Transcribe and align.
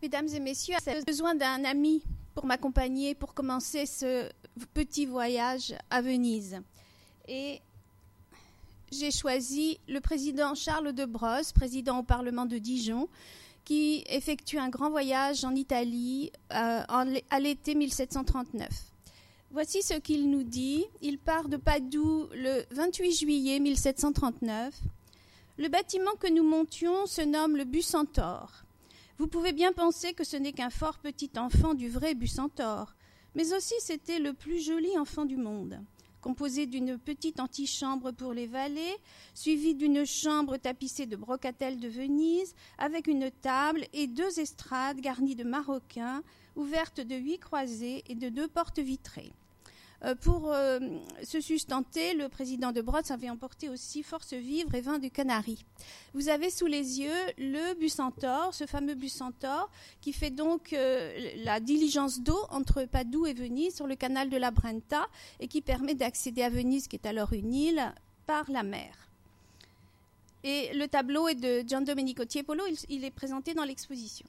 Mesdames 0.00 0.28
et 0.28 0.38
messieurs, 0.38 0.76
j'ai 0.84 1.02
besoin 1.02 1.34
d'un 1.34 1.64
ami 1.64 2.04
pour 2.32 2.46
m'accompagner 2.46 3.16
pour 3.16 3.34
commencer 3.34 3.84
ce 3.84 4.30
petit 4.72 5.06
voyage 5.06 5.74
à 5.90 6.00
Venise. 6.00 6.60
Et 7.26 7.60
j'ai 8.92 9.10
choisi 9.10 9.80
le 9.88 10.00
président 10.00 10.54
Charles 10.54 10.92
de 10.92 11.04
Brosse, 11.04 11.52
président 11.52 11.98
au 11.98 12.02
Parlement 12.04 12.46
de 12.46 12.58
Dijon, 12.58 13.08
qui 13.64 14.04
effectue 14.08 14.58
un 14.58 14.68
grand 14.68 14.88
voyage 14.88 15.44
en 15.44 15.56
Italie 15.56 16.30
euh, 16.52 16.82
à 16.88 17.40
l'été 17.40 17.74
1739. 17.74 18.68
Voici 19.50 19.82
ce 19.82 19.94
qu'il 19.94 20.30
nous 20.30 20.44
dit. 20.44 20.84
Il 21.02 21.18
part 21.18 21.48
de 21.48 21.56
Padoue 21.56 22.28
le 22.34 22.62
28 22.70 23.12
juillet 23.18 23.58
1739. 23.58 24.80
Le 25.58 25.68
bâtiment 25.68 26.14
que 26.20 26.32
nous 26.32 26.44
montions 26.44 27.06
se 27.06 27.22
nomme 27.22 27.56
le 27.56 27.64
Bucentaure. 27.64 28.62
Vous 29.18 29.26
pouvez 29.26 29.52
bien 29.52 29.72
penser 29.72 30.12
que 30.12 30.22
ce 30.22 30.36
n'est 30.36 30.52
qu'un 30.52 30.70
fort 30.70 30.98
petit 30.98 31.32
enfant 31.38 31.74
du 31.74 31.88
vrai 31.88 32.14
Bucentaure, 32.14 32.94
mais 33.34 33.52
aussi 33.52 33.74
c'était 33.80 34.20
le 34.20 34.32
plus 34.32 34.64
joli 34.64 34.96
enfant 34.96 35.24
du 35.24 35.36
monde, 35.36 35.80
composé 36.20 36.66
d'une 36.66 36.96
petite 36.96 37.40
antichambre 37.40 38.12
pour 38.12 38.32
les 38.32 38.46
valets, 38.46 38.96
suivi 39.34 39.74
d'une 39.74 40.06
chambre 40.06 40.56
tapissée 40.56 41.06
de 41.06 41.16
brocatelles 41.16 41.80
de 41.80 41.88
Venise, 41.88 42.54
avec 42.78 43.08
une 43.08 43.32
table 43.32 43.86
et 43.92 44.06
deux 44.06 44.38
estrades 44.38 45.00
garnies 45.00 45.34
de 45.34 45.42
maroquins, 45.42 46.22
ouvertes 46.54 47.00
de 47.00 47.16
huit 47.16 47.40
croisées 47.40 48.04
et 48.06 48.14
de 48.14 48.28
deux 48.28 48.46
portes 48.46 48.78
vitrées. 48.78 49.32
Euh, 50.04 50.14
pour 50.14 50.52
euh, 50.52 50.78
se 51.24 51.40
sustenter, 51.40 52.14
le 52.14 52.28
président 52.28 52.70
de 52.70 52.80
Brotz 52.80 53.10
avait 53.10 53.30
emporté 53.30 53.68
aussi 53.68 54.04
force 54.04 54.32
vivre 54.32 54.72
et 54.74 54.80
vin 54.80 54.98
du 55.00 55.10
Canari. 55.10 55.64
Vous 56.14 56.28
avez 56.28 56.50
sous 56.50 56.66
les 56.66 57.00
yeux 57.00 57.32
le 57.36 57.74
Bucentaure, 57.74 58.54
ce 58.54 58.66
fameux 58.66 58.94
Bucentaure, 58.94 59.68
qui 60.00 60.12
fait 60.12 60.30
donc 60.30 60.72
euh, 60.72 61.34
la 61.42 61.58
diligence 61.58 62.20
d'eau 62.20 62.38
entre 62.50 62.84
Padoue 62.84 63.26
et 63.26 63.34
Venise 63.34 63.74
sur 63.74 63.88
le 63.88 63.96
canal 63.96 64.30
de 64.30 64.36
la 64.36 64.52
Brenta 64.52 65.08
et 65.40 65.48
qui 65.48 65.62
permet 65.62 65.94
d'accéder 65.94 66.42
à 66.42 66.50
Venise, 66.50 66.86
qui 66.86 66.94
est 66.94 67.06
alors 67.06 67.32
une 67.32 67.52
île, 67.52 67.92
par 68.26 68.48
la 68.50 68.62
mer. 68.62 68.94
Et 70.44 70.72
le 70.74 70.86
tableau 70.86 71.26
est 71.26 71.34
de 71.34 71.66
Gian 71.66 71.80
Domenico 71.80 72.24
Tiepolo, 72.24 72.62
il 72.88 73.04
est 73.04 73.10
présenté 73.10 73.54
dans 73.54 73.64
l'exposition 73.64 74.26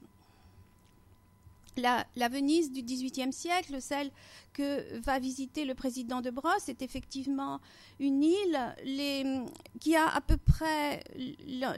la, 1.80 2.28
Venise 2.28 2.70
du 2.70 2.82
XVIIIe 2.82 3.32
siècle, 3.32 3.80
celle 3.80 4.10
que 4.52 4.98
va 5.00 5.18
visiter 5.18 5.64
le 5.64 5.74
président 5.74 6.20
de 6.20 6.30
Brosse, 6.30 6.68
est 6.68 6.82
effectivement 6.82 7.60
une 7.98 8.22
île 8.22 8.58
qui 9.80 9.96
a 9.96 10.08
à 10.08 10.20
peu 10.20 10.36
près 10.36 11.02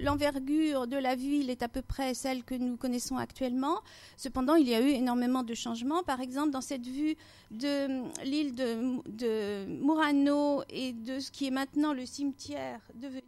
l'envergure 0.00 0.86
de 0.86 0.96
la 0.96 1.14
ville 1.14 1.50
est 1.50 1.62
à 1.62 1.68
peu 1.68 1.82
près 1.82 2.14
celle 2.14 2.44
que 2.44 2.54
nous 2.54 2.76
connaissons 2.76 3.16
actuellement. 3.16 3.80
Cependant, 4.16 4.54
il 4.54 4.68
y 4.68 4.74
a 4.74 4.80
eu 4.80 4.90
énormément 4.90 5.42
de 5.42 5.54
changements. 5.54 6.02
Par 6.02 6.20
exemple, 6.20 6.50
dans 6.50 6.60
cette 6.60 6.86
vue 6.86 7.16
de 7.50 8.02
l'île 8.24 8.54
de, 8.54 9.64
Murano 9.66 10.62
et 10.68 10.92
de 10.92 11.20
ce 11.20 11.30
qui 11.30 11.46
est 11.46 11.50
maintenant 11.50 11.92
le 11.92 12.06
cimetière 12.06 12.80
de 12.94 13.08
Venise 13.08 13.22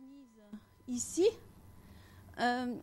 ici. 0.88 1.26
Euh, 2.40 2.74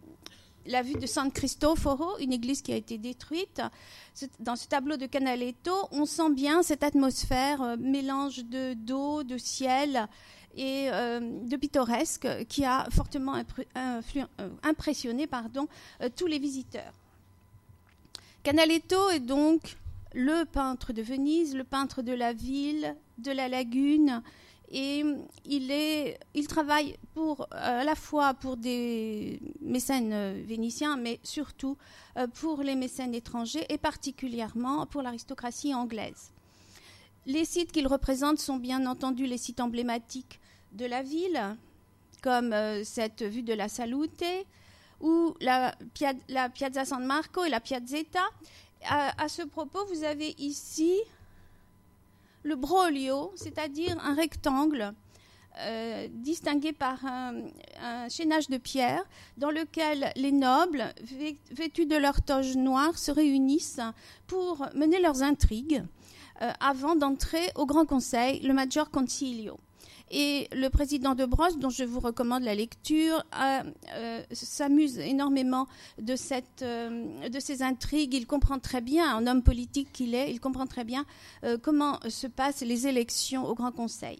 la 0.65 0.81
vue 0.81 0.93
de 0.93 1.05
San 1.05 1.31
Cristoforo, 1.31 2.17
une 2.19 2.33
église 2.33 2.61
qui 2.61 2.73
a 2.73 2.75
été 2.75 2.97
détruite. 2.97 3.61
Dans 4.39 4.55
ce 4.55 4.67
tableau 4.67 4.97
de 4.97 5.05
Canaletto, 5.05 5.73
on 5.91 6.05
sent 6.05 6.31
bien 6.31 6.63
cette 6.63 6.83
atmosphère, 6.83 7.61
euh, 7.61 7.75
mélange 7.77 8.45
de 8.45 8.73
d'eau, 8.73 9.23
de 9.23 9.37
ciel 9.37 10.07
et 10.55 10.89
euh, 10.89 11.19
de 11.19 11.55
pittoresque 11.55 12.27
qui 12.47 12.65
a 12.65 12.87
fortement 12.91 13.35
euh, 13.77 14.01
impressionné 14.63 15.27
tous 16.15 16.27
les 16.27 16.39
visiteurs. 16.39 16.93
Canaletto 18.43 19.09
est 19.11 19.19
donc 19.19 19.77
le 20.13 20.43
peintre 20.43 20.93
de 20.93 21.01
Venise, 21.01 21.55
le 21.55 21.63
peintre 21.63 22.01
de 22.01 22.11
la 22.11 22.33
ville, 22.33 22.95
de 23.17 23.31
la 23.31 23.47
lagune, 23.47 24.21
et 24.72 25.03
il, 25.45 25.69
est, 25.69 26.18
il 26.34 26.47
travaille 26.47 26.95
euh, 27.18 27.35
à 27.51 27.84
la 27.84 27.95
fois 27.95 28.34
pour 28.34 28.56
des 28.56 29.40
mécènes 29.59 30.13
euh, 30.13 30.41
vénitiens, 30.45 30.95
mais 30.95 31.19
surtout 31.23 31.78
euh, 32.18 32.28
pour 32.28 32.63
les 32.63 32.75
mécènes 32.75 33.13
étrangers 33.13 33.66
et 33.68 33.78
particulièrement 33.78 34.85
pour 34.85 35.01
l'aristocratie 35.01 35.73
anglaise. 35.73 36.31
Les 37.25 37.44
sites 37.44 37.73
qu'il 37.73 37.85
représente 37.85 38.40
sont 38.40 38.56
bien 38.56 38.85
entendu 38.85 39.25
les 39.25 39.38
sites 39.38 39.59
emblématiques 39.59 40.40
de 40.72 40.85
la 40.85 41.03
ville, 41.03 41.57
comme 42.24 42.56
cette 42.84 43.24
vue 43.24 43.44
de 43.44 43.53
la 43.53 43.68
Salute 43.68 44.24
ou 45.01 45.35
la, 45.41 45.75
Piazza 46.50 46.85
San 46.85 47.06
Marco 47.06 47.44
et 47.44 47.50
la 47.50 47.59
Piazzetta. 47.59 48.24
à 48.90 49.28
ce 49.28 49.44
propos, 49.44 49.85
vous 49.85 50.03
avez 50.03 50.34
ici 50.40 50.94
le 52.44 52.56
broglio, 52.56 53.31
c'est-à-dire 53.35 53.97
un 54.03 54.13
rectangle 54.13 54.94
euh, 55.59 56.07
distingué 56.09 56.72
par 56.72 57.06
un, 57.06 57.34
chaînage 58.09 58.47
de 58.47 58.57
pierre 58.57 59.03
dans 59.38 59.52
lequel 59.52 60.12
les 60.16 60.31
nobles, 60.31 60.94
vêtus 61.51 61.85
de 61.85 61.97
leurs 61.97 62.22
toges 62.22 62.56
noires, 62.56 62.97
se 62.97 63.12
réunissent 63.12 63.81
pour 64.28 64.66
mener 64.75 65.00
leurs 65.01 65.24
intrigues 65.24 65.84
euh, 66.41 66.51
avant 66.59 66.96
d'entrer 66.96 67.51
au 67.56 67.66
Grand 67.66 67.85
Conseil, 67.85 68.40
le 68.41 68.53
Maggior 68.53 68.90
Concilio. 68.91 69.57
Et 70.13 70.49
le 70.51 70.69
président 70.69 71.16
de 71.16 71.25
Brosse, 71.25 71.57
dont 71.57 71.69
je 71.69 71.85
vous 71.85 72.01
recommande 72.01 72.44
la 72.44 72.53
lecture, 72.53 73.23
euh, 73.39 74.22
s'amuse 74.33 74.99
énormément 74.99 75.67
euh, 76.01 77.29
de 77.29 77.39
ces 77.39 77.63
intrigues. 77.63 78.13
Il 78.13 78.27
comprend 78.27 78.59
très 78.59 78.81
bien, 78.81 79.16
un 79.16 79.25
homme 79.25 79.41
politique 79.41 79.88
qu'il 79.94 80.13
est, 80.13 80.29
il 80.29 80.41
comprend 80.41 80.67
très 80.67 80.83
bien 80.83 81.05
euh, 81.45 81.57
comment 81.57 81.97
se 82.09 82.27
passent 82.27 82.61
les 82.61 82.88
élections 82.88 83.47
au 83.47 83.55
Grand 83.55 83.71
Conseil. 83.71 84.19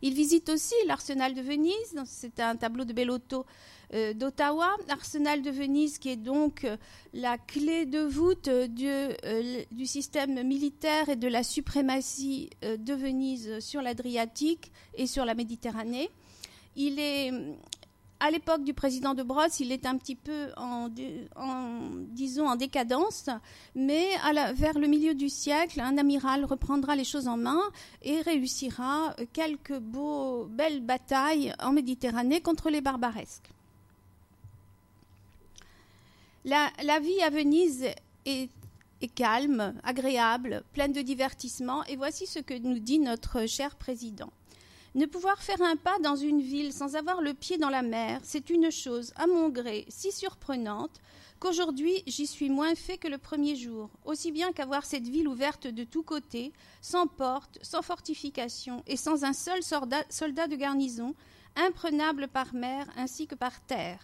Il 0.00 0.14
visite 0.14 0.48
aussi 0.48 0.74
l'arsenal 0.86 1.34
de 1.34 1.42
Venise. 1.42 1.94
C'est 2.06 2.40
un 2.40 2.56
tableau 2.56 2.86
de 2.86 2.94
Bellotto 2.94 3.44
d'Ottawa. 4.14 4.76
L'arsenal 4.88 5.42
de 5.42 5.50
Venise 5.50 5.98
qui 5.98 6.10
est 6.10 6.16
donc 6.16 6.64
euh, 6.64 6.76
la 7.12 7.38
clé 7.38 7.86
de 7.86 8.00
voûte 8.00 8.48
euh, 8.48 8.68
du, 8.68 9.86
système 9.86 10.42
militaire 10.46 11.08
et 11.08 11.16
de 11.16 11.28
la 11.28 11.42
suprématie 11.42 12.50
de 12.62 12.94
Venise 12.94 13.58
sur 13.58 13.82
l'Adriatique 13.82 14.70
et 14.94 15.06
sur 15.06 15.24
la 15.24 15.34
Méditerranée. 15.34 16.08
Il 16.76 17.00
est 17.00 17.32
à 18.20 18.30
l'époque 18.30 18.62
du 18.62 18.74
président 18.74 19.14
de 19.14 19.22
Brosse, 19.22 19.60
il 19.60 19.72
est 19.72 19.86
un 19.86 19.96
petit 19.96 20.14
peu 20.14 20.50
en, 20.56 20.88
disons, 22.10 22.48
en 22.48 22.56
décadence, 22.56 23.30
mais 23.74 24.06
vers 24.54 24.78
le 24.78 24.86
milieu 24.86 25.14
du 25.14 25.30
siècle, 25.30 25.80
un 25.80 25.96
amiral 25.96 26.44
reprendra 26.44 26.94
les 26.94 27.04
choses 27.04 27.28
en 27.28 27.38
main 27.38 27.62
et 28.02 28.20
réussira 28.20 29.16
quelques 29.32 29.78
belles 29.78 30.82
batailles 30.82 31.54
en 31.60 31.72
Méditerranée 31.72 32.42
contre 32.42 32.68
les 32.68 32.82
barbaresques. 32.82 33.50
La, 36.46 37.00
vie 37.00 37.20
à 37.20 37.28
Venise 37.28 37.84
est, 38.24 38.48
calme, 39.14 39.74
agréable, 39.84 40.62
pleine 40.72 40.92
de 40.92 41.02
divertissements, 41.02 41.84
et 41.84 41.96
voici 41.96 42.26
ce 42.26 42.38
que 42.38 42.54
nous 42.54 42.78
dit 42.78 42.98
notre 42.98 43.44
cher 43.46 43.76
président. 43.76 44.32
Ne 44.94 45.04
pouvoir 45.04 45.42
faire 45.42 45.60
un 45.60 45.76
pas 45.76 45.98
dans 45.98 46.16
une 46.16 46.40
ville 46.40 46.72
sans 46.72 46.96
avoir 46.96 47.20
le 47.20 47.34
pied 47.34 47.58
dans 47.58 47.68
la 47.68 47.82
mer, 47.82 48.20
c'est 48.24 48.48
une 48.48 48.70
chose, 48.70 49.12
à 49.16 49.26
mon 49.26 49.50
gré, 49.50 49.84
si 49.88 50.12
surprenante 50.12 51.00
qu'aujourd'hui 51.40 52.02
j'y 52.06 52.26
suis 52.26 52.48
moins 52.48 52.74
fait 52.74 52.96
que 52.96 53.08
le 53.08 53.18
premier 53.18 53.54
jour, 53.54 53.90
aussi 54.06 54.32
bien 54.32 54.52
qu'avoir 54.52 54.86
cette 54.86 55.06
ville 55.06 55.28
ouverte 55.28 55.66
de 55.66 55.84
tous 55.84 56.02
côtés, 56.02 56.52
sans 56.80 57.06
porte, 57.06 57.58
sans 57.62 57.82
fortification 57.82 58.82
et 58.86 58.96
sans 58.96 59.24
un 59.24 59.34
seul 59.34 59.62
soldat 59.62 60.46
de 60.48 60.56
garnison, 60.56 61.14
imprenable 61.54 62.28
par 62.28 62.54
mer 62.54 62.86
ainsi 62.96 63.26
que 63.26 63.34
par 63.34 63.60
terre. 63.60 64.00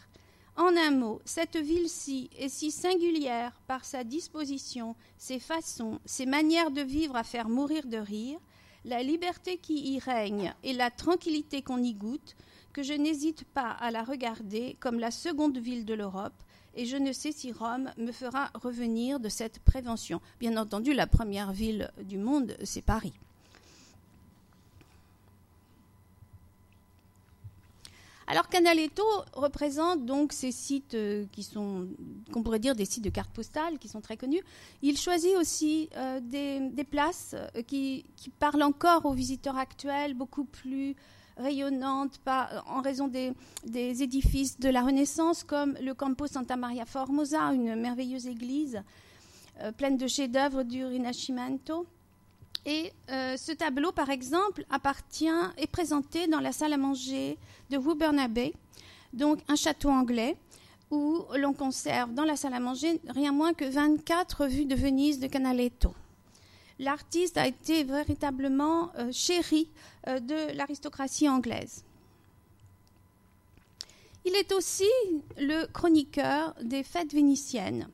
En 0.57 0.75
un 0.75 0.91
mot, 0.91 1.21
cette 1.27 1.59
ville-ci 1.59 2.31
est 2.39 2.49
si 2.49 2.71
singulière 2.71 3.53
par 3.67 3.85
sa 3.85 4.05
disposition, 4.05 4.97
ses 5.19 5.39
façons, 5.39 6.01
ses 6.07 6.25
manières 6.25 6.71
de 6.71 6.81
vivre 6.81 7.15
à 7.15 7.25
faire 7.25 7.51
mourir 7.51 7.87
de 7.87 7.99
rire, 7.99 8.39
la 8.87 9.03
liberté 9.03 9.59
qui 9.59 9.93
y 9.93 9.99
règne 9.99 10.55
et 10.63 10.73
la 10.73 10.91
tranquillité 10.91 11.61
qu'on 11.61 11.83
y 11.83 11.93
goûte, 11.93 12.37
que 12.73 12.83
je 12.83 12.95
n'hésite 12.95 13.45
pas 13.45 13.71
à 13.71 13.91
la 13.91 14.03
regarder 14.03 14.79
comme 14.81 14.99
la 14.99 15.11
seconde 15.11 15.59
ville 15.59 15.85
de 15.85 15.93
l'Europe, 15.93 16.43
et 16.75 16.87
je 16.87 16.97
ne 16.97 17.13
sais 17.13 17.33
si 17.33 17.53
Rome 17.53 17.91
me 17.99 18.13
fera 18.13 18.51
revenir 18.55 19.21
de 19.21 19.29
cette 19.29 19.59
prévention. 19.59 20.23
Bien 20.41 20.57
entendu, 20.57 20.95
la 20.95 21.07
première 21.07 21.53
ville 21.53 21.91
du 22.03 22.17
monde, 22.17 22.57
c'est 22.65 22.83
Paris. 22.83 23.15
Alors 28.29 28.49
Canaletto 28.49 29.05
représente 29.35 30.05
donc 30.05 30.33
ces 30.33 30.51
sites 30.51 30.95
euh, 30.95 31.27
qui 31.31 31.45
sont, 31.45 31.87
qu'on 32.33 32.43
pourrait 32.43 32.59
dire 32.59 32.75
des 32.75 32.85
sites 32.85 33.05
de 33.05 33.11
cartes 33.11 33.31
postales, 33.31 33.79
qui 33.79 33.89
sont 33.89 34.01
très 34.01 34.17
connus. 34.17 34.43
Il 34.83 34.99
choisit 34.99 35.37
aussi 35.37 35.89
euh, 35.97 36.19
des, 36.21 36.85
places 36.85 37.37
euh, 37.37 37.63
qui, 37.63 38.05
parlent 38.41 38.65
encore 38.65 39.07
aux 39.07 39.13
visiteurs 39.13 39.57
actuels, 39.57 40.15
beaucoup 40.15 40.45
plus 40.45 40.97
rayonnantes 41.37 42.19
en 42.67 42.81
raison 42.81 43.09
des, 43.09 43.33
édifices 44.03 44.59
de 44.59 44.71
la 44.71 44.83
Renaissance, 44.83 45.45
comme 45.45 45.77
le 45.81 45.95
Campo 45.95 46.27
Santa 46.27 46.57
Maria 46.57 46.87
Formosa, 46.87 47.53
une 47.53 47.77
merveilleuse 47.77 48.27
église 48.27 48.83
pleine 49.77 49.97
de 49.97 50.07
chefs-d'œuvre 50.07 50.65
du 50.65 50.85
Rinascimento. 50.85 51.87
Et 52.67 52.93
euh, 53.11 53.37
ce 53.37 53.53
tableau, 53.53 53.93
par 53.93 54.11
exemple, 54.11 54.65
appartient, 54.71 55.29
est 55.57 55.69
présenté 55.69 56.27
dans 56.27 56.41
la 56.41 56.51
salle 56.51 56.73
à 56.73 56.77
manger 56.77 57.39
de 57.71 57.79
Woburn 57.79 58.19
Abbey, 58.19 58.53
donc 59.13 59.39
un 59.47 59.55
château 59.55 59.89
anglais, 59.89 60.37
où 60.91 61.25
l'on 61.37 61.53
conserve 61.53 62.13
dans 62.13 62.25
la 62.25 62.35
salle 62.35 62.55
à 62.55 62.61
manger 62.61 63.01
rien 63.09 63.31
moins 63.31 63.55
que 63.55 63.65
24 63.65 64.47
vues 64.47 64.67
de 64.67 64.75
Venise 64.75 65.21
de 65.21 65.29
Canaletto. 65.29 65.95
L'artiste 66.81 67.39
a 67.39 67.47
été 67.47 67.85
véritablement 67.85 68.91
euh, 68.99 69.11
chéri 69.13 69.71
euh, 70.09 70.19
de 70.19 70.57
l'aristocratie 70.57 71.29
anglaise. 71.29 71.85
Il 74.25 74.35
est 74.35 74.53
aussi 74.53 74.91
le 75.39 75.67
chroniqueur 75.67 76.53
des 76.61 76.83
fêtes 76.83 77.13
vénitiennes. 77.13 77.89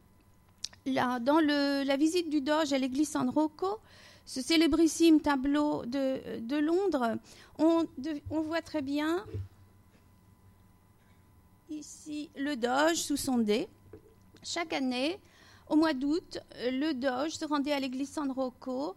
Là, 0.87 1.21
dans 1.21 1.39
la 1.39 1.97
visite 1.97 2.31
du 2.31 2.41
Doge 2.41 2.73
à 2.73 2.79
l'église 2.79 3.11
San 3.11 3.29
Rocco, 3.29 3.79
ce 4.25 4.41
célébrissime 4.41 5.21
tableau 5.21 5.85
de, 5.85 6.57
Londres, 6.57 7.17
on, 7.59 7.87
voit 8.31 8.63
très 8.63 8.83
bien 8.83 9.25
ici 11.71 12.31
le 12.37 12.57
Doge 12.57 12.97
sous 12.97 13.17
son 13.17 13.39
dé. 13.39 13.69
Chaque 14.43 14.73
année, 14.73 15.19
au 15.69 15.77
mois 15.77 15.95
d'août, 15.95 16.39
le 16.71 16.93
Doge 16.93 17.33
se 17.33 17.45
rendait 17.45 17.73
à 17.73 17.81
l'église 17.81 18.11
San 18.11 18.31
Rocco 18.31 18.95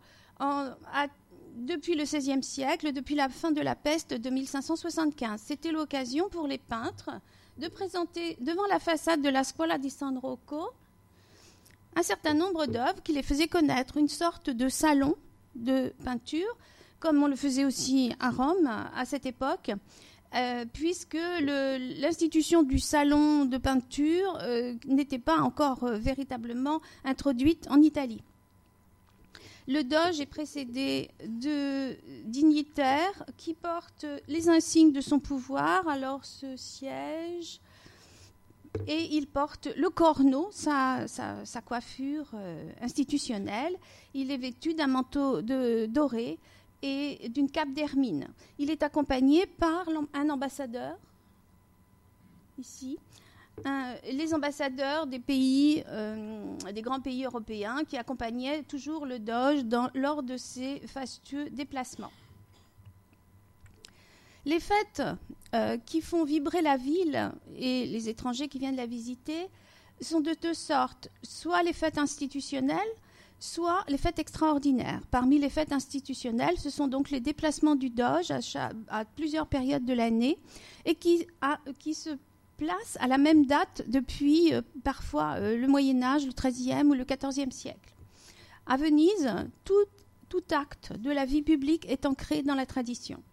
depuis 1.56 1.96
le 1.96 2.04
XVIe 2.04 2.44
siècle, 2.44 2.92
depuis 2.92 3.16
la 3.16 3.30
fin 3.30 3.52
de 3.52 3.62
la 3.62 3.76
peste 3.76 4.14
de 4.14 4.30
1575. 4.30 5.42
C'était 5.44 5.72
l'occasion 5.72 6.30
pour 6.30 6.48
les 6.48 6.58
peintres 6.58 7.12
de 7.58 7.68
présenter 7.68 8.38
devant 8.42 8.66
la 8.68 8.80
façade 8.80 9.22
de 9.22 9.30
la 9.30 9.44
Scuola 9.44 9.78
di 9.78 9.90
San 9.90 10.18
Rocco 10.18 10.72
un 11.96 12.04
certain 12.04 12.34
nombre 12.34 12.66
d'œuvres 12.66 13.02
qui 13.04 13.14
les 13.14 13.24
faisaient 13.24 13.48
connaître, 13.48 13.98
une 13.98 14.10
sorte 14.10 14.50
de 14.50 14.70
salon 14.70 15.16
de 15.56 15.94
peinture, 16.04 16.58
comme 17.00 17.22
on 17.24 17.28
le 17.28 17.36
faisait 17.36 17.66
aussi 17.66 18.14
à 18.20 18.32
Rome 18.32 18.70
à 18.96 19.06
cette 19.06 19.26
époque, 19.26 19.72
euh, 20.36 20.66
puisque 20.74 21.18
l'institution 21.40 22.64
du 22.64 22.80
salon 22.80 23.46
de 23.46 23.58
peinture 23.58 24.38
euh, 24.42 24.74
n'était 24.86 25.20
pas 25.20 25.38
encore 25.38 25.86
euh, 25.86 25.98
véritablement 25.98 26.82
introduite 27.06 27.68
en 27.70 27.82
Italie. 27.82 28.22
Le 29.68 29.84
Doge 29.84 30.20
est 30.20 30.26
précédé 30.26 31.10
de 31.26 31.96
dignitaires 32.26 33.24
qui 33.38 33.54
portent 33.54 34.06
les 34.28 34.50
insignes 34.50 34.92
de 34.92 35.02
son 35.02 35.20
pouvoir, 35.20 35.88
alors 35.88 36.26
ce 36.26 36.58
siège, 36.58 37.62
et 38.88 39.16
il 39.16 39.28
porte 39.28 39.68
le 39.76 39.90
corneau, 39.90 40.50
sa, 40.52 41.06
coiffure 41.66 42.28
institutionnelle. 42.82 43.76
Il 44.14 44.32
est 44.32 44.38
vêtu 44.38 44.74
d'un 44.74 44.88
manteau 44.88 45.42
doré 45.42 46.38
et 46.82 47.30
d'une 47.30 47.50
cape 47.50 47.72
d'hermine. 47.74 48.28
Il 48.60 48.70
est 48.70 48.84
accompagné 48.84 49.46
par 49.46 49.86
un 50.14 50.30
ambassadeur, 50.30 50.98
ici, 52.58 52.98
les 54.12 54.34
ambassadeurs 54.34 55.08
des 55.08 55.20
pays, 55.20 55.84
euh, 55.88 56.56
des 56.74 56.82
grands 56.82 57.00
pays 57.00 57.26
européens 57.26 57.84
qui 57.88 57.98
accompagnaient 57.98 58.64
toujours 58.64 59.06
le 59.06 59.20
Doge 59.20 59.62
lors 59.94 60.24
de 60.24 60.38
ses 60.38 60.80
fastueux 60.88 61.50
déplacements. 61.50 62.12
Les 64.46 64.60
fêtes 64.60 65.02
euh, 65.54 65.78
qui 65.78 66.02
font 66.02 66.24
vibrer 66.24 66.62
la 66.62 66.78
ville 66.78 67.32
et 67.58 67.88
les 67.88 68.10
étrangers 68.10 68.48
qui 68.48 68.60
viennent 68.60 68.76
la 68.76 68.86
visiter 68.86 69.48
sont 70.02 70.20
de 70.20 70.36
deux 70.42 70.54
sortes, 70.54 71.10
soit 71.24 71.64
les 71.64 71.74
fêtes 71.74 71.98
institutionnelles, 71.98 72.80
soit 73.40 73.84
les 73.88 73.98
fêtes 73.98 74.20
extraordinaires. 74.20 75.02
Parmi 75.12 75.40
les 75.40 75.50
fêtes 75.50 75.72
institutionnelles, 75.72 76.58
ce 76.58 76.70
sont 76.70 76.88
donc 76.88 77.10
les 77.10 77.20
déplacements 77.20 77.76
du 77.76 77.90
Doge 77.90 78.32
à, 78.90 79.06
plusieurs 79.16 79.48
périodes 79.48 79.86
de 79.86 79.94
l'année 79.94 80.38
et 80.86 80.96
qui, 80.96 81.26
se 81.94 82.12
placent 82.58 82.98
à 83.00 83.08
la 83.08 83.18
même 83.18 83.46
date 83.46 83.84
depuis 83.88 84.54
euh, 84.54 84.62
parfois 84.84 85.36
euh, 85.38 85.58
le 85.58 85.68
Moyen 85.68 86.02
Âge, 86.04 86.26
le 86.26 86.32
XIIIe 86.32 86.86
ou 86.86 86.94
le 86.94 87.04
XIVe 87.04 87.52
siècle. 87.52 87.94
À 88.66 88.78
Venise, 88.78 89.30
tout, 89.64 89.74
acte 90.52 90.92
de 90.92 91.12
la 91.12 91.24
vie 91.24 91.42
publique 91.42 91.90
est 91.90 92.06
ancré 92.06 92.42
dans 92.42 92.56
la 92.56 92.66
tradition. 92.66 93.24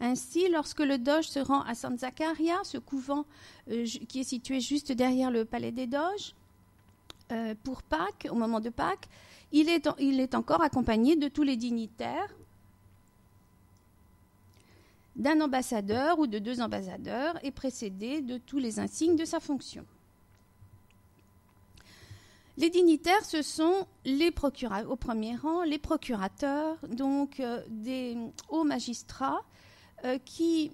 Ainsi, 0.00 0.48
lorsque 0.48 0.80
le 0.80 0.98
Doge 0.98 1.28
se 1.28 1.38
rend 1.38 1.60
à 1.62 1.74
San 1.74 1.96
Zaccaria, 1.98 2.56
ce 2.64 2.78
couvent 2.78 3.26
euh, 3.70 3.84
qui 4.08 4.20
est 4.20 4.24
situé 4.24 4.60
juste 4.60 4.92
derrière 4.92 5.30
le 5.30 5.44
palais 5.44 5.72
des 5.72 5.86
Doges, 5.86 6.34
pour 7.62 7.84
Pâques, 7.84 8.26
au 8.28 8.34
moment 8.34 8.58
de 8.58 8.70
Pâques, 8.70 9.08
il 9.52 9.68
est, 9.68 10.34
encore 10.34 10.62
accompagné 10.62 11.16
de 11.16 11.28
tous 11.28 11.42
les 11.42 11.56
dignitaires, 11.56 12.34
d'un 15.16 15.40
ambassadeur 15.40 16.18
ou 16.18 16.26
de 16.26 16.38
deux 16.38 16.60
ambassadeurs 16.60 17.38
et 17.44 17.50
précédé 17.50 18.20
de 18.20 18.38
tous 18.38 18.58
les 18.58 18.78
insignes 18.78 19.16
de 19.16 19.24
sa 19.24 19.40
fonction. 19.40 19.84
Les 22.56 22.70
dignitaires, 22.70 23.24
ce 23.24 23.42
sont 23.42 23.86
les 24.04 24.32
au 24.88 24.96
premier 24.96 25.36
rang 25.36 25.62
les 25.62 25.78
procurateurs, 25.78 26.76
donc 26.88 27.40
euh, 27.40 27.62
des 27.68 28.16
hauts 28.48 28.64
magistrats 28.64 29.40
euh, 29.40 29.59
qui 30.24 30.72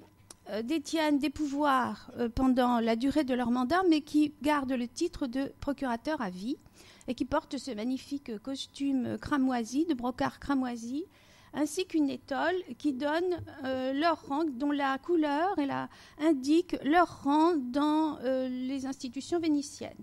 euh, 0.50 0.62
détiennent 0.62 1.18
des 1.18 1.30
pouvoirs 1.30 2.10
pendant 2.34 2.80
la 2.80 2.96
durée 2.96 3.24
de 3.24 3.34
leur 3.34 3.50
mandat, 3.50 3.82
mais 3.88 4.00
qui 4.00 4.34
gardent 4.42 4.72
le 4.72 4.86
titre 4.86 5.26
de 5.26 5.52
procurateur 5.60 6.20
à 6.20 6.30
vie 6.30 6.56
et 7.08 7.14
qui 7.14 7.24
portent 7.24 7.58
ce 7.58 7.70
magnifique 7.72 8.38
costume 8.38 9.18
cramoisi, 9.18 9.86
de 9.86 9.94
brocart 9.94 10.38
cramoisi, 10.38 11.04
ainsi 11.56 11.86
qu'une 11.86 12.10
étole 12.10 12.54
qui 12.78 12.92
donne 12.92 13.40
euh, 13.64 13.92
leur 13.92 14.26
rang, 14.26 14.44
dont 14.44 14.70
la 14.70 14.98
couleur 14.98 15.56
indique 16.18 16.76
leur 16.84 17.24
rang 17.24 17.54
dans 17.56 18.18
euh, 18.22 18.48
les 18.48 18.86
institutions 18.86 19.40
vénitiennes. 19.40 19.94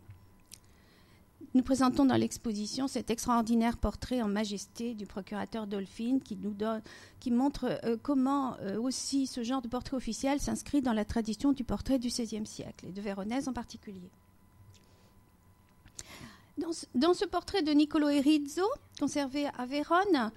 Nous 1.53 1.61
présentons 1.61 2.05
dans 2.05 2.15
l'exposition 2.15 2.87
cet 2.87 3.11
extraordinaire 3.11 3.77
portrait 3.77 4.21
en 4.21 4.27
majesté 4.27 4.95
du 4.95 5.05
procurateur 5.05 5.67
Dolphine 5.67 6.19
qui, 6.19 7.31
montre 7.31 7.79
euh, 7.83 7.95
comment 8.01 8.57
aussi 8.81 9.27
ce 9.27 9.43
genre 9.43 9.61
de 9.61 9.67
portrait 9.67 9.97
officiel 9.97 10.39
s'inscrit 10.39 10.81
dans 10.81 10.93
la 10.93 11.05
tradition 11.05 11.51
du 11.51 11.63
portrait 11.63 11.99
du 11.99 12.07
XVIe 12.07 12.45
siècle 12.45 12.87
et 12.87 12.91
de 12.91 13.01
Véronèse 13.01 13.47
en 13.47 13.53
particulier. 13.53 14.09
Dans 16.57 17.13
ce, 17.13 17.25
portrait 17.25 17.63
de 17.63 17.71
Niccolo 17.71 18.09
Erizzo, 18.09 18.63
conservé 18.99 19.47
à 19.57 19.65
Vérone, 19.65 20.31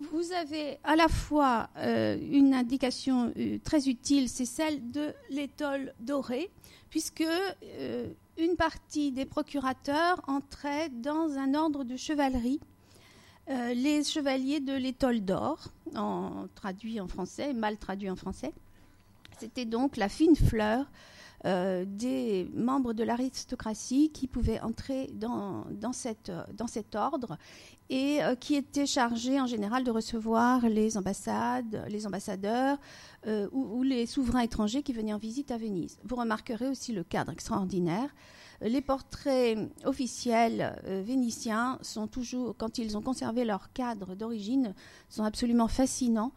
vous 0.00 0.32
avez 0.32 0.78
à 0.84 0.96
la 0.96 1.08
fois 1.08 1.70
euh, 1.78 2.18
une 2.30 2.52
indication 2.52 3.32
euh, 3.38 3.58
très 3.64 3.88
utile, 3.88 4.28
c'est 4.28 4.44
celle 4.44 4.90
de 4.90 5.14
l'étole 5.30 5.94
dorée, 6.00 6.50
puisque 6.90 7.22
euh, 7.22 8.08
une 8.38 8.56
partie 8.56 9.12
des 9.12 9.24
procurateurs 9.24 10.20
entrait 10.26 10.88
dans 10.88 11.36
un 11.38 11.54
ordre 11.54 11.84
de 11.84 11.96
chevalerie, 11.96 12.60
les 13.48 14.04
chevaliers 14.04 14.60
de 14.60 14.72
l'étole 14.72 15.20
d'or, 15.20 15.68
traduit 16.54 17.00
en 17.00 17.08
français, 17.08 17.52
mal 17.52 17.76
traduit 17.76 18.08
en 18.08 18.16
français. 18.16 18.52
C'était 19.38 19.64
donc 19.64 19.96
la 19.96 20.08
fine 20.08 20.36
fleur 20.36 20.86
euh, 21.44 21.84
des 21.84 22.48
membres 22.54 22.92
de 22.92 23.02
l'aristocratie 23.02 24.10
qui 24.10 24.28
pouvaient 24.28 24.60
entrer 24.60 25.10
dans, 25.14 25.64
dans 25.72 25.92
cet 25.92 26.94
ordre 26.94 27.36
et 27.92 28.22
euh, 28.22 28.34
qui 28.34 28.54
étaient 28.54 28.86
chargés 28.86 29.38
en 29.38 29.46
général 29.46 29.84
de 29.84 29.90
recevoir 29.90 30.66
les 30.66 30.96
ambassades, 30.96 31.84
les 31.90 32.06
ambassadeurs 32.06 32.78
euh, 33.26 33.48
ou, 33.52 33.82
les 33.82 34.06
souverains 34.06 34.40
étrangers 34.40 34.82
qui 34.82 34.94
venaient 34.94 35.12
en 35.12 35.18
visite 35.18 35.50
à 35.50 35.58
Venise. 35.58 35.98
Vous 36.02 36.16
remarquerez 36.16 36.68
aussi 36.68 36.92
le 36.92 37.04
cadre 37.04 37.32
extraordinaire 37.32 38.08
les 38.64 38.80
portraits 38.80 39.58
officiels 39.84 40.80
euh, 40.86 41.02
vénitiens 41.04 41.80
sont 41.82 42.06
toujours, 42.06 42.54
quand 42.56 42.78
ils 42.78 42.96
ont 42.96 43.02
conservé 43.02 43.44
leur 43.44 43.72
cadre 43.72 44.14
d'origine, 44.14 44.72
sont 45.08 45.24
absolument 45.24 45.66
fascinants 45.66 46.30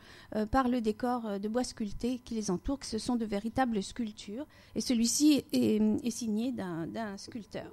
par 0.50 0.68
le 0.68 0.82
décor 0.82 1.40
de 1.40 1.48
bois 1.48 1.64
sculpté 1.64 2.18
qui 2.26 2.34
les 2.34 2.50
entoure, 2.50 2.80
que 2.80 2.88
ce 2.88 2.98
sont 2.98 3.16
de 3.16 3.26
véritables 3.26 3.84
sculptures. 3.84 4.48
Et 4.74 4.82
celui-ci 4.82 5.46
est, 5.54 6.10
signé 6.10 6.52
d'un 6.52 7.16
sculpteur. 7.18 7.72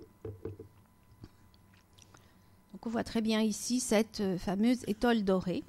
Donc 2.83 2.89
on 2.89 2.91
voit 2.91 3.05
très 3.05 3.21
bien 3.21 3.41
ici 3.41 3.79
cette 3.79 4.23
fameuse 4.39 4.83
étole 4.89 5.23
dorée. 5.23 5.63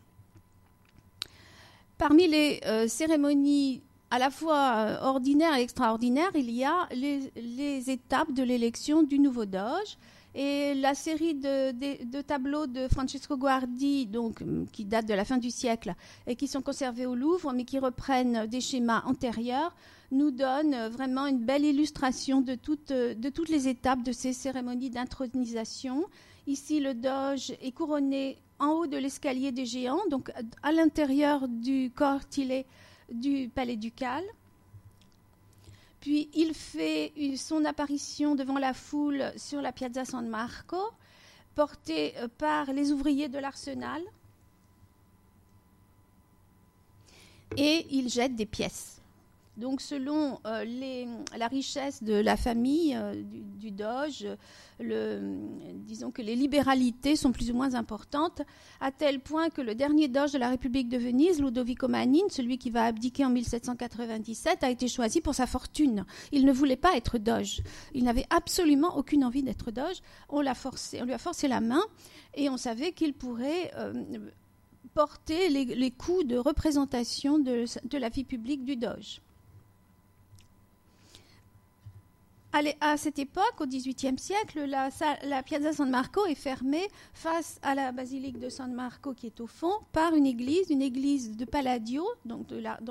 Parmi 2.00 2.28
les 2.28 2.60
cérémonies 2.88 3.84
à 4.14 4.20
la 4.20 4.30
fois 4.30 4.76
euh, 4.76 4.98
ordinaire 5.02 5.56
et 5.58 5.64
extraordinaire, 5.64 6.30
il 6.36 6.52
y 6.52 6.64
a 6.64 6.88
les, 6.92 7.90
étapes 7.90 8.32
de 8.32 8.44
l'élection 8.44 9.02
du 9.02 9.18
nouveau 9.18 9.46
Doge. 9.46 9.98
Et 10.36 10.76
la 10.76 10.94
série 10.94 11.34
de, 11.34 12.22
tableaux 12.22 12.68
de 12.68 12.88
Francesco 12.88 13.38
Guardi, 13.38 14.06
donc, 14.06 14.44
qui 14.72 14.86
datent 14.86 15.08
de 15.08 15.16
la 15.16 15.26
fin 15.26 15.38
du 15.38 15.50
siècle 15.50 15.96
et 16.28 16.36
qui 16.36 16.48
sont 16.48 16.62
conservés 16.62 17.08
au 17.08 17.16
Louvre, 17.16 17.54
mais 17.54 17.66
qui 17.66 17.80
reprennent 17.80 18.46
des 18.46 18.62
schémas 18.62 19.02
antérieurs, 19.06 19.76
nous 20.12 20.30
donne 20.30 20.90
vraiment 20.90 21.26
une 21.26 21.40
belle 21.40 21.66
illustration 21.66 22.42
de 22.42 22.54
toutes 22.54 23.50
les 23.50 23.68
étapes 23.68 24.04
de 24.04 24.12
ces 24.12 24.34
cérémonies 24.34 24.92
d'intronisation. 24.92 26.06
Ici, 26.46 26.80
le 26.80 26.94
doge 26.94 27.52
est 27.62 27.72
couronné 27.72 28.38
en 28.60 28.70
haut 28.70 28.88
de 28.88 28.98
l'escalier 28.98 29.52
des 29.52 29.66
géants, 29.66 30.06
donc 30.10 30.32
à 30.62 30.72
l'intérieur 30.72 31.48
du 31.48 31.92
cortilé 31.96 32.66
du 33.12 33.50
palais 33.50 33.78
ducal. 33.78 34.24
Puis 36.02 36.30
il 36.34 36.54
fait 36.54 37.14
son 37.38 37.64
apparition 37.64 38.36
devant 38.36 38.58
la 38.58 38.74
foule 38.74 39.32
sur 39.38 39.62
la 39.62 39.72
Piazza 39.72 40.04
San 40.04 40.28
Marco, 40.28 40.92
porté 41.56 42.14
euh, 42.18 42.28
par 42.38 42.74
les 42.74 42.92
ouvriers 42.92 43.30
de 43.30 43.40
l'arsenal. 43.40 44.02
Et 47.56 47.86
il 47.92 48.10
jette 48.10 48.36
des 48.36 48.46
pièces. 48.46 49.03
Donc 49.56 49.82
selon 49.82 50.40
euh, 50.48 50.66
la 51.38 51.48
richesse 51.48 52.02
de 52.02 52.16
la 52.16 52.36
famille 52.38 52.96
euh, 52.96 53.22
du, 53.24 53.70
Doge, 53.70 54.26
disons 54.80 56.10
que 56.10 56.24
les 56.24 56.36
libéralités 56.36 57.16
sont 57.16 57.32
plus 57.32 57.52
ou 57.52 57.54
moins 57.54 57.76
importantes, 57.76 58.42
à 58.82 58.92
tel 58.92 59.20
point 59.20 59.50
que 59.50 59.62
le 59.62 59.76
dernier 59.76 60.08
Doge 60.08 60.32
de 60.32 60.40
la 60.40 60.50
République 60.50 60.90
de 60.90 60.98
Venise, 60.98 61.40
Ludovico 61.40 61.88
Manin, 61.88 62.28
celui 62.30 62.58
qui 62.58 62.72
va 62.72 62.86
abdiquer 62.86 63.26
en 63.26 63.30
1797, 63.30 64.64
a 64.64 64.72
été 64.72 64.88
choisi 64.88 65.22
pour 65.22 65.36
sa 65.36 65.46
fortune. 65.46 66.06
Il 66.32 66.46
ne 66.46 66.52
voulait 66.52 66.76
pas 66.76 66.98
être 66.98 67.20
Doge. 67.20 67.62
Il 67.94 68.06
n'avait 68.06 68.26
absolument 68.32 68.98
aucune 68.98 69.24
envie 69.24 69.44
d'être 69.44 69.70
Doge. 69.70 70.02
On, 70.30 70.42
lui 70.42 70.48
a 70.48 70.56
forcé 70.56 71.48
la 71.48 71.62
main 71.62 71.84
et 72.34 72.50
on 72.50 72.58
savait 72.58 72.92
qu'il 72.92 73.14
pourrait... 73.14 73.72
Euh, 73.78 73.94
porter 74.94 75.50
les, 75.50 75.90
coûts 75.90 76.24
de 76.24 76.38
représentation 76.38 77.40
de 77.40 77.98
la 77.98 78.10
vie 78.10 78.26
publique 78.26 78.64
du 78.64 78.76
Doge. 78.76 79.22
À 82.82 82.98
cette 82.98 83.18
époque, 83.18 83.62
au 83.62 83.66
XVIIIe 83.66 84.20
siècle, 84.20 84.66
la, 84.66 85.44
Piazza 85.44 85.74
San 85.74 85.90
Marco 85.90 86.26
est 86.28 86.36
fermée 86.36 86.88
face 87.14 87.60
à 87.64 87.74
la 87.74 87.92
basilique 87.92 88.40
de 88.40 88.50
San 88.50 88.72
Marco 88.72 89.14
qui 89.14 89.26
est 89.26 89.42
au 89.42 89.48
fond 89.48 89.74
par 89.92 90.14
une 90.14 90.28
église, 90.28 90.70
une 90.70 90.84
église 90.84 91.36
de 91.36 91.46
Palladio, 91.46 92.06
dont 92.26 92.46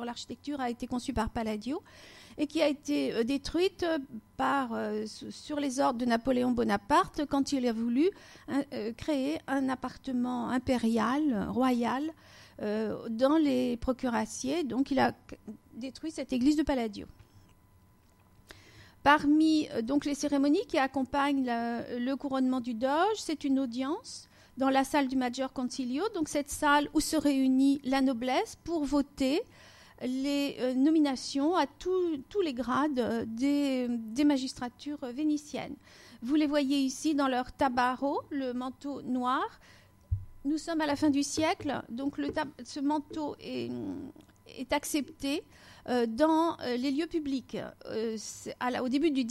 l'architecture 0.04 0.60
a 0.60 0.68
été 0.68 0.88
conçue 0.88 1.12
par 1.12 1.30
Palladio 1.30 1.80
et 2.38 2.46
qui 2.46 2.60
a 2.60 2.68
été 2.68 3.12
euh, 3.12 3.24
détruite 3.24 3.86
par, 4.36 4.72
euh, 4.72 5.04
sur 5.06 5.60
les 5.60 5.80
ordres 5.80 5.98
de 5.98 6.06
Napoléon 6.06 6.50
Bonaparte 6.50 7.22
quand 7.28 7.52
il 7.52 7.66
a 7.68 7.72
voulu 7.72 8.10
hein, 8.48 8.62
euh, 8.72 8.92
créer 8.94 9.38
un 9.46 9.68
appartement 9.68 10.48
impérial, 10.48 11.48
royal, 11.50 12.02
dans 13.10 13.38
les 13.38 13.76
procuraciers. 13.78 14.62
Donc 14.62 14.92
il 14.92 15.00
a 15.00 15.12
détruit 15.74 16.12
cette 16.12 16.32
église 16.32 16.54
de 16.54 16.62
Palladio. 16.62 17.08
Parmi 19.02 19.68
euh, 19.72 19.82
les 20.04 20.14
cérémonies 20.14 20.64
qui 20.68 20.78
accompagnent 20.78 21.44
le 21.44 22.14
couronnement 22.14 22.60
du 22.60 22.74
Doge, 22.74 23.16
c'est 23.16 23.44
une 23.44 23.58
audience 23.58 24.28
dans 24.58 24.70
la 24.70 24.84
salle 24.84 25.08
du 25.08 25.16
Maggior 25.16 25.52
Concilio, 25.52 26.04
donc 26.14 26.28
cette 26.28 26.50
salle 26.50 26.88
où 26.94 27.00
se 27.00 27.16
réunit 27.16 27.80
la 27.84 28.00
noblesse 28.00 28.56
pour 28.64 28.84
voter 28.84 29.42
les 30.02 30.56
euh, 30.60 30.74
nominations 30.74 31.56
à 31.56 31.66
tous 31.66 32.20
les 32.44 32.52
grades 32.52 32.98
euh, 32.98 33.24
des, 33.26 34.24
magistratures 34.24 35.04
vénitiennes. 35.12 35.74
Vous 36.22 36.34
les 36.36 36.46
voyez 36.46 36.78
ici 36.78 37.14
dans 37.14 37.28
leur 37.28 37.52
tabaro, 37.52 38.22
le 38.30 38.52
manteau 38.52 39.02
noir. 39.02 39.42
Nous 40.44 40.58
sommes 40.58 40.80
à 40.80 40.86
la 40.86 40.96
fin 40.96 41.10
du 41.10 41.22
siècle, 41.22 41.82
donc 41.88 42.20
ce 42.64 42.80
manteau 42.80 43.36
est 43.40 44.72
accepté 44.72 45.42
dans 45.86 46.58
euh, 46.60 46.76
les 46.76 46.90
lieux 46.90 47.06
publics. 47.06 47.56
Euh, 47.86 48.16
au 48.82 48.88
début 48.88 49.10
du 49.10 49.24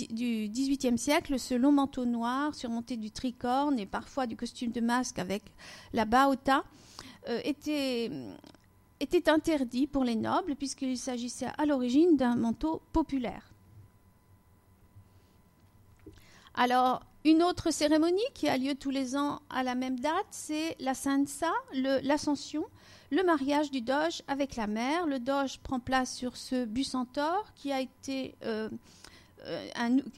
XVIIIe 0.50 0.98
siècle, 0.98 1.40
ce 1.40 1.54
long 1.54 1.72
manteau 1.72 2.06
noir 2.06 2.54
surmonté 2.56 2.98
du 2.98 3.12
tricorne 3.12 3.80
et 3.80 3.86
parfois 3.86 4.28
du 4.28 4.36
costume 4.36 4.72
de 4.72 4.82
masque 4.82 5.20
avec 5.20 5.44
la 5.94 6.06
baota 6.06 6.64
était, 7.44 8.10
était 9.00 9.30
interdit 9.30 9.86
pour 9.86 10.04
les 10.04 10.16
nobles 10.16 10.56
puisqu'il 10.56 10.98
s'agissait 10.98 11.52
à 11.58 11.66
l'origine 11.66 12.18
d'un 12.18 12.36
manteau 12.36 12.82
populaire. 12.92 13.52
Alors, 16.56 17.04
une 17.24 17.44
autre 17.44 17.72
cérémonie 17.72 18.20
qui 18.34 18.50
a 18.50 18.58
lieu 18.58 18.76
tous 18.76 18.90
les 18.90 19.16
ans 19.16 19.42
à 19.50 19.64
la 19.64 19.76
même 19.76 20.00
date, 20.00 20.26
c'est 20.32 20.76
la 20.80 20.94
Sansa, 20.96 21.52
l'Ascension, 21.74 22.66
le 23.12 23.24
mariage 23.24 23.72
du 23.72 23.82
Doge 23.82 24.24
avec 24.28 24.56
la 24.56 24.68
mère. 24.68 25.06
Le 25.06 25.20
Doge 25.20 25.60
prend 25.60 25.80
place 25.80 26.16
sur 26.16 26.38
ce 26.38 26.68
centaure 26.84 27.54
qui 27.56 27.72
a 27.72 27.82
été 27.82 28.36
euh, 28.46 28.70
euh, 29.46 29.68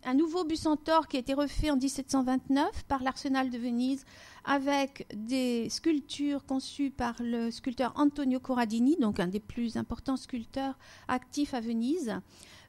un, 0.03 0.13
nouveau 0.13 0.47
centaure 0.55 1.07
qui 1.07 1.17
a 1.17 1.19
été 1.19 1.33
refait 1.33 1.71
en 1.71 1.75
1729 1.75 2.83
par 2.83 3.01
l'Arsenal 3.01 3.50
de 3.50 3.57
Venise 3.57 4.05
avec 4.45 5.07
des 5.15 5.69
sculptures 5.69 6.45
conçues 6.45 6.91
par 6.91 7.15
le 7.19 7.50
sculpteur 7.50 7.93
Antonio 7.95 8.39
Corradini, 8.39 8.95
donc 8.97 9.19
un 9.19 9.27
des 9.27 9.39
plus 9.39 9.75
importants 9.77 10.17
sculpteurs 10.17 10.77
actifs 11.07 11.53
à 11.53 11.62
Venise. 11.62 12.19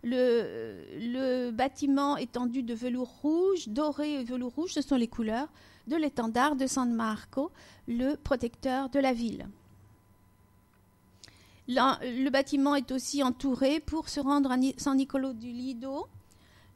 Le, 0.04 0.84
le, 1.00 1.50
bâtiment 1.50 2.16
est 2.16 2.32
tendu 2.32 2.62
de 2.62 2.74
velours 2.74 3.08
rouge, 3.22 3.68
doré 3.68 4.20
et 4.20 4.24
velours 4.24 4.52
rouge, 4.54 4.72
ce 4.74 4.82
sont 4.82 4.96
les 4.96 5.08
couleurs 5.08 5.48
de 5.86 5.96
l'étendard 5.96 6.56
de 6.56 6.66
San 6.66 6.92
Marco, 6.92 7.50
le 7.88 8.14
protecteur 8.14 8.90
de 8.90 9.00
la 9.00 9.12
ville 9.12 9.48
le 11.68 12.28
bâtiment 12.30 12.74
est 12.74 12.92
aussi 12.92 13.22
entouré 13.22 13.80
pour 13.80 14.08
se 14.08 14.20
rendre 14.20 14.50
à 14.50 14.56
San 14.76 14.96
Nicolo 14.96 15.32
du 15.32 15.50
Lido 15.50 16.06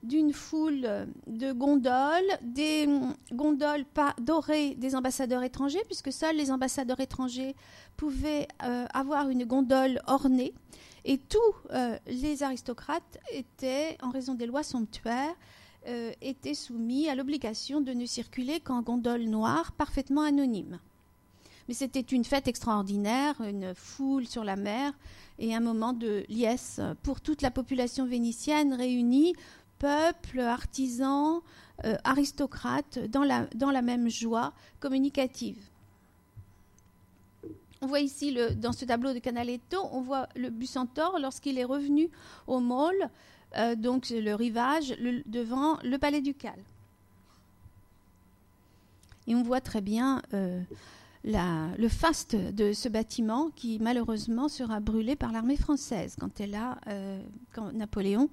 d'une 0.03 0.33
foule 0.33 1.09
de 1.27 1.53
gondoles, 1.53 2.39
des 2.43 2.89
gondoles 3.33 3.85
pas 3.85 4.15
dorées 4.21 4.75
des 4.77 4.95
ambassadeurs 4.95 5.43
étrangers, 5.43 5.83
puisque 5.87 6.13
seuls 6.13 6.37
les 6.37 6.51
ambassadeurs 6.51 7.01
étrangers 7.01 7.57
pouvaient 7.97 8.47
euh, 8.63 8.87
avoir 8.95 9.29
une 9.29 9.45
gondole 9.45 10.01
ornée. 10.07 10.55
Et 11.05 11.19
tous 11.19 11.39
euh, 11.71 11.99
les 12.07 12.43
aristocrates 12.43 13.19
étaient, 13.33 13.97
en 14.03 14.11
raison 14.11 14.35
des 14.35 14.47
lois 14.47 14.63
somptuaires, 14.63 15.35
euh, 15.87 16.13
étaient 16.21 16.55
soumis 16.55 17.09
à 17.09 17.15
l'obligation 17.15 17.81
de 17.81 17.93
ne 17.93 18.07
circuler 18.07 18.61
qu'en 18.61 18.83
gondole 18.83 19.23
noire, 19.23 19.73
parfaitement 19.73 20.23
anonyme. 20.23 20.79
Mais 21.69 21.75
c'était 21.75 22.01
une 22.01 22.25
fête 22.25 22.49
extraordinaire, 22.49 23.41
une 23.43 23.75
foule 23.75 24.27
sur 24.27 24.43
la 24.43 24.57
mer 24.57 24.93
et 25.39 25.55
un 25.55 25.61
moment 25.61 25.93
de 25.93 26.25
liesse 26.29 26.81
pour 27.03 27.21
toute 27.21 27.43
la 27.43 27.51
population 27.51 28.07
vénitienne 28.07 28.73
réunie, 28.73 29.35
peuple, 29.79 30.41
artisans, 30.41 31.41
euh, 31.85 31.97
aristocrates, 32.05 32.99
dans 33.11 33.23
la, 33.23 33.83
même 33.83 34.09
joie 34.09 34.53
communicative. 34.81 35.59
On 37.81 37.87
voit 37.87 38.01
ici, 38.01 38.33
le, 38.33 38.55
dans 38.55 38.73
ce 38.73 38.85
tableau 38.85 39.13
de 39.13 39.21
Canaletto, 39.21 39.79
on 39.93 40.01
voit 40.01 40.29
le 40.35 40.51
Bucentaure 40.51 41.19
lorsqu'il 41.21 41.59
est 41.59 41.65
revenu 41.65 42.11
au 42.49 42.59
môle, 42.59 43.09
euh, 43.57 43.77
donc 43.77 44.11
le 44.11 44.35
rivage, 44.35 44.97
devant 45.27 45.79
le 45.85 45.97
palais 45.99 46.21
ducal. 46.21 46.59
Et 49.29 49.37
on 49.37 49.43
voit 49.43 49.61
très 49.61 49.81
bien 49.81 50.23
euh, 50.35 50.61
le 51.29 51.89
faste 51.89 52.35
de 52.37 52.73
ce 52.73 52.89
bâtiment 52.89 53.51
qui 53.55 53.79
malheureusement 53.81 54.49
sera 54.49 54.81
brûlé 54.81 55.17
par 55.17 55.33
l'armée 55.33 55.57
française 55.57 56.17
quand, 56.19 56.41
elle 56.41 56.55
a, 56.55 56.79
euh, 56.89 57.23
quand 57.53 57.73
Napoléon 57.73 58.31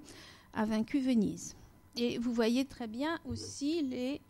a 0.53 0.65
vaincu 0.65 0.99
Venise. 0.99 1.55
Et 1.97 2.17
vous 2.17 2.33
voyez 2.33 2.65
très 2.65 2.87
bien 2.87 3.19
aussi 3.25 3.81
les, 3.81 4.21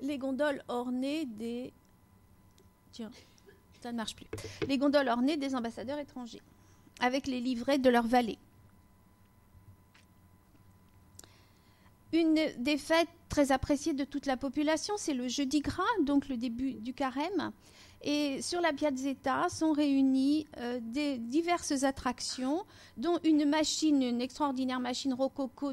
les 0.00 0.18
gondoles 0.18 0.62
ornées 0.68 1.26
des... 1.26 1.72
Tiens, 2.92 3.10
ça 3.82 3.92
ne 3.92 3.96
marche 3.96 4.16
plus. 4.16 4.26
Les 4.66 4.78
gondoles 4.78 5.08
ornées 5.08 5.36
des 5.36 5.54
ambassadeurs 5.54 5.98
étrangers, 5.98 6.42
avec 7.00 7.26
les 7.26 7.40
livrets 7.40 7.78
de 7.78 7.90
leurs 7.90 8.06
valets. 8.06 8.38
Une 12.12 12.34
des 12.58 12.78
fêtes 12.78 13.08
très 13.28 13.50
appréciées 13.50 13.92
de 13.92 14.04
toute 14.04 14.26
la 14.26 14.36
population, 14.36 14.94
c'est 14.96 15.14
le 15.14 15.28
jeudi 15.28 15.60
gras, 15.60 15.82
donc 16.02 16.28
le 16.28 16.36
début 16.36 16.74
du 16.74 16.94
carême. 16.94 17.52
Et 18.02 18.40
sur 18.42 18.60
la 18.60 18.72
Piazzetta 18.72 19.48
sont 19.48 19.72
réunies 19.72 20.46
euh, 20.58 20.78
diverses 21.18 21.82
attractions, 21.82 22.64
dont 22.96 23.18
une 23.24 23.44
machine, 23.44 24.02
une 24.02 24.20
extraordinaire 24.20 24.78
machine 24.78 25.12
rococo 25.12 25.72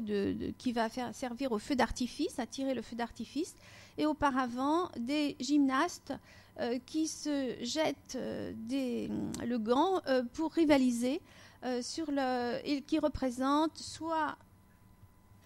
qui 0.58 0.72
va 0.72 0.88
servir 1.12 1.52
au 1.52 1.58
feu 1.58 1.76
d'artifice, 1.76 2.38
à 2.40 2.46
tirer 2.46 2.74
le 2.74 2.82
feu 2.82 2.96
d'artifice, 2.96 3.54
et 3.98 4.06
auparavant 4.06 4.88
des 4.98 5.36
gymnastes 5.38 6.12
euh, 6.58 6.80
qui 6.84 7.06
se 7.06 7.54
jettent 7.60 8.16
euh, 8.16 8.52
le 9.46 9.56
gant 9.58 10.00
pour 10.32 10.52
rivaliser 10.52 11.20
sur 11.80 12.10
le, 12.10 12.60
et 12.64 12.82
qui 12.82 12.98
représentent 12.98 13.78
soit 13.78 14.36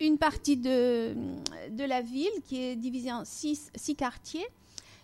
une 0.00 0.18
partie 0.18 0.56
de, 0.56 1.14
de, 1.70 1.84
la 1.84 2.00
ville 2.00 2.42
qui 2.46 2.62
est 2.62 2.76
divisée 2.76 3.12
en 3.12 3.24
six, 3.24 3.70
six, 3.74 3.94
quartiers. 3.94 4.46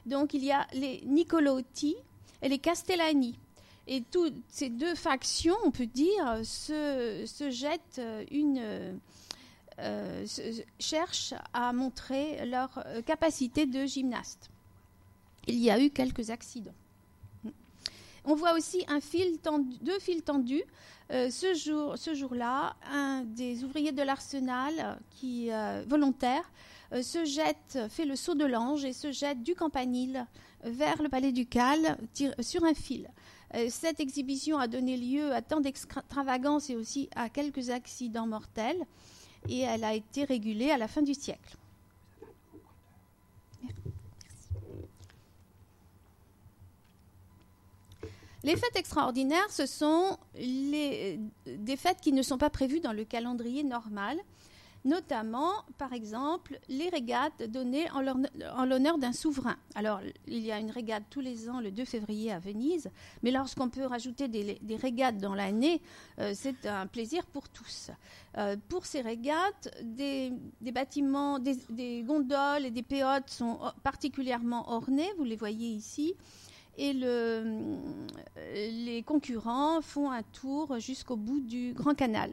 Donc 0.07 0.35
il 0.35 0.45
y 0.45 0.53
a 0.53 0.67
les 0.73 1.03
Nicolotti 1.07 1.97
et 2.43 2.49
les 2.49 2.59
Castellani. 2.59 3.39
Et 3.87 4.03
toutes 4.11 4.37
ces 4.49 4.71
deux 4.71 4.95
factions, 4.95 5.57
on 5.65 5.71
peut 5.71 5.87
dire, 5.87 6.41
se, 6.45 7.25
se 7.27 7.51
jettent 7.51 8.01
une... 8.31 8.99
Euh, 9.81 10.25
cherchent 10.79 11.35
à 11.53 11.73
montrer 11.73 12.47
leur 12.47 12.71
euh, 12.87 13.03
capacité 13.03 13.67
de 13.67 13.87
gymnaste. 13.87 14.49
Il 15.49 15.59
y 15.59 15.69
a 15.69 15.81
eu 15.81 15.91
quelques 15.91 16.31
accidents. 16.31 16.75
On 18.25 18.37
voit 18.37 18.55
aussi 18.55 18.85
un 18.87 19.01
fil 19.01 19.39
tendu, 19.39 19.77
deux 19.83 19.99
fils 19.99 20.23
tendus. 20.25 20.63
Euh, 21.11 21.31
ce 21.31 21.55
jour, 21.55 21.99
ce 21.99 22.15
jour-là, 22.15 22.77
un 22.91 23.25
des 23.25 23.63
ouvriers 23.65 23.93
de 23.93 24.03
l'arsenal, 24.03 24.99
qui 25.11 25.51
volontaire, 25.87 26.51
se 27.03 27.25
jette, 27.25 27.79
fait 27.89 28.05
le 28.05 28.17
saut 28.17 28.35
de 28.35 28.45
l'ange 28.45 28.85
et 28.85 28.93
se 28.93 29.11
jette 29.11 29.43
du 29.43 29.55
campanile 29.55 30.27
vers 30.63 31.03
le 31.03 31.09
palais 31.09 31.33
ducal 31.33 31.99
sur 32.41 32.65
un 32.65 32.75
fil. 32.75 33.11
cette 33.69 34.01
exhibition 34.01 34.59
a 34.59 34.69
donné 34.69 34.97
lieu 34.97 35.33
à 35.33 35.43
tant 35.43 35.61
d'extravagance 35.61 36.71
et 36.71 36.77
aussi 36.77 37.09
à 37.17 37.29
quelques 37.29 37.71
accidents 37.71 38.27
mortels 38.27 38.85
et 39.49 39.61
elle 39.61 39.85
a 39.85 39.95
été 39.95 40.25
régulée 40.25 40.71
à 40.71 40.79
la 40.79 40.89
fin 40.89 41.03
du 41.03 41.15
siècle. 41.15 41.57
Les 48.45 48.57
fêtes 48.57 48.77
extraordinaires, 48.77 49.51
ce 49.51 49.67
sont 49.67 50.19
les, 50.37 51.19
des 51.47 51.77
fêtes 51.77 52.01
qui 52.01 52.13
ne 52.13 52.23
sont 52.23 52.39
pas 52.39 52.51
prévues 52.51 52.81
dans 52.81 52.93
le 52.93 53.05
calendrier 53.05 53.65
normal 53.65 54.19
notamment, 54.85 55.53
par 55.79 55.93
exemple, 55.93 56.59
les 56.69 56.89
régates 56.91 57.43
données 57.45 57.87
en 57.91 58.65
l'honneur 58.67 58.99
d'un 58.99 59.13
souverain. 59.13 59.57
Alors, 59.75 60.01
il 60.27 60.41
y 60.45 60.53
a 60.53 60.59
une 60.59 60.71
régate 60.71 61.05
tous 61.09 61.21
les 61.21 61.49
ans 61.49 61.61
le 61.61 61.71
2 61.71 61.85
février 61.85 62.31
à 62.33 62.39
Venise, 62.39 62.91
mais 63.23 63.31
lorsqu'on 63.31 63.71
peut 63.71 63.87
rajouter 63.87 64.29
des, 64.29 64.77
régates 64.77 65.19
dans 65.19 65.35
l'année, 65.35 65.81
euh, 66.19 66.33
c'est 66.35 66.67
un 66.67 66.87
plaisir 66.87 67.25
pour 67.27 67.49
tous. 67.49 67.91
Euh, 68.37 68.57
pour 68.69 68.85
ces 68.85 69.01
régates, 69.01 69.75
des, 69.83 70.33
bâtiments, 70.61 71.39
des, 71.39 72.03
gondoles 72.03 72.67
et 72.67 72.71
des 72.71 72.83
péotes 72.83 73.31
sont 73.31 73.59
particulièrement 73.83 74.71
ornés, 74.71 75.11
vous 75.17 75.25
les 75.25 75.37
voyez 75.37 75.69
ici 75.69 76.15
et 76.77 76.93
le, 76.93 77.79
les 78.55 79.03
concurrents 79.03 79.81
font 79.81 80.11
un 80.11 80.23
tour 80.23 80.79
jusqu'au 80.79 81.17
bout 81.17 81.41
du 81.41 81.73
Grand 81.73 81.95
Canal. 81.95 82.33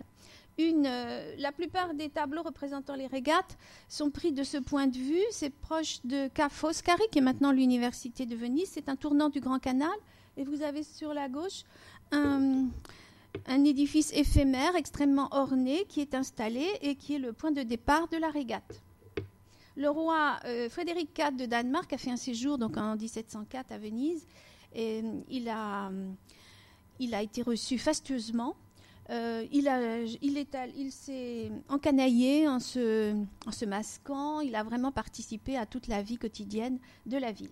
La 1.38 1.52
plupart 1.52 1.94
des 1.94 2.10
tableaux 2.10 2.44
représentant 2.44 2.96
les 2.96 3.08
régates 3.08 3.58
sont 3.90 4.12
pris 4.12 4.32
de 4.32 4.44
ce 4.44 4.58
point 4.58 4.88
de 4.88 4.98
vue. 4.98 5.24
C'est 5.32 5.50
proche 5.50 6.00
de 6.04 6.30
Ca' 6.36 6.50
Foscari, 6.50 7.04
qui 7.12 7.20
est 7.20 7.22
maintenant 7.22 7.52
l'université 7.52 8.26
de 8.26 8.36
Venise. 8.36 8.70
C'est 8.72 8.90
un 8.90 8.96
tournant 8.96 9.30
du 9.30 9.40
Grand 9.40 9.60
Canal. 9.60 9.90
Et 10.38 10.44
vous 10.44 10.62
avez 10.62 10.84
sur 10.84 11.14
la 11.14 11.30
gauche 11.30 11.64
un, 12.12 12.70
édifice 13.48 14.12
éphémère 14.14 14.76
extrêmement 14.76 15.30
orné 15.32 15.86
qui 15.88 16.02
est 16.02 16.14
installé 16.14 16.66
et 16.82 16.96
qui 16.96 17.16
est 17.16 17.20
le 17.20 17.34
point 17.34 17.52
de 17.52 17.64
départ 17.64 18.08
de 18.10 18.18
la 18.18 18.30
régate. 18.30 18.82
Le 19.76 19.90
roi 19.90 20.40
euh, 20.46 20.70
Frédéric 20.70 21.18
IV 21.18 21.38
de 21.38 21.46
Danemark 21.46 21.92
a 21.94 21.98
fait 21.98 22.12
un 22.12 22.18
séjour 22.18 22.58
donc 22.58 22.78
en 22.78 22.96
1704 22.96 23.72
à 23.72 23.78
Venise 23.78 24.28
et 24.74 25.02
euh, 25.04 25.22
il 25.30 25.50
a, 25.50 25.92
il 27.00 27.16
a 27.16 27.22
été 27.22 27.42
reçu 27.42 27.78
fastueusement 27.78 28.56
euh, 29.12 29.46
il, 29.52 29.70
il, 30.22 30.92
s'est 30.92 31.52
encanaillé 31.68 32.48
en 32.48 32.60
se, 32.60 33.14
en 33.46 33.52
se 33.52 33.66
masquant. 33.66 34.40
Il 34.40 34.56
a 34.56 34.64
vraiment 34.64 34.92
participé 34.92 35.58
à 35.58 35.66
toute 35.66 35.88
la 35.88 36.02
vie 36.02 36.18
quotidienne 36.18 36.78
de 37.06 37.18
la 37.18 37.34
ville. 37.34 37.52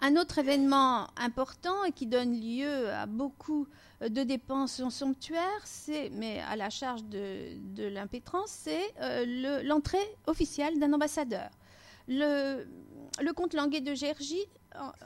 Un 0.00 0.16
autre 0.16 0.38
événement 0.38 1.08
important 1.16 1.84
et 1.84 1.92
qui 1.92 2.06
donne 2.06 2.40
lieu 2.40 2.90
à 2.90 3.06
beaucoup 3.06 3.66
de 4.08 4.22
dépenses 4.22 4.88
somptuaires, 4.88 5.60
c'est, 5.64 6.10
mais 6.10 6.40
à 6.40 6.56
la 6.56 6.70
charge 6.70 7.04
de, 7.04 7.56
de 7.74 7.84
l'impétrance, 7.84 8.50
c'est 8.50 8.92
euh, 9.00 9.62
l'entrée 9.62 10.16
officielle 10.26 10.78
d'un 10.78 10.92
ambassadeur. 10.92 11.50
Le, 12.08 12.66
le 13.20 13.32
comte 13.32 13.54
Languet 13.54 13.80
de 13.80 13.94
Gergy, 13.94 14.44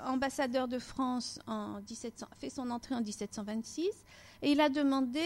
ambassadeur 0.05 0.69
de 0.69 0.79
France, 0.79 1.39
en 1.47 1.80
1700, 1.80 2.26
fait 2.39 2.50
son 2.50 2.71
entrée 2.71 2.95
en 2.95 3.00
1726 3.00 3.91
et 4.43 4.53
il 4.53 4.61
a 4.61 4.69
demandé 4.69 5.21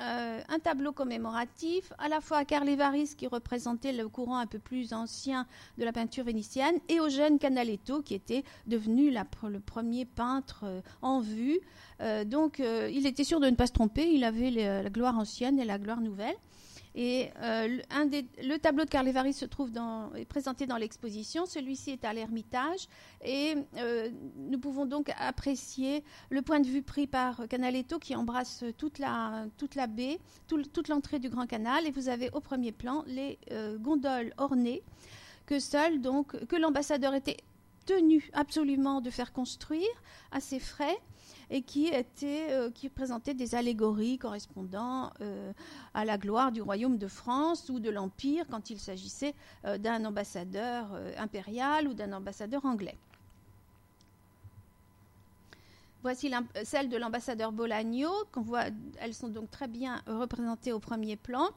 euh, 0.00 0.40
un 0.48 0.58
tableau 0.58 0.92
commémoratif 0.92 1.92
à 1.98 2.08
la 2.08 2.20
fois 2.20 2.38
à 2.38 2.44
Carl 2.44 2.68
Évariste, 2.68 3.18
qui 3.18 3.26
représentait 3.26 3.92
le 3.92 4.08
courant 4.08 4.38
un 4.38 4.46
peu 4.46 4.58
plus 4.58 4.92
ancien 4.92 5.46
de 5.78 5.84
la 5.84 5.92
peinture 5.92 6.24
vénitienne, 6.24 6.74
et 6.88 7.00
au 7.00 7.08
jeune 7.08 7.38
Canaletto, 7.38 8.02
qui 8.02 8.14
était 8.14 8.44
devenu 8.66 9.10
le 9.10 9.60
premier 9.60 10.04
peintre 10.04 10.64
euh, 10.64 10.80
en 11.02 11.20
vue. 11.20 11.60
Euh, 12.00 12.24
donc 12.24 12.60
il 12.60 13.06
était 13.06 13.24
sûr 13.24 13.40
de 13.40 13.50
ne 13.50 13.56
pas 13.56 13.66
se 13.66 13.72
tromper, 13.72 14.10
il 14.10 14.24
avait 14.24 14.50
la 14.50 14.88
gloire 14.88 15.18
ancienne 15.18 15.58
et 15.58 15.64
la 15.64 15.78
gloire 15.78 16.00
nouvelle. 16.00 16.34
Et 16.94 17.30
euh, 17.40 17.78
le 18.42 18.56
tableau 18.58 18.84
de 18.84 18.90
Carlevari 18.90 19.30
est 19.30 20.24
présenté 20.24 20.66
dans 20.66 20.76
l'exposition. 20.76 21.46
Celui-ci 21.46 21.90
est 21.90 22.04
à 22.04 22.12
l'Ermitage. 22.12 22.88
Et 23.24 23.54
euh, 23.76 24.08
nous 24.36 24.58
pouvons 24.58 24.86
donc 24.86 25.12
apprécier 25.18 26.02
le 26.30 26.42
point 26.42 26.60
de 26.60 26.66
vue 26.66 26.82
pris 26.82 27.06
par 27.06 27.46
Canaletto 27.48 27.98
qui 27.98 28.16
embrasse 28.16 28.64
toute 28.76 28.98
la, 28.98 29.46
toute 29.56 29.74
la 29.74 29.86
baie, 29.86 30.18
toute 30.48 30.88
l'entrée 30.88 31.18
du 31.18 31.28
Grand 31.28 31.46
Canal. 31.46 31.86
Et 31.86 31.90
vous 31.90 32.08
avez 32.08 32.30
au 32.32 32.40
premier 32.40 32.72
plan 32.72 33.04
les 33.06 33.38
euh, 33.52 33.78
gondoles 33.78 34.34
ornées 34.36 34.82
que 35.46 35.58
seul, 35.58 36.00
donc, 36.00 36.44
que 36.46 36.56
l'ambassadeur 36.56 37.14
était 37.14 37.38
tenu 37.86 38.30
absolument 38.34 39.00
de 39.00 39.10
faire 39.10 39.32
construire 39.32 39.88
à 40.32 40.40
ses 40.40 40.60
frais 40.60 40.96
et 41.50 41.62
qui, 41.62 41.88
était, 41.88 42.46
euh, 42.50 42.70
présentait 42.94 43.34
des 43.34 43.54
allégories 43.54 44.18
correspondant 44.18 45.12
euh, 45.20 45.52
à 45.94 46.04
la 46.04 46.16
gloire 46.16 46.52
du 46.52 46.62
royaume 46.62 46.96
de 46.96 47.08
France 47.08 47.68
ou 47.68 47.80
de 47.80 47.90
l'Empire 47.90 48.46
quand 48.48 48.70
il 48.70 48.78
s'agissait 48.78 49.34
euh, 49.64 49.76
d'un 49.76 50.04
ambassadeur 50.04 50.86
impérial 51.18 51.88
ou 51.88 51.94
d'un 51.94 52.12
ambassadeur 52.12 52.64
anglais. 52.64 52.96
Voici 56.02 56.32
celle 56.64 56.88
de 56.88 56.96
l'ambassadeur 56.96 57.52
Bolagno, 57.52 58.08
qu'on 58.32 58.40
voit, 58.40 58.66
elles 59.00 59.12
sont 59.12 59.28
donc 59.28 59.50
très 59.50 59.68
bien 59.68 60.00
représentées 60.06 60.72
au 60.72 60.78
premier 60.78 61.16
plan. 61.16 61.50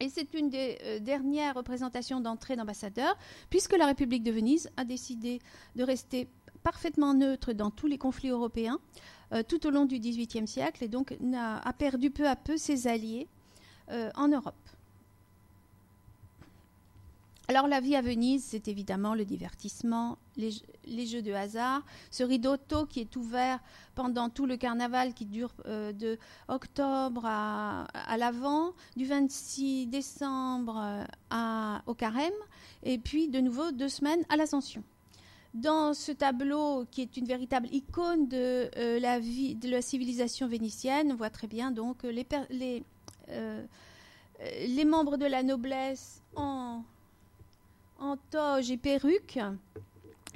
Et 0.00 0.10
c'est 0.10 0.34
une 0.34 0.50
des 0.50 1.00
dernières 1.00 1.54
représentations 1.54 2.20
d'entrée 2.20 2.56
d'ambassadeur, 2.56 3.16
puisque 3.48 3.74
la 3.74 3.86
République 3.86 4.22
de 4.22 4.32
Venise 4.32 4.68
a 4.76 4.84
décidé 4.84 5.40
de 5.76 5.84
rester 5.84 6.28
parfaitement 6.64 7.14
neutre 7.14 7.52
dans 7.52 7.70
tous 7.70 7.86
les 7.86 7.98
conflits 7.98 8.30
européens 8.30 8.80
euh, 9.32 9.42
tout 9.46 9.66
au 9.66 9.70
long 9.70 9.84
du 9.84 9.98
XVIIIe 10.00 10.48
siècle 10.48 10.82
et 10.82 10.88
donc 10.88 11.16
a, 11.34 11.72
perdu 11.74 12.10
peu 12.10 12.26
à 12.26 12.34
peu 12.34 12.56
ses 12.56 12.88
alliés 12.88 13.28
euh, 13.90 14.10
en 14.16 14.28
Europe. 14.28 14.54
Alors 17.46 17.68
la 17.68 17.80
vie 17.80 17.94
à 17.94 18.00
Venise, 18.00 18.42
c'est 18.42 18.68
évidemment 18.68 19.14
le 19.14 19.26
divertissement, 19.26 20.16
les, 20.38 21.06
jeux 21.06 21.20
de 21.20 21.32
hasard, 21.32 21.82
ce 22.10 22.22
ridotto 22.22 22.86
qui 22.86 23.00
est 23.00 23.16
ouvert 23.16 23.60
pendant 23.94 24.30
tout 24.30 24.46
le 24.46 24.56
carnaval 24.56 25.12
qui 25.12 25.26
dure 25.26 25.52
euh, 25.66 25.92
de 25.92 26.18
octobre 26.48 27.26
à, 27.26 28.16
l'avant, 28.16 28.72
du 28.96 29.04
26 29.04 29.88
décembre 29.88 31.04
au 31.86 31.94
carême, 31.94 32.32
et 32.82 32.96
puis 32.96 33.28
de 33.28 33.40
nouveau 33.40 33.72
deux 33.72 33.90
semaines 33.90 34.24
à 34.30 34.36
l'ascension 34.36 34.82
dans 35.54 35.94
ce 35.94 36.12
tableau 36.12 36.84
qui 36.90 37.00
est 37.00 37.16
une 37.16 37.26
véritable 37.26 37.68
icône 37.72 38.28
de 38.28 38.68
euh, 38.76 38.98
la 38.98 39.82
civilisation 39.82 40.48
vénitienne, 40.48 41.12
on 41.12 41.14
voit 41.14 41.30
très 41.30 41.46
bien 41.46 41.70
donc 41.70 42.04
euh, 42.04 42.12
les 44.66 44.84
membres 44.84 45.16
de 45.16 45.26
la 45.26 45.42
noblesse 45.42 46.20
en, 46.34 46.82
en 47.98 48.16
toge 48.30 48.70
et 48.70 48.76
perruque 48.76 49.38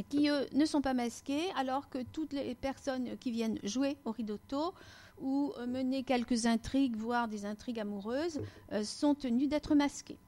qui 0.09 0.29
eux 0.29 0.47
ne 0.53 0.65
sont 0.65 0.81
pas 0.81 0.95
masqués 0.95 1.51
alors 1.57 1.91
que 1.91 1.99
toutes 2.13 2.33
les 2.33 2.55
personnes 2.55 3.19
qui 3.19 3.33
viennent 3.33 3.59
jouer 3.65 3.97
au 4.05 4.13
ridotto 4.13 4.73
ou 5.21 5.53
mener 5.67 6.05
quelques 6.05 6.47
intrigues, 6.47 6.97
voire 6.97 7.29
des 7.29 7.45
intrigues 7.45 7.81
amoureuses, 7.81 8.41
euh, 8.73 8.85
sont 8.85 9.15
tenues 9.15 9.49
d'être 9.49 9.75
masquées. 9.75 10.19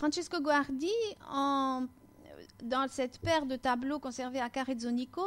Francesco 0.00 0.40
Guardi, 0.40 0.88
dans 2.62 2.88
cette 2.88 3.18
paire 3.18 3.44
de 3.44 3.56
tableaux 3.56 3.98
conservés 3.98 4.40
à 4.40 4.48
Carezzonico, 4.48 5.20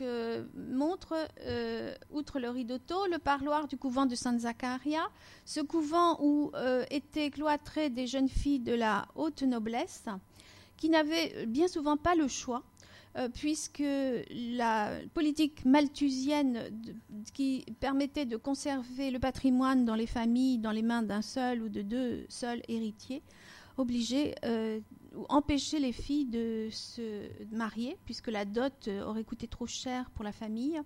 euh, 0.00 0.44
montre, 0.56 1.14
euh, 1.42 1.94
outre 2.10 2.40
le 2.40 2.50
ridotto, 2.50 3.06
le 3.06 3.18
parloir 3.18 3.68
du 3.68 3.76
couvent 3.76 4.04
de 4.04 4.16
San 4.16 4.36
Zaccaria, 4.36 5.06
ce 5.44 5.60
couvent 5.60 6.18
où 6.20 6.50
euh, 6.54 6.84
étaient 6.90 7.30
cloîtrées 7.30 7.88
des 7.88 8.08
jeunes 8.08 8.28
filles 8.28 8.58
de 8.58 8.74
la 8.74 9.06
haute 9.14 9.42
noblesse, 9.44 10.06
qui 10.76 10.88
n'avaient 10.88 11.46
bien 11.46 11.68
souvent 11.68 11.96
pas 11.96 12.16
le 12.16 12.26
choix 12.26 12.64
puisque 13.32 13.82
la 14.30 14.90
politique 15.14 15.64
malthusienne 15.64 16.70
qui 17.32 17.64
permettait 17.80 18.26
de 18.26 18.36
conserver 18.36 19.10
le 19.10 19.18
patrimoine 19.18 19.86
dans 19.86 19.94
les 19.94 20.06
familles 20.06 20.58
dans 20.58 20.70
les 20.70 20.82
mains 20.82 21.02
d'un 21.02 21.22
seul 21.22 21.62
ou 21.62 21.70
de 21.70 21.80
deux 21.80 22.26
seuls 22.28 22.60
héritiers 22.68 23.22
obligeait 23.76 24.34
euh, 24.44 24.80
ou 25.14 25.24
empêchait 25.28 25.78
les 25.78 25.92
filles 25.92 26.26
de 26.26 26.68
se 26.70 27.28
marier, 27.50 27.96
puisque 28.04 28.28
la 28.28 28.44
dot 28.44 28.88
aurait 29.06 29.24
coûté 29.24 29.48
trop 29.48 29.66
cher 29.66 30.10
pour 30.10 30.24
la 30.24 30.32
famille. 30.32 30.80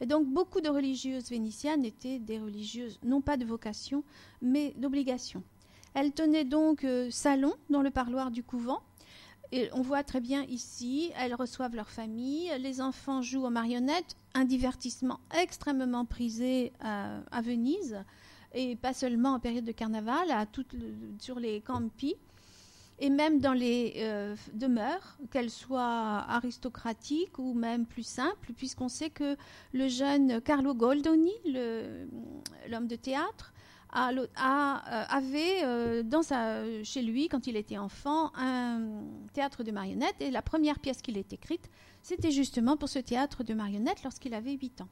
Et 0.00 0.06
donc 0.06 0.26
beaucoup 0.26 0.60
de 0.60 0.68
religieuses 0.68 1.30
vénitiennes 1.30 1.84
étaient 1.84 2.18
des 2.18 2.38
religieuses 2.38 2.98
non 3.02 3.20
pas 3.20 3.36
de 3.36 3.44
vocation, 3.44 4.04
mais 4.42 4.74
d'obligation. 4.76 5.42
Elles 5.94 6.12
tenaient 6.12 6.44
donc 6.44 6.84
euh, 6.84 7.10
salon 7.10 7.54
dans 7.70 7.82
le 7.82 7.90
parloir 7.90 8.30
du 8.30 8.42
couvent, 8.42 8.80
et 9.52 9.68
on 9.72 9.82
voit 9.82 10.02
très 10.02 10.20
bien 10.20 10.42
ici, 10.44 11.12
elles 11.16 11.34
reçoivent 11.34 11.76
leur 11.76 11.88
famille, 11.88 12.50
les 12.58 12.80
enfants 12.80 13.22
jouent 13.22 13.44
aux 13.44 13.50
marionnettes, 13.50 14.16
un 14.34 14.44
divertissement 14.44 15.20
extrêmement 15.40 16.04
prisé 16.04 16.72
à, 16.80 17.40
Venise, 17.40 18.02
et 18.54 18.76
pas 18.76 18.94
seulement 18.94 19.34
en 19.34 19.40
période 19.40 19.64
de 19.64 19.72
carnaval, 19.72 20.28
sur 21.18 21.38
les 21.38 21.60
campi, 21.60 22.14
et 23.00 23.10
même 23.10 23.40
dans 23.40 23.52
les 23.52 23.94
euh, 23.96 24.36
demeures, 24.52 25.18
qu'elles 25.30 25.50
soient 25.50 26.24
aristocratiques 26.28 27.38
ou 27.38 27.52
même 27.52 27.86
plus 27.86 28.06
simples, 28.06 28.52
puisqu'on 28.56 28.88
sait 28.88 29.10
que 29.10 29.36
le 29.72 29.88
jeune 29.88 30.40
Carlo 30.40 30.74
Goldoni, 30.74 31.32
l'homme 32.68 32.86
de 32.86 32.96
théâtre, 32.96 33.52
euh, 33.96 34.26
avait 34.36 35.64
euh, 35.64 36.84
chez 36.84 37.02
lui, 37.02 37.28
quand 37.28 37.46
il 37.46 37.56
était 37.56 37.78
enfant, 37.78 38.32
un 38.36 38.80
théâtre 39.32 39.62
de 39.62 39.70
marionnettes. 39.70 40.16
Et 40.20 40.30
la 40.30 40.42
première 40.42 40.78
pièce 40.78 41.00
qu'il 41.00 41.16
ait 41.16 41.26
écrite, 41.30 41.70
c'était 42.02 42.32
justement 42.32 42.76
pour 42.76 42.88
ce 42.88 42.98
théâtre 42.98 43.44
de 43.44 43.54
marionnettes 43.54 44.02
lorsqu'il 44.02 44.34
avait 44.34 44.52
8 44.52 44.82
ans. 44.82 44.88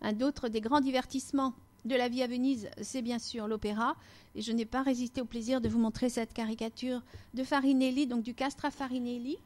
Un 0.00 0.12
d'autres 0.12 0.48
des 0.48 0.60
grands 0.60 0.80
divertissements 0.80 1.54
de 1.84 1.94
la 1.94 2.08
vie 2.08 2.22
à 2.22 2.26
Venise, 2.26 2.68
c'est 2.80 3.02
bien 3.02 3.18
sûr 3.18 3.48
l'opéra. 3.48 3.96
Et 4.34 4.42
je 4.42 4.52
n'ai 4.52 4.66
pas 4.66 4.82
résisté 4.82 5.20
au 5.20 5.24
plaisir 5.24 5.60
de 5.60 5.68
vous 5.68 5.78
montrer 5.78 6.08
cette 6.08 6.32
caricature 6.32 7.02
de 7.34 7.44
Farinelli, 7.44 8.06
donc 8.06 8.22
du 8.22 8.34
Castra 8.34 8.70
Farinelli, 8.70 9.38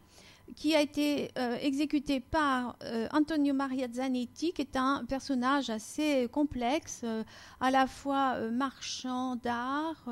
qui 0.57 0.75
a 0.75 0.81
été 0.81 1.31
euh, 1.38 1.57
exécuté 1.61 2.21
par 2.21 2.77
euh, 2.83 3.09
Antonio 3.12 3.55
Maria 3.55 3.88
Zanetti, 3.90 4.53
qui 4.53 4.62
est 4.62 4.77
un 4.77 5.05
personnage 5.07 5.71
assez 5.71 6.29
complexe, 6.31 7.01
euh, 7.05 7.25
à 7.61 7.71
la 7.71 7.87
fois 7.87 8.38
marchand 8.51 9.37
d'art, 9.37 10.07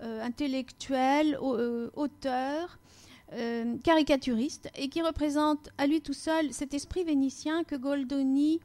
intellectuel, 0.00 1.38
auteur, 1.94 2.78
caricaturiste, 3.84 4.68
et 4.74 4.88
qui 4.88 5.00
représente 5.00 5.70
à 5.78 5.86
lui 5.86 6.00
tout 6.00 6.12
seul 6.12 6.52
cet 6.52 6.74
esprit 6.74 7.04
vénitien 7.04 7.62
que 7.62 7.76
Goldoni 7.76 8.60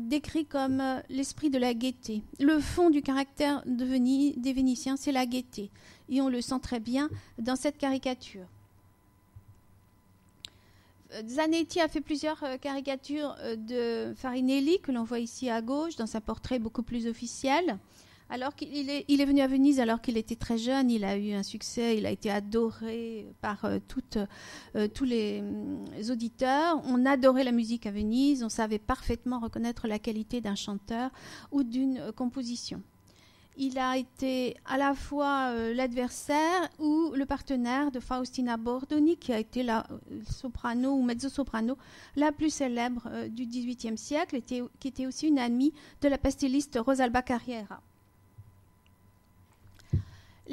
décrit 0.00 0.44
comme 0.44 0.82
l'esprit 1.08 1.50
de 1.50 1.58
la 1.58 1.74
gaieté. 1.74 2.22
Le 2.40 2.58
fond 2.60 2.90
du 2.90 3.02
caractère 3.02 3.62
des 3.66 4.52
Vénitiens, 4.52 4.96
c'est 4.96 5.12
la 5.12 5.26
gaieté. 5.26 5.70
Et 6.08 6.20
on 6.20 6.28
le 6.28 6.40
sent 6.40 6.58
très 6.60 6.80
bien 6.80 7.08
dans 7.38 7.56
cette 7.56 7.78
caricature. 7.78 8.46
Zanetti 11.26 11.80
a 11.80 11.88
fait 11.88 12.00
plusieurs 12.00 12.42
euh, 12.42 12.56
caricatures 12.56 13.36
euh, 13.40 13.56
de 13.56 14.14
Farinelli 14.14 14.80
que 14.80 14.92
l'on 14.92 15.04
voit 15.04 15.18
ici 15.18 15.50
à 15.50 15.60
gauche 15.60 15.96
dans 15.96 16.16
un 16.16 16.20
portrait 16.20 16.58
beaucoup 16.58 16.82
plus 16.82 17.06
officiel. 17.06 17.78
Alors 18.32 18.54
qu'il 18.54 18.88
est, 18.88 19.04
il 19.08 19.20
est 19.20 19.24
venu 19.26 19.42
à 19.42 19.46
Venise 19.46 19.78
alors 19.78 20.00
qu'il 20.00 20.16
était 20.16 20.36
très 20.36 20.56
jeune, 20.56 20.90
il 20.90 21.04
a 21.04 21.18
eu 21.18 21.32
un 21.32 21.42
succès, 21.42 21.98
il 21.98 22.06
a 22.06 22.10
été 22.10 22.30
adoré 22.30 23.26
par 23.42 23.64
euh, 23.66 23.78
toutes, 23.86 24.16
tous 24.94 25.04
les, 25.04 25.42
les, 25.94 26.10
auditeurs. 26.10 26.80
On 26.86 27.04
adorait 27.04 27.44
la 27.44 27.52
musique 27.52 27.86
à 27.86 27.90
Venise, 27.90 28.42
on 28.42 28.48
savait 28.48 28.78
parfaitement 28.78 29.38
reconnaître 29.38 29.86
la 29.86 29.98
qualité 29.98 30.40
d'un 30.40 30.54
chanteur 30.54 31.10
ou 31.50 31.62
d'une 31.62 32.10
composition 32.16 32.82
il 33.56 33.78
a 33.78 33.96
été 33.96 34.56
à 34.64 34.78
la 34.78 34.94
fois 34.94 35.50
euh, 35.50 35.74
l'adversaire 35.74 36.68
ou 36.78 37.12
le 37.14 37.26
partenaire 37.26 37.90
de 37.90 38.00
Faustina 38.00 38.56
Bordoni, 38.56 39.16
qui 39.16 39.32
a 39.32 39.38
été 39.38 39.62
la 39.62 39.86
euh, 39.90 40.20
soprano 40.30 40.92
ou 40.92 41.02
mezzo-soprano 41.02 41.76
la 42.16 42.32
plus 42.32 42.50
célèbre 42.50 43.02
euh, 43.08 43.28
du 43.28 43.46
XVIIIe 43.46 43.98
siècle, 43.98 44.40
qui 44.42 44.88
était 44.88 45.06
aussi 45.06 45.28
une 45.28 45.38
amie 45.38 45.72
de 46.00 46.08
la 46.08 46.18
pastilliste 46.18 46.78
Rosalba 46.84 47.22
Carriera. 47.22 47.82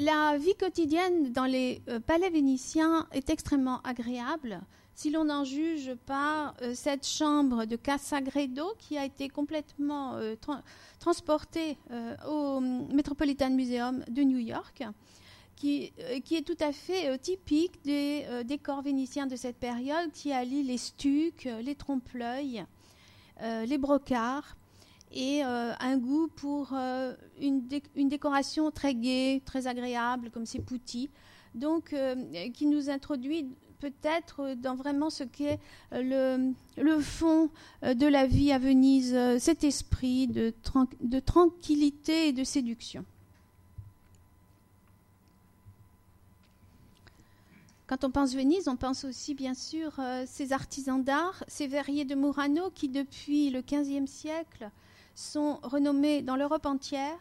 La 0.00 0.38
vie 0.38 0.54
quotidienne 0.54 1.30
dans 1.30 1.44
les 1.44 1.82
palais 2.06 2.30
vénitiens 2.30 3.06
est 3.12 3.28
extrêmement 3.28 3.82
agréable. 3.82 4.62
Si 4.94 5.10
l'on 5.10 5.28
en 5.28 5.44
juge 5.44 5.92
par 6.06 6.54
cette 6.72 7.06
chambre 7.06 7.66
de 7.66 7.76
Casagredo 7.76 8.64
qui 8.78 8.96
a 8.96 9.04
été 9.04 9.28
complètement 9.28 10.14
euh, 10.14 10.36
au 12.26 12.60
Metropolitan 12.60 13.50
Museum 13.50 14.02
de 14.08 14.22
New 14.22 14.38
York, 14.38 14.82
qui, 15.54 15.92
euh, 16.00 16.18
est 16.30 16.46
tout 16.46 16.56
à 16.64 16.72
fait 16.72 17.10
euh, 17.10 17.18
typique 17.18 17.84
des 17.84 18.24
décors 18.46 18.80
vénitiens 18.80 19.26
de 19.26 19.36
cette 19.36 19.58
période, 19.58 20.12
qui 20.12 20.32
allie 20.32 20.62
les 20.62 20.78
stucs, 20.78 21.46
les 21.62 21.74
trompe-l'œil, 21.74 22.64
les 23.42 23.78
brocards 23.78 24.56
et 25.12 25.42
un 25.42 25.96
goût 25.98 26.28
pour 26.28 26.72
une, 27.40 27.62
une, 27.96 28.08
décoration 28.08 28.70
très 28.70 28.94
gaie, 28.94 29.42
très 29.44 29.66
agréable, 29.66 30.30
comme 30.30 30.46
ces 30.46 30.60
poutis, 30.60 31.10
donc 31.54 31.94
qui 32.54 32.66
nous 32.66 32.90
introduit 32.90 33.48
peut-être 33.80 34.54
dans 34.54 34.76
vraiment 34.76 35.10
ce 35.10 35.24
qu'est 35.24 35.58
euh, 35.92 36.54
le, 36.76 36.82
le, 36.82 37.00
fond 37.00 37.50
euh, 37.82 37.94
de 37.94 38.06
la 38.06 38.26
vie 38.26 38.52
à 38.52 38.58
Venise, 38.58 39.14
euh, 39.14 39.38
cet 39.38 39.64
esprit 39.64 40.28
de, 40.28 40.54
de 41.00 41.18
tranquillité 41.18 42.28
et 42.28 42.32
de 42.32 42.44
séduction. 42.44 43.04
Quand 47.86 48.04
on 48.04 48.10
pense 48.12 48.34
Venise, 48.34 48.68
on 48.68 48.76
pense 48.76 49.04
aussi 49.04 49.34
bien 49.34 49.54
sûr 49.54 49.98
ces 50.24 50.52
artisans 50.52 51.02
d'art, 51.02 51.42
ces 51.48 51.66
verriers 51.66 52.04
de 52.04 52.14
Murano 52.14 52.70
qui 52.70 52.88
depuis 52.88 53.50
le 53.50 53.62
XVe 53.62 54.06
siècle 54.06 54.70
sont 55.14 55.58
renommés 55.62 56.22
dans 56.22 56.36
l'Europe 56.36 56.66
entière 56.66 57.18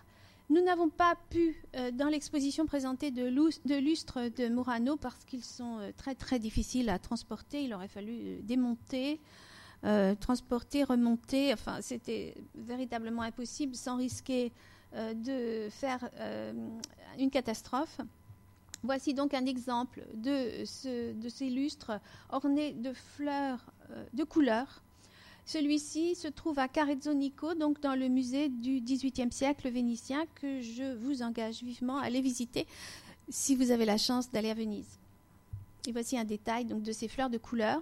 nous 0.49 0.63
n'avons 0.63 0.89
pas 0.89 1.15
pu, 1.29 1.63
euh, 1.75 1.91
dans 1.91 2.07
l'exposition 2.07 2.65
présenter 2.65 3.11
de, 3.11 3.23
lustres 3.77 4.31
de 4.35 4.47
Murano, 4.47 4.97
parce 4.97 5.23
qu'ils 5.25 5.43
sont 5.43 5.77
euh, 5.77 5.91
très 5.95 6.15
très 6.15 6.39
difficiles 6.39 6.89
à 6.89 6.97
transporter. 6.97 7.63
Il 7.63 7.73
aurait 7.73 7.87
fallu 7.87 8.13
euh, 8.13 8.39
démonter, 8.41 9.19
transporter, 10.19 10.83
remonter. 10.83 11.53
Enfin, 11.53 11.77
c'était 11.81 12.35
véritablement 12.53 13.21
impossible 13.21 13.75
sans 13.75 13.95
risquer 13.95 14.51
de 14.93 15.69
faire 15.69 16.09
une 17.17 17.29
catastrophe. 17.31 18.01
Voici 18.83 19.13
donc 19.13 19.33
un 19.33 19.45
exemple 19.45 20.05
de, 20.15 21.13
de 21.13 21.29
ces 21.29 21.49
lustres 21.49 21.93
ornés 22.29 22.73
de 22.73 22.91
fleurs 22.91 23.71
de 24.11 24.25
couleurs 24.25 24.83
celui-ci 25.49 26.13
se 26.13 26.27
trouve 26.27 26.59
à 26.59 26.67
Carezzonico, 26.67 27.55
donc 27.55 27.81
dans 27.81 27.95
le 27.95 28.07
musée 28.07 28.49
du 28.49 28.81
XVIIIe 28.81 29.31
siècle 29.31 29.67
vénitien, 29.71 30.23
que 30.35 30.61
je 30.61 30.95
vous 30.97 31.23
engage 31.23 31.63
vivement 31.63 31.97
à 31.97 32.03
aller 32.03 32.21
visiter 32.21 32.67
si 33.29 33.55
vous 33.55 33.71
avez 33.71 33.85
la 33.85 33.97
chance 33.97 34.29
d'aller 34.29 34.51
à 34.51 34.53
Venise. 34.53 34.99
Et 35.87 35.91
voici 35.91 36.19
un 36.19 36.23
détail 36.23 36.65
donc 36.65 36.83
de 36.83 36.91
ces 36.91 37.07
fleurs 37.07 37.31
de 37.31 37.39
couleur. 37.39 37.81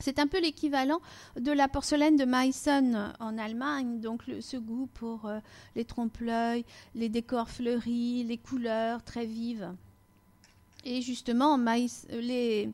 C'est 0.00 0.18
un 0.18 0.26
peu 0.26 0.40
l'équivalent 0.40 1.00
de 1.38 1.52
la 1.52 1.68
porcelaine 1.68 2.16
de 2.16 2.24
Meissen 2.24 3.14
en 3.20 3.38
Allemagne, 3.38 4.00
donc 4.00 4.24
ce 4.40 4.56
goût 4.56 4.88
pour 4.94 5.26
euh, 5.26 5.38
les 5.76 5.84
trompe-l'œil, 5.84 6.64
les 6.96 7.08
décors 7.08 7.50
fleuris, 7.50 8.24
les 8.24 8.38
couleurs 8.38 9.04
très 9.04 9.26
vives. 9.26 9.72
Et 10.84 11.02
justement, 11.02 11.56
les, 11.56 12.68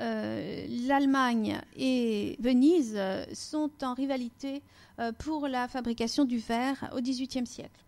euh, 0.00 0.66
l'Allemagne 0.86 1.60
et 1.76 2.36
Venise 2.40 2.98
sont 3.34 3.70
en 3.82 3.94
rivalité 3.94 4.62
euh, 4.98 5.12
pour 5.12 5.48
la 5.48 5.68
fabrication 5.68 6.24
du 6.24 6.38
verre 6.38 6.90
au 6.94 7.00
XVIIIe 7.00 7.46
siècle. 7.46 7.84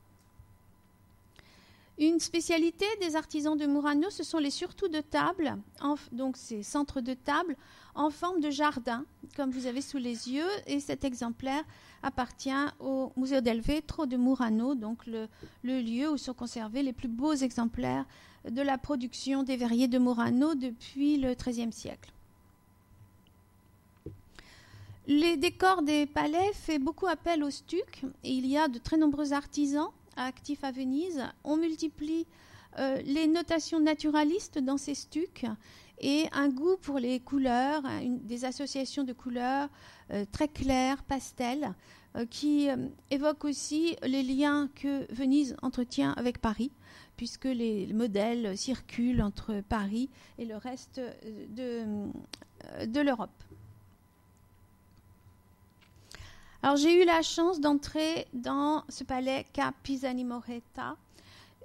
Une 1.98 2.18
spécialité 2.18 2.86
des 3.00 3.14
artisans 3.14 3.56
de 3.56 3.66
Murano, 3.66 4.10
ce 4.10 4.24
sont 4.24 4.38
les 4.38 4.50
surtout 4.50 4.88
de 4.88 5.00
table, 5.00 5.56
donc 6.10 6.36
ces 6.36 6.62
centres 6.64 7.00
de 7.00 7.14
table 7.14 7.56
en 7.94 8.10
forme 8.10 8.40
de 8.40 8.50
jardin, 8.50 9.04
comme 9.36 9.50
vous 9.50 9.66
avez 9.66 9.80
sous 9.80 9.98
les 9.98 10.28
yeux, 10.28 10.48
et 10.66 10.80
cet 10.80 11.04
exemplaire 11.04 11.62
appartient 12.02 12.50
au 12.80 13.12
Museo 13.16 13.40
del 13.40 13.60
Vetro 13.60 14.06
de 14.06 14.16
Murano, 14.16 14.74
donc 14.74 15.06
le, 15.06 15.28
le 15.62 15.80
lieu 15.80 16.10
où 16.10 16.16
sont 16.16 16.34
conservés 16.34 16.82
les 16.82 16.92
plus 16.92 17.08
beaux 17.08 17.34
exemplaires 17.34 18.06
de 18.48 18.62
la 18.62 18.78
production 18.78 19.42
des 19.42 19.56
verriers 19.56 19.88
de 19.88 19.98
Murano 19.98 20.54
depuis 20.54 21.16
le 21.16 21.34
XIIIe 21.34 21.72
siècle. 21.72 22.10
Les 25.06 25.36
décors 25.36 25.82
des 25.82 26.06
palais 26.06 26.52
font 26.54 26.78
beaucoup 26.78 27.06
appel 27.06 27.44
au 27.44 27.50
stuc 27.50 28.04
et 28.22 28.30
il 28.30 28.46
y 28.46 28.56
a 28.56 28.68
de 28.68 28.78
très 28.78 28.96
nombreux 28.96 29.32
artisans 29.34 29.88
actifs 30.16 30.64
à 30.64 30.72
Venise. 30.72 31.22
On 31.44 31.56
multiplie 31.56 32.26
les 33.04 33.26
notations 33.26 33.80
naturalistes 33.80 34.58
dans 34.58 34.78
ces 34.78 34.94
stucs 34.94 35.46
et 36.00 36.26
un 36.32 36.48
goût 36.48 36.76
pour 36.76 36.98
les 36.98 37.20
couleurs, 37.20 37.82
des 38.02 38.44
associations 38.44 39.04
de 39.04 39.12
couleurs 39.12 39.68
très 40.32 40.48
claires, 40.48 41.02
pastel, 41.04 41.74
qui 42.30 42.68
évoquent 43.10 43.44
aussi 43.44 43.96
les 44.02 44.22
liens 44.22 44.68
que 44.74 45.12
Venise 45.12 45.54
entretient 45.62 46.12
avec 46.12 46.38
Paris 46.40 46.72
puisque 47.16 47.44
les 47.44 47.92
modèles 47.92 48.56
circulent 48.56 49.22
entre 49.22 49.62
Paris 49.68 50.08
et 50.38 50.44
le 50.44 50.56
reste 50.56 51.00
de, 51.50 51.84
de 52.86 53.00
l'Europe. 53.00 53.30
Alors 56.64 56.76
j'ai 56.76 57.02
eu 57.02 57.04
la 57.04 57.20
chance 57.20 57.60
d'entrer 57.60 58.26
dans 58.32 58.84
ce 58.88 59.04
palais 59.04 59.44
Cap 59.52 59.74
Pisani 59.82 60.24
Moretta, 60.24 60.96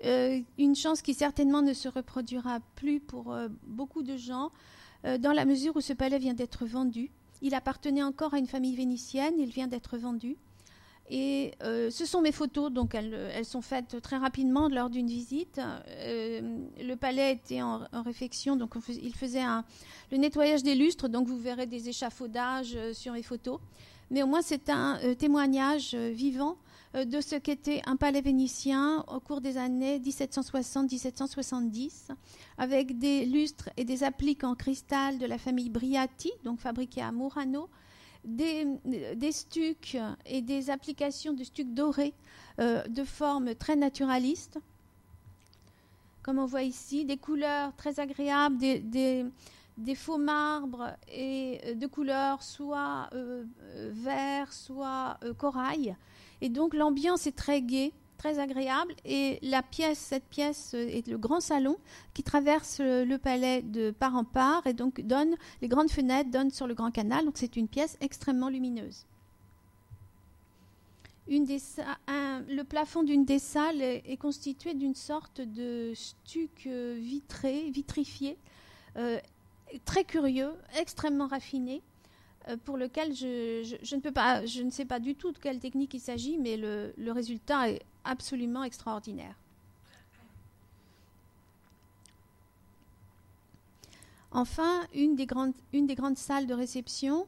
euh, 0.04 0.42
une 0.58 0.76
chance 0.76 1.02
qui 1.02 1.14
certainement 1.14 1.62
ne 1.62 1.74
se 1.74 1.88
reproduira 1.88 2.60
plus 2.76 3.00
pour 3.00 3.32
euh, 3.32 3.48
beaucoup 3.66 4.04
de 4.04 4.18
gens, 4.18 4.52
euh, 5.06 5.18
dans 5.18 5.32
la 5.32 5.46
mesure 5.46 5.78
où 5.78 5.80
ce 5.80 5.94
palais 5.94 6.20
vient 6.20 6.34
d'être 6.34 6.66
vendu. 6.66 7.12
Il 7.42 7.56
appartenait 7.56 8.04
encore 8.04 8.34
à 8.34 8.40
une 8.40 8.48
famille 8.48 8.76
vénitienne, 8.76 9.36
il 9.38 9.52
vient 9.52 9.68
d'être 9.68 9.98
vendu. 9.98 10.36
Et 11.10 11.54
ce 11.62 12.06
sont 12.06 12.22
mes 12.22 12.32
photos, 12.32 12.72
donc 12.72 12.94
elles, 12.94 13.44
sont 13.44 13.62
faites 13.62 14.00
très 14.02 14.18
rapidement 14.18 14.70
lors 14.70 14.90
d'une 14.90 15.08
visite. 15.08 15.60
le 15.98 16.96
palais 16.96 17.34
était 17.34 17.62
en, 17.62 17.82
réfection, 18.06 18.56
donc 18.56 18.76
il 18.88 19.16
faisait 19.16 19.44
le 20.12 20.18
nettoyage 20.18 20.62
des 20.62 20.76
lustres, 20.76 21.10
donc 21.10 21.28
vous 21.28 21.40
verrez 21.40 21.66
des 21.66 21.90
échafaudages 21.90 22.78
sur 22.94 23.14
mes 23.14 23.24
photos 23.24 23.60
mais 24.12 24.24
au 24.24 24.28
moins 24.28 24.42
c'est 24.42 24.70
un 24.70 25.00
euh, 25.04 25.14
témoignage 25.16 25.92
euh, 25.94 26.10
vivant 26.10 26.58
euh, 26.96 27.06
de 27.06 27.22
ce 27.22 27.36
qu'était 27.36 27.82
un 27.86 27.96
palais 27.96 28.20
vénitien 28.22 29.06
au 29.08 29.20
cours 29.20 29.42
des 29.42 29.58
années 29.58 30.00
1760-1770, 30.00 32.10
avec 32.58 32.98
des 32.98 33.26
lustres 33.26 33.70
et 33.78 33.86
des 33.86 34.04
appliques 34.04 34.44
en 34.44 34.56
cristal 34.56 35.20
de 35.20 35.26
la 35.26 35.38
famille 35.38 35.70
Briati, 35.70 36.32
donc 36.44 36.60
fabriqués 36.60 37.02
à 37.02 37.12
Murano, 37.12 37.70
des, 38.36 39.32
stucs 39.32 39.98
et 40.26 40.42
des 40.42 40.70
applications 40.70 41.34
de 41.34 41.44
stucs 41.44 41.74
dorés 41.74 42.14
de 42.58 43.04
forme 43.04 43.56
très 43.56 43.76
naturaliste, 43.76 44.60
comme 46.22 46.40
on 46.40 46.46
voit 46.46 46.64
ici, 46.64 47.06
des 47.06 47.18
couleurs 47.18 47.76
très 47.76 48.00
agréables, 48.00 48.58
des 49.80 49.96
faux 49.96 50.18
marbres 50.18 50.96
et 51.12 51.62
euh, 51.66 51.74
de 51.74 51.88
couleur 51.88 52.44
soit 52.44 53.10
euh, 53.14 53.44
euh, 53.64 53.90
vert, 53.94 54.52
soit 54.54 55.18
corail. 55.38 55.96
Et 56.42 56.50
donc 56.50 56.74
l'ambiance 56.74 57.28
est 57.28 57.36
très 57.36 57.62
gaie, 57.62 57.92
très 58.20 58.38
agréable. 58.38 58.94
Et 59.06 59.40
la 59.42 59.64
pièce, 59.64 59.98
cette 59.98 60.26
pièce 60.26 60.76
est 60.76 61.08
le 61.08 61.18
grand 61.18 61.40
salon 61.40 61.78
qui 62.14 62.22
traverse 62.22 62.80
le, 62.80 63.18
palais 63.18 63.64
de 63.64 63.90
part 63.90 64.16
en 64.16 64.24
part 64.24 64.68
et 64.68 64.74
donc 64.74 65.02
donne 65.02 65.36
les 65.62 65.68
grandes 65.68 65.90
fenêtres 65.90 66.30
donnent 66.30 66.52
sur 66.52 66.68
le 66.68 66.76
grand 66.76 66.92
canal. 66.92 67.26
Donc 67.26 67.38
c'est 67.38 67.56
une 67.56 67.68
pièce 67.68 67.98
extrêmement 68.02 68.50
lumineuse. 68.50 69.06
Une 71.28 71.46
des, 71.46 71.60
le 72.08 72.64
plafond 72.64 73.04
d'une 73.04 73.26
des 73.26 73.40
salles 73.40 73.82
est, 73.82 74.18
constitué 74.18 74.74
d'une 74.74 74.96
sorte 74.96 75.42
de 75.42 75.94
stuc 75.96 76.68
vitré, 76.68 77.70
vitrifié, 77.70 78.38
très 79.86 80.04
curieux, 80.04 80.54
extrêmement 80.76 81.28
raffiné, 81.28 81.82
euh, 82.48 82.58
pour 82.64 82.78
lequel 82.78 83.14
je, 83.14 83.96
ne 83.96 84.02
peux 84.02 84.12
pas, 84.12 84.46
je 84.46 84.62
ne 84.62 84.70
sais 84.70 84.86
pas 84.86 85.00
du 85.00 85.16
tout 85.16 85.32
de 85.32 85.38
quelle 85.38 85.60
technique 85.60 85.94
il 85.94 86.00
s'agit, 86.00 86.38
mais 86.38 86.58
le, 86.58 87.12
résultat 87.12 87.70
est 87.70 87.82
absolument 88.04 88.64
extraordinaire. 88.64 89.36
Enfin, 94.32 94.82
une 94.94 95.16
des 95.16 95.26
grandes, 95.26 95.54
une 95.74 95.88
des 95.88 95.96
grandes 95.96 96.18
salles 96.18 96.46
de 96.46 96.54
réception 96.54 97.26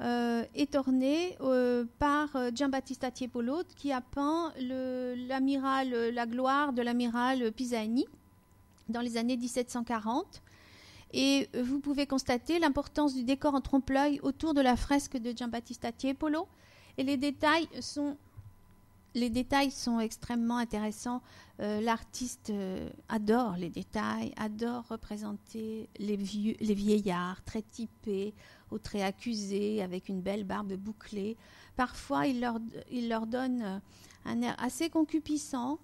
euh, 0.00 0.44
est 0.54 0.74
ornée 0.74 1.36
euh, 1.40 1.84
par 1.98 2.28
Giambattista 2.54 3.10
Tiepolo, 3.10 3.62
qui 3.76 3.90
a 3.90 4.00
peint 4.02 4.52
l'amiral, 4.58 6.10
la 6.12 6.26
gloire 6.26 6.72
de 6.72 6.82
l'amiral 6.82 7.52
Pisani 7.52 8.06
dans 8.88 9.00
les 9.00 9.16
années 9.16 9.36
1740. 9.36 10.42
Et 11.14 11.48
vous 11.54 11.78
pouvez 11.78 12.06
constater 12.06 12.58
l'importance 12.58 13.14
du 13.14 13.22
décor 13.22 13.54
en 13.54 13.60
trompe-l'œil 13.60 14.18
autour 14.22 14.54
de 14.54 14.60
la 14.60 14.76
fresque 14.76 15.18
de 15.18 15.36
Giambattista 15.36 15.92
Tiepolo. 15.92 16.48
Et 16.96 17.02
les 17.02 17.16
détails 17.16 17.68
sont, 17.80 18.16
les 19.14 19.30
détails 19.30 19.70
sont 19.70 20.00
extrêmement 20.00 20.56
intéressants. 20.56 21.22
Euh, 21.60 21.80
l'artiste 21.80 22.50
euh, 22.50 22.88
adore 23.08 23.56
les 23.56 23.70
détails, 23.70 24.32
adore 24.36 24.84
représenter 24.88 25.88
les, 25.98 26.16
vieux, 26.16 26.54
les 26.60 26.74
vieillards 26.74 27.42
très 27.44 27.62
typés, 27.62 28.34
aux 28.70 28.78
traits 28.78 29.02
accusés, 29.02 29.82
avec 29.82 30.08
une 30.08 30.22
belle 30.22 30.44
barbe 30.44 30.74
bouclée. 30.74 31.36
Parfois, 31.76 32.26
il 32.26 32.40
leur, 32.40 32.58
il 32.90 33.08
leur 33.08 33.26
donne 33.26 33.80
un 34.24 34.42
air 34.42 34.54
assez 34.58 34.88
concupissant 34.88 35.78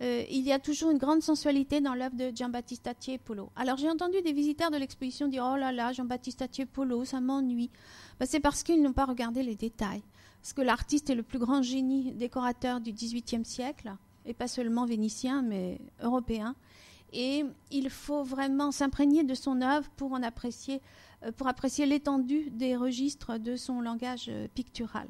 euh, 0.00 0.24
il 0.30 0.42
y 0.42 0.52
a 0.52 0.58
toujours 0.58 0.90
une 0.90 0.98
grande 0.98 1.22
sensualité 1.22 1.80
dans 1.80 1.94
l'œuvre 1.94 2.16
de 2.16 2.30
Giambattista 2.34 2.94
Tiepolo. 2.94 3.50
Alors 3.54 3.76
j'ai 3.76 3.90
entendu 3.90 4.22
des 4.22 4.32
visiteurs 4.32 4.70
de 4.70 4.78
l'exposition 4.78 5.28
dire 5.28 5.46
Oh 5.52 5.56
là 5.56 5.72
là, 5.72 5.92
Giambattista 5.92 6.48
Tiepolo, 6.48 7.04
ça 7.04 7.20
m'ennuie. 7.20 7.70
Ben, 8.18 8.26
c'est 8.26 8.40
parce 8.40 8.62
qu'ils 8.62 8.82
n'ont 8.82 8.94
pas 8.94 9.04
regardé 9.04 9.42
les 9.42 9.56
détails. 9.56 10.02
Parce 10.40 10.54
que 10.54 10.62
l'artiste 10.62 11.10
est 11.10 11.14
le 11.14 11.22
plus 11.22 11.38
grand 11.38 11.60
génie 11.60 12.12
décorateur 12.12 12.80
du 12.80 12.92
XVIIIe 12.92 13.44
siècle, 13.44 13.92
et 14.24 14.32
pas 14.32 14.48
seulement 14.48 14.86
vénitien, 14.86 15.42
mais 15.42 15.78
européen. 16.02 16.54
Et 17.12 17.44
il 17.70 17.90
faut 17.90 18.22
vraiment 18.22 18.70
s'imprégner 18.70 19.24
de 19.24 19.34
son 19.34 19.60
œuvre 19.60 19.88
pour 19.96 20.16
euh, 20.16 20.20
apprécier 21.44 21.86
l'étendue 21.86 22.50
des 22.50 22.76
registres 22.76 23.38
de 23.38 23.56
son 23.56 23.80
langage 23.80 24.26
euh, 24.28 24.46
pictural. 24.54 25.08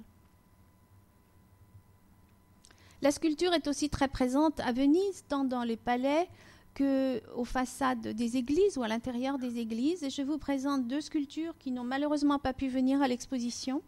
La 3.03 3.13
sculpture 3.13 3.55
est 3.55 3.67
aussi 3.67 3.89
très 3.89 4.09
présente 4.09 4.61
à 4.61 4.73
Venise, 4.73 5.25
tant 5.27 5.45
dans 5.45 5.63
les 5.63 5.79
palais 5.79 6.29
que 6.75 7.23
aux 7.35 7.47
façades 7.47 8.09
des 8.09 8.37
églises 8.37 8.77
ou 8.77 8.83
à 8.83 8.89
l'intérieur 8.89 9.39
des 9.39 9.59
églises. 9.59 10.03
Et 10.03 10.11
je 10.11 10.21
vous 10.21 10.37
présente 10.37 10.87
deux 10.87 11.01
sculptures 11.01 11.57
qui 11.59 11.71
n'ont 11.71 11.85
malheureusement 11.85 12.39
pas 12.39 12.53
pu 12.53 12.69
venir 12.69 13.01
à 13.01 13.09
l'exposition. 13.09 13.83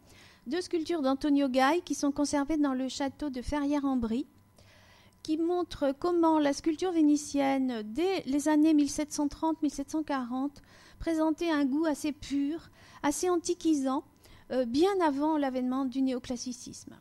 Deux 0.47 0.61
sculptures 0.61 1.03
d'Antonio 1.03 1.47
Gai 1.47 1.81
qui 1.85 1.93
sont 1.93 2.11
conservées 2.11 2.57
dans 2.57 2.73
le 2.73 2.89
château 2.89 3.29
de 3.29 3.43
Ferrières-en-Brie, 3.43 4.25
qui 5.21 5.37
montrent 5.37 5.93
comment 5.99 6.39
la 6.39 6.51
sculpture 6.51 6.91
vénitienne, 6.91 7.83
dès 7.85 8.23
les 8.25 8.47
années 8.47 8.73
1730-1740, 8.73 10.49
présentait 10.97 11.51
un 11.51 11.65
goût 11.65 11.85
assez 11.85 12.13
pur, 12.13 12.71
assez 13.03 13.29
antiquisant, 13.29 14.03
euh, 14.51 14.65
bien 14.65 14.91
avant 15.05 15.37
l'avènement 15.37 15.85
du 15.85 16.01
néoclassicisme. 16.01 16.95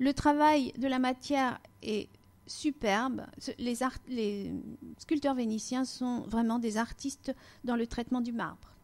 Le 0.00 0.14
travail 0.14 0.72
de 0.78 0.88
la 0.88 0.98
matière 0.98 1.60
est 1.82 2.08
superbe. 2.46 3.26
Les, 3.58 4.50
sculpteurs 4.98 5.34
vénitiens 5.34 5.84
sont 5.84 6.22
vraiment 6.22 6.58
des 6.58 6.78
artistes 6.78 7.34
dans 7.64 7.76
le 7.76 7.86
traitement 7.86 8.22
du 8.22 8.32
marbre. 8.32 8.74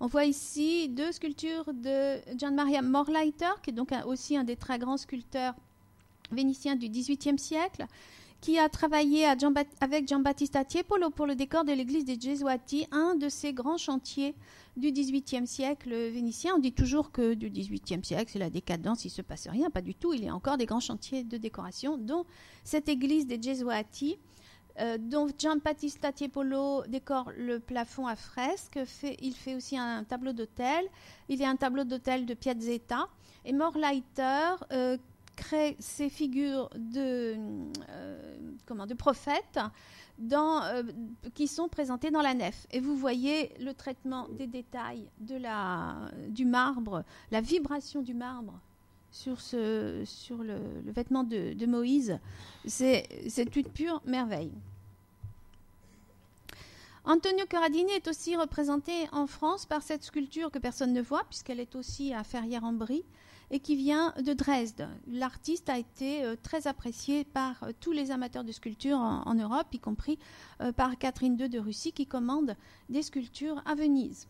On 0.00 0.06
voit 0.06 0.24
ici 0.24 0.88
deux 0.88 1.12
sculptures 1.12 1.74
de 1.74 2.20
Gian 2.38 2.52
Maria 2.52 2.80
Morleiter, 2.80 3.52
qui 3.62 3.68
est 3.68 3.74
donc 3.74 3.92
aussi 4.06 4.34
un 4.38 4.44
des 4.44 4.56
très 4.56 4.78
grands 4.78 4.96
sculpteurs 4.96 5.54
vénitiens 6.32 6.74
du 6.74 6.88
XVIIIe 6.88 7.38
siècle, 7.38 7.84
qui 8.40 8.58
a 8.58 8.68
travaillé 8.68 9.26
avec 9.80 10.08
Giambattista 10.08 10.64
Tiepolo 10.64 11.10
pour 11.10 11.26
le 11.26 11.34
décor 11.34 11.64
de 11.64 11.72
l'église 11.72 12.04
des 12.04 12.18
Gesuati, 12.18 12.86
un 12.90 13.14
de 13.14 13.28
ces 13.28 13.52
grands 13.52 13.76
chantiers 13.76 14.34
du 14.76 14.92
XVIIIe 14.92 15.46
siècle 15.46 15.90
vénitien. 15.90 16.54
On 16.56 16.58
dit 16.58 16.72
toujours 16.72 17.12
que 17.12 17.34
du 17.34 17.50
XVIIIe 17.50 18.04
siècle, 18.04 18.30
c'est 18.32 18.38
la 18.38 18.50
décadence, 18.50 19.04
il 19.04 19.10
se 19.10 19.20
passe 19.20 19.46
rien. 19.48 19.68
Pas 19.68 19.82
du 19.82 19.94
tout. 19.94 20.14
Il 20.14 20.24
y 20.24 20.28
a 20.28 20.34
encore 20.34 20.56
des 20.56 20.66
grands 20.66 20.80
chantiers 20.80 21.22
de 21.22 21.36
décoration, 21.36 21.98
dont 21.98 22.24
cette 22.64 22.88
église 22.88 23.26
des 23.26 23.40
Gesuati, 23.40 24.16
euh, 24.80 24.96
dont 24.98 25.28
Giambattista 25.36 26.12
Tiepolo 26.12 26.84
décore 26.88 27.30
le 27.36 27.58
plafond 27.60 28.06
à 28.06 28.16
fresque. 28.16 28.78
il 29.20 29.34
fait 29.34 29.54
aussi 29.54 29.76
un 29.76 30.04
tableau 30.04 30.32
d'hôtel. 30.32 30.86
Il 31.28 31.38
y 31.38 31.44
a 31.44 31.50
un 31.50 31.56
tableau 31.56 31.84
d'hôtel 31.84 32.24
de 32.24 32.32
Piazzetta. 32.32 33.06
Et 33.44 33.52
Morleiter 33.52 34.56
euh, 34.72 34.98
crée 35.40 35.74
ces 35.78 36.10
figures 36.10 36.68
de, 36.76 37.34
euh, 37.88 38.38
comment, 38.66 38.86
de 38.86 38.94
prophètes 38.94 39.58
euh, 40.32 40.82
qui 41.34 41.48
sont 41.48 41.68
présentés 41.68 42.10
dans 42.10 42.20
la 42.20 42.34
nef. 42.34 42.66
Et 42.70 42.80
vous 42.80 42.94
voyez 42.94 43.54
le 43.58 43.72
traitement 43.72 44.28
des 44.28 44.46
détails 44.46 45.08
de 45.18 45.36
la, 45.36 46.10
du 46.28 46.44
marbre, 46.44 47.04
la 47.30 47.40
vibration 47.40 48.02
du 48.02 48.12
marbre 48.12 48.60
sur, 49.10 49.40
ce, 49.40 50.02
sur 50.04 50.36
le, 50.42 50.58
vêtement 50.84 51.24
de, 51.24 51.54
de 51.54 51.66
Moïse. 51.66 52.18
C'est 52.66 53.08
une 53.56 53.68
pure 53.68 54.02
merveille. 54.04 54.52
Antonio 57.04 57.46
Corradini 57.50 57.92
est 57.92 58.08
aussi 58.08 58.36
représenté 58.36 58.92
en 59.12 59.26
France 59.26 59.64
par 59.64 59.82
cette 59.82 60.04
sculpture 60.04 60.50
que 60.50 60.58
personne 60.58 60.92
ne 60.92 61.00
voit, 61.00 61.24
puisqu'elle 61.24 61.60
est 61.60 61.74
aussi 61.74 62.12
à 62.12 62.24
Ferrières-en-Brie, 62.24 63.04
et 63.50 63.58
qui 63.58 63.76
vient 63.76 64.14
de 64.24 64.32
Dresde. 64.32 64.88
L'artiste 65.08 65.68
a 65.68 65.78
été 65.78 66.22
très 66.42 66.66
apprécié 66.66 67.24
par 67.24 67.64
tous 67.80 67.92
les 67.92 68.10
amateurs 68.10 68.44
de 68.44 68.52
sculpture 68.52 68.98
en, 68.98 69.34
Europe, 69.34 69.66
y 69.72 69.78
compris 69.78 70.18
par 70.76 70.96
Catherine 70.98 71.36
II 71.38 71.48
de 71.48 71.58
Russie 71.58 71.92
qui 71.92 72.06
commande 72.06 72.54
des 72.88 73.02
sculptures 73.02 73.60
à 73.66 73.74
Venise. 73.74 74.28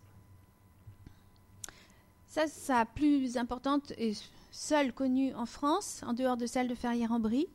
Ça, 2.30 2.46
sa 2.46 2.84
plus 2.84 3.36
importante 3.36 3.92
et 3.98 4.14
seule 4.52 4.92
connue 4.92 5.34
en 5.34 5.46
France, 5.46 6.02
en 6.06 6.12
dehors 6.12 6.36
de 6.36 6.46
celle 6.46 6.68
de 6.68 6.76
Ferrières-en-Brie, 6.76 7.48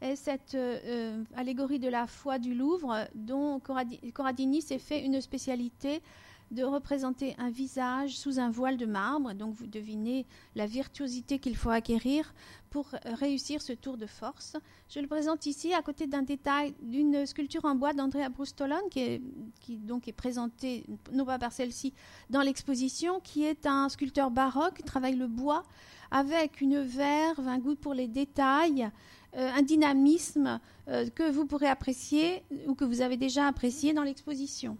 est 0.00 0.16
cette 0.16 0.54
euh, 0.54 0.78
euh, 0.84 1.24
allégorie 1.36 1.78
de 1.78 1.88
la 1.88 2.06
foi 2.06 2.38
du 2.38 2.54
Louvre, 2.54 3.06
dont 3.14 3.60
Corradini 3.60 4.62
s'est 4.62 4.78
fait 4.78 5.04
une 5.04 5.20
spécialité 5.20 6.02
de 6.50 6.62
représenter 6.62 7.34
un 7.38 7.50
visage 7.50 8.16
sous 8.16 8.38
un 8.38 8.50
voile 8.50 8.76
de 8.76 8.86
marbre. 8.86 9.34
Donc 9.34 9.54
vous 9.54 9.66
devinez 9.66 10.26
la 10.54 10.66
virtuosité 10.66 11.38
qu'il 11.38 11.56
faut 11.56 11.70
acquérir 11.70 12.34
pour 12.70 12.90
réussir 13.04 13.62
ce 13.62 13.72
tour 13.72 13.96
de 13.96 14.06
force. 14.06 14.56
Je 14.88 15.00
le 15.00 15.06
présente 15.06 15.46
ici 15.46 15.72
à 15.72 15.82
côté 15.82 16.06
d'un 16.06 16.22
détail 16.22 16.74
d'une 16.82 17.24
sculpture 17.26 17.64
en 17.64 17.74
bois 17.74 17.92
d'Andrea 17.92 18.28
Brustolone 18.28 18.88
qui 18.90 19.00
est, 19.00 19.22
donc 19.68 20.08
est 20.08 20.12
présentée, 20.12 20.84
non 21.12 21.24
pas 21.24 21.38
par 21.38 21.52
celle-ci, 21.52 21.92
dans 22.30 22.42
l'exposition, 22.42 23.20
qui 23.20 23.44
est 23.44 23.66
un 23.66 23.88
sculpteur 23.88 24.30
baroque, 24.30 24.78
qui 24.78 24.82
travaille 24.82 25.16
le 25.16 25.28
bois 25.28 25.64
avec 26.10 26.60
une 26.60 26.80
verve, 26.80 27.46
un 27.48 27.58
goût 27.58 27.74
pour 27.74 27.94
les 27.94 28.06
détails, 28.08 28.90
euh, 29.36 29.50
un 29.52 29.62
dynamisme 29.62 30.60
euh, 30.88 31.08
que 31.10 31.28
vous 31.28 31.44
pourrez 31.44 31.66
apprécier 31.66 32.44
ou 32.66 32.74
que 32.74 32.84
vous 32.84 33.00
avez 33.00 33.16
déjà 33.16 33.46
apprécié 33.46 33.92
dans 33.92 34.04
l'exposition. 34.04 34.76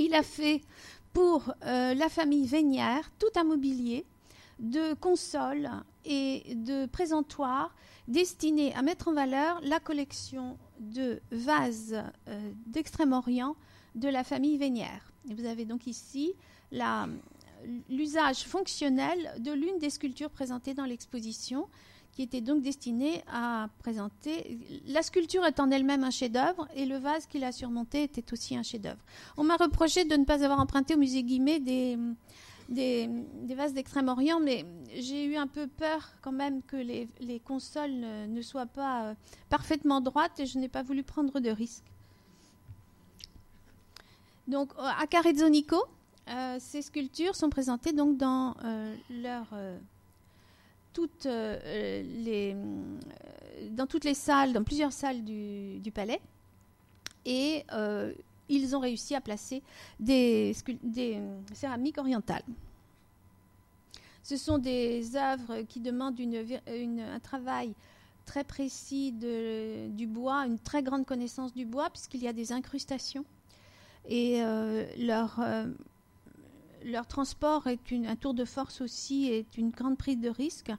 Il 0.00 0.14
a 0.14 0.22
fait 0.22 0.62
pour 1.12 1.52
euh, 1.66 1.92
la 1.92 2.08
famille 2.08 2.46
Vénière 2.46 3.12
tout 3.18 3.28
un 3.36 3.44
mobilier 3.44 4.06
de 4.58 4.94
consoles 4.94 5.68
et 6.06 6.54
de 6.54 6.86
présentoirs 6.86 7.74
destinés 8.08 8.74
à 8.74 8.80
mettre 8.80 9.08
en 9.08 9.12
valeur 9.12 9.60
la 9.62 9.78
collection 9.78 10.56
de 10.78 11.20
vases 11.30 12.02
d'Extrême-Orient 12.66 13.56
de 13.94 14.08
la 14.08 14.24
famille 14.24 14.56
Vénière. 14.56 15.12
Vous 15.26 15.44
avez 15.44 15.66
donc 15.66 15.86
ici 15.86 16.32
l'usage 17.90 18.44
fonctionnel 18.44 19.34
de 19.38 19.52
l'une 19.52 19.78
des 19.78 19.90
sculptures 19.90 20.30
présentées 20.30 20.72
dans 20.72 20.86
l'exposition 20.86 21.68
qui 22.12 22.22
était 22.22 22.40
donc 22.40 22.62
destiné 22.62 23.22
à 23.32 23.68
présenter. 23.78 24.58
La 24.86 25.02
sculpture 25.02 25.44
est 25.44 25.60
en 25.60 25.70
elle-même 25.70 26.04
un 26.04 26.10
chef-d'œuvre 26.10 26.68
et 26.74 26.86
le 26.86 26.96
vase 26.96 27.26
qu'il 27.26 27.44
a 27.44 27.52
surmonté 27.52 28.02
était 28.02 28.32
aussi 28.32 28.56
un 28.56 28.62
chef-d'œuvre. 28.62 29.00
On 29.36 29.44
m'a 29.44 29.56
reproché 29.56 30.04
de 30.04 30.16
ne 30.16 30.24
pas 30.24 30.44
avoir 30.44 30.60
emprunté 30.60 30.94
au 30.94 30.98
musée 30.98 31.22
Guimet 31.22 31.60
des, 31.60 31.96
des, 32.70 33.54
vases 33.54 33.74
d'Extrême-Orient, 33.74 34.40
mais 34.40 34.64
j'ai 34.94 35.24
eu 35.24 35.36
un 35.36 35.46
peu 35.46 35.66
peur 35.66 36.12
quand 36.22 36.32
même 36.32 36.62
que 36.62 36.76
les, 36.76 37.40
consoles 37.40 37.90
ne, 37.90 38.42
soient 38.42 38.66
pas 38.66 39.04
euh, 39.04 39.14
parfaitement 39.48 40.00
droites 40.00 40.38
et 40.40 40.46
je 40.46 40.58
n'ai 40.58 40.68
pas 40.68 40.82
voulu 40.82 41.02
prendre 41.02 41.40
de 41.40 41.50
risques. 41.50 41.84
Donc 44.46 44.72
à 44.78 45.06
Carezzonico, 45.06 45.76
euh, 46.28 46.56
ces 46.58 46.82
sculptures 46.82 47.34
sont 47.34 47.50
présentées 47.50 47.92
donc 47.92 48.16
dans 48.16 48.54
euh, 48.64 48.94
leur 49.10 49.46
toutes 50.92 51.26
euh, 51.26 52.02
les, 52.02 52.54
euh, 52.54 53.68
dans 53.70 53.86
toutes 53.86 54.04
les 54.04 54.14
salles, 54.14 54.52
dans 54.52 54.64
plusieurs 54.64 54.92
salles 54.92 55.24
du, 55.24 55.90
palais. 55.92 56.20
Et 57.24 57.64
euh, 57.72 58.12
ils 58.48 58.74
ont 58.74 58.80
réussi 58.80 59.14
à 59.14 59.20
placer 59.20 59.62
des, 59.98 60.54
céramiques 61.52 61.98
orientales. 61.98 62.44
Ce 64.22 64.36
sont 64.36 64.58
des 64.58 65.16
œuvres 65.16 65.62
qui 65.62 65.80
demandent 65.80 66.18
un 66.20 67.20
travail 67.20 67.72
très 68.26 68.44
précis 68.44 69.12
du 69.12 70.06
bois, 70.06 70.46
une 70.46 70.58
très 70.58 70.82
grande 70.82 71.04
connaissance 71.04 71.54
du 71.54 71.64
bois, 71.64 71.90
puisqu'il 71.90 72.22
y 72.22 72.28
a 72.28 72.32
des 72.32 72.52
incrustations. 72.52 73.24
Et 74.08 74.40
leur, 74.98 75.40
leur 76.84 77.06
transport 77.06 77.66
est 77.66 77.78
un 77.92 78.16
tour 78.16 78.34
de 78.34 78.44
force 78.44 78.80
aussi, 78.80 79.26
est 79.26 79.56
une 79.58 79.70
grande 79.70 79.98
prise 79.98 80.18
de 80.18 80.28
risque. 80.28 80.70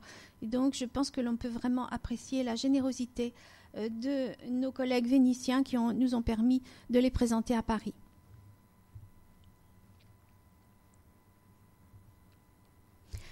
Donc, 0.42 0.74
je 0.74 0.86
pense 0.86 1.12
que 1.12 1.22
l'on 1.22 1.36
peut 1.36 1.48
vraiment 1.48 1.88
apprécier 1.88 2.44
la 2.44 2.56
générosité 2.56 3.34
euh, 3.78 3.90
de 3.90 4.50
nos 4.50 4.72
collègues 4.72 5.08
vénitiens 5.08 5.64
qui 5.64 5.78
nous 5.78 6.16
ont 6.16 6.22
permis 6.22 6.62
de 6.90 7.00
les 7.00 7.12
présenter 7.12 7.56
à 7.56 7.62
Paris. 7.62 7.94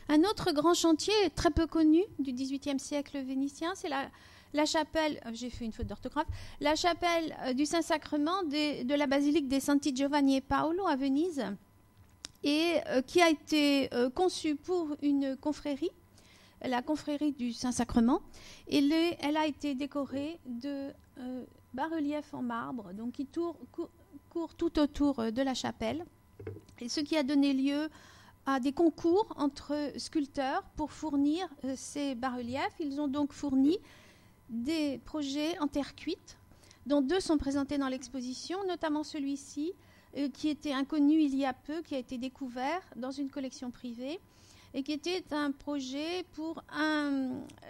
Un 0.08 0.22
autre 0.22 0.52
grand 0.54 0.74
chantier 0.74 1.14
très 1.36 1.52
peu 1.52 1.68
connu 1.68 2.02
du 2.18 2.34
XVIIIe 2.34 2.80
siècle 2.80 3.20
vénitien, 3.22 3.74
c'est 3.76 3.90
la, 3.90 4.66
chapelle, 4.66 5.20
euh, 5.26 5.32
j'ai 5.34 5.50
fait 5.50 5.66
une 5.66 5.72
faute 5.72 5.88
d'orthographe, 5.88 6.28
la 6.62 6.76
chapelle 6.76 7.36
euh, 7.46 7.54
du 7.54 7.66
Saint-Sacrement 7.66 8.44
de 8.44 8.96
la 8.96 9.08
basilique 9.08 9.48
des 9.48 9.60
Santi 9.60 9.96
Giovanni 9.96 10.38
et 10.38 10.42
Paolo 10.42 10.88
à 10.88 10.96
Venise 10.96 11.46
et 12.44 12.76
euh, 12.88 13.02
qui 13.02 13.22
a 13.22 13.30
été 13.30 13.94
euh, 13.94 14.10
conçue 14.10 14.56
pour 14.56 14.96
une 15.02 15.36
confrérie, 15.38 15.92
la 16.64 16.82
confrérie 16.82 17.32
du 17.32 17.54
Saint-Sacrement. 17.54 18.22
Elle 18.70 19.38
a 19.38 19.46
été 19.46 19.76
décorée 19.76 20.40
de 20.46 20.92
euh, 21.20 21.46
bas-reliefs 21.74 22.34
en 22.34 22.42
marbre, 22.42 22.94
donc 22.94 23.14
qui 23.14 23.28
courent 24.30 24.56
tout 24.56 24.80
autour 24.80 25.32
de 25.32 25.42
la 25.42 25.54
chapelle, 25.54 26.06
et 26.80 26.90
ce 26.90 27.02
qui 27.02 27.18
a 27.18 27.24
donné 27.24 27.54
lieu 27.54 27.90
à 28.46 28.60
des 28.60 28.72
concours 28.72 29.34
entre 29.38 29.76
sculpteurs 29.98 30.64
pour 30.76 30.92
fournir 30.92 31.48
ces 31.76 32.16
bas-reliefs. 32.16 32.74
Ils 32.80 33.00
ont 33.00 33.08
donc 33.08 33.34
fourni 33.34 33.78
des 34.50 35.00
projets 35.06 35.58
en 35.60 35.68
terre 35.68 35.96
cuite, 35.96 36.38
dont 36.86 37.02
deux 37.02 37.20
sont 37.20 37.38
présentés 37.38 37.78
dans 37.78 37.88
l'exposition, 37.88 38.58
notamment 38.68 39.04
celui-ci, 39.04 39.74
qui 40.34 40.50
était 40.50 40.74
inconnu 40.74 41.22
il 41.22 41.36
y 41.36 41.46
a 41.46 41.54
peu, 41.54 41.82
qui 41.82 41.96
a 41.96 42.00
été 42.00 42.18
découvert 42.18 42.82
dans 42.96 43.12
une 43.12 43.30
collection 43.30 43.72
privée 43.72 44.20
et 44.74 44.84
qui 44.84 44.92
était 44.92 45.24
un 45.32 45.52
projet 45.52 46.24
pour 46.34 46.64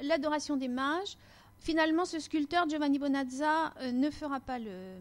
l'adoration 0.01 0.57
des 0.57 0.67
mages. 0.67 1.17
Finalement, 1.59 2.05
ce 2.05 2.19
sculpteur, 2.19 2.69
Giovanni 2.69 2.99
Bonazza, 2.99 3.73
euh, 3.81 3.91
ne 3.91 4.09
fera 4.09 4.39
pas 4.39 4.59
euh, 4.59 4.97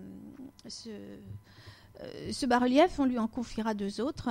ce 2.32 2.46
bas-relief. 2.46 2.98
On 2.98 3.04
lui 3.04 3.18
en 3.18 3.28
confiera 3.28 3.74
deux 3.74 4.00
autres. 4.00 4.28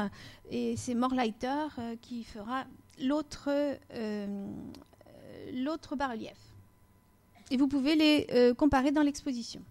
Et 0.51 0.75
c'est 0.75 0.93
Morleiter 0.93 1.67
qui 2.01 2.23
fera 2.23 2.65
l'autre 2.99 3.49
l'autre 5.53 5.95
bas-relief. 5.95 6.37
Et 7.49 7.55
vous 7.55 7.69
pouvez 7.69 7.95
les 7.95 8.53
comparer 8.57 8.91
dans 8.91 9.03
l'exposition. 9.03 9.61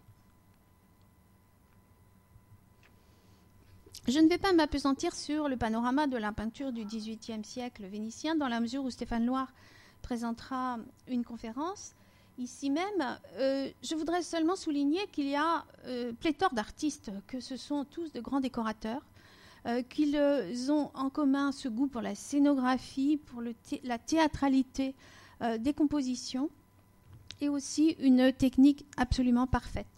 Je 4.08 4.20
ne 4.20 4.28
vais 4.28 4.38
pas 4.38 4.52
m'apesantir 4.52 5.16
sur 5.16 5.48
le 5.48 5.56
panorama 5.56 6.06
de 6.06 6.16
la 6.16 6.30
peinture 6.30 6.70
du 6.70 6.84
XVIIIe 6.84 7.44
siècle 7.44 7.84
vénitien, 7.86 8.36
dans 8.36 8.46
la 8.46 8.60
mesure 8.60 8.84
où 8.84 8.90
Stéphane 8.90 9.26
Loire 9.26 9.52
présentera 10.00 10.78
une 11.08 11.24
conférence 11.24 11.92
ici 12.38 12.70
même. 12.70 12.84
Euh, 13.40 13.68
je 13.82 13.96
voudrais 13.96 14.22
seulement 14.22 14.54
souligner 14.54 15.00
qu'il 15.10 15.26
y 15.26 15.34
a 15.34 15.64
euh, 15.86 16.12
pléthore 16.12 16.54
d'artistes, 16.54 17.10
que 17.26 17.40
ce 17.40 17.56
sont 17.56 17.84
tous 17.84 18.12
de 18.12 18.20
grands 18.20 18.38
décorateurs, 18.38 19.02
euh, 19.66 19.82
qu'ils 19.82 20.70
ont 20.70 20.92
en 20.94 21.10
commun 21.10 21.50
ce 21.50 21.66
goût 21.66 21.88
pour 21.88 22.00
la 22.00 22.14
scénographie, 22.14 23.16
pour 23.16 23.42
la 23.82 23.98
théâtralité 23.98 24.94
des 25.58 25.74
compositions, 25.74 26.48
et 27.40 27.48
aussi 27.48 27.96
une 27.98 28.32
technique 28.32 28.86
absolument 28.96 29.48
parfaite. 29.48 29.95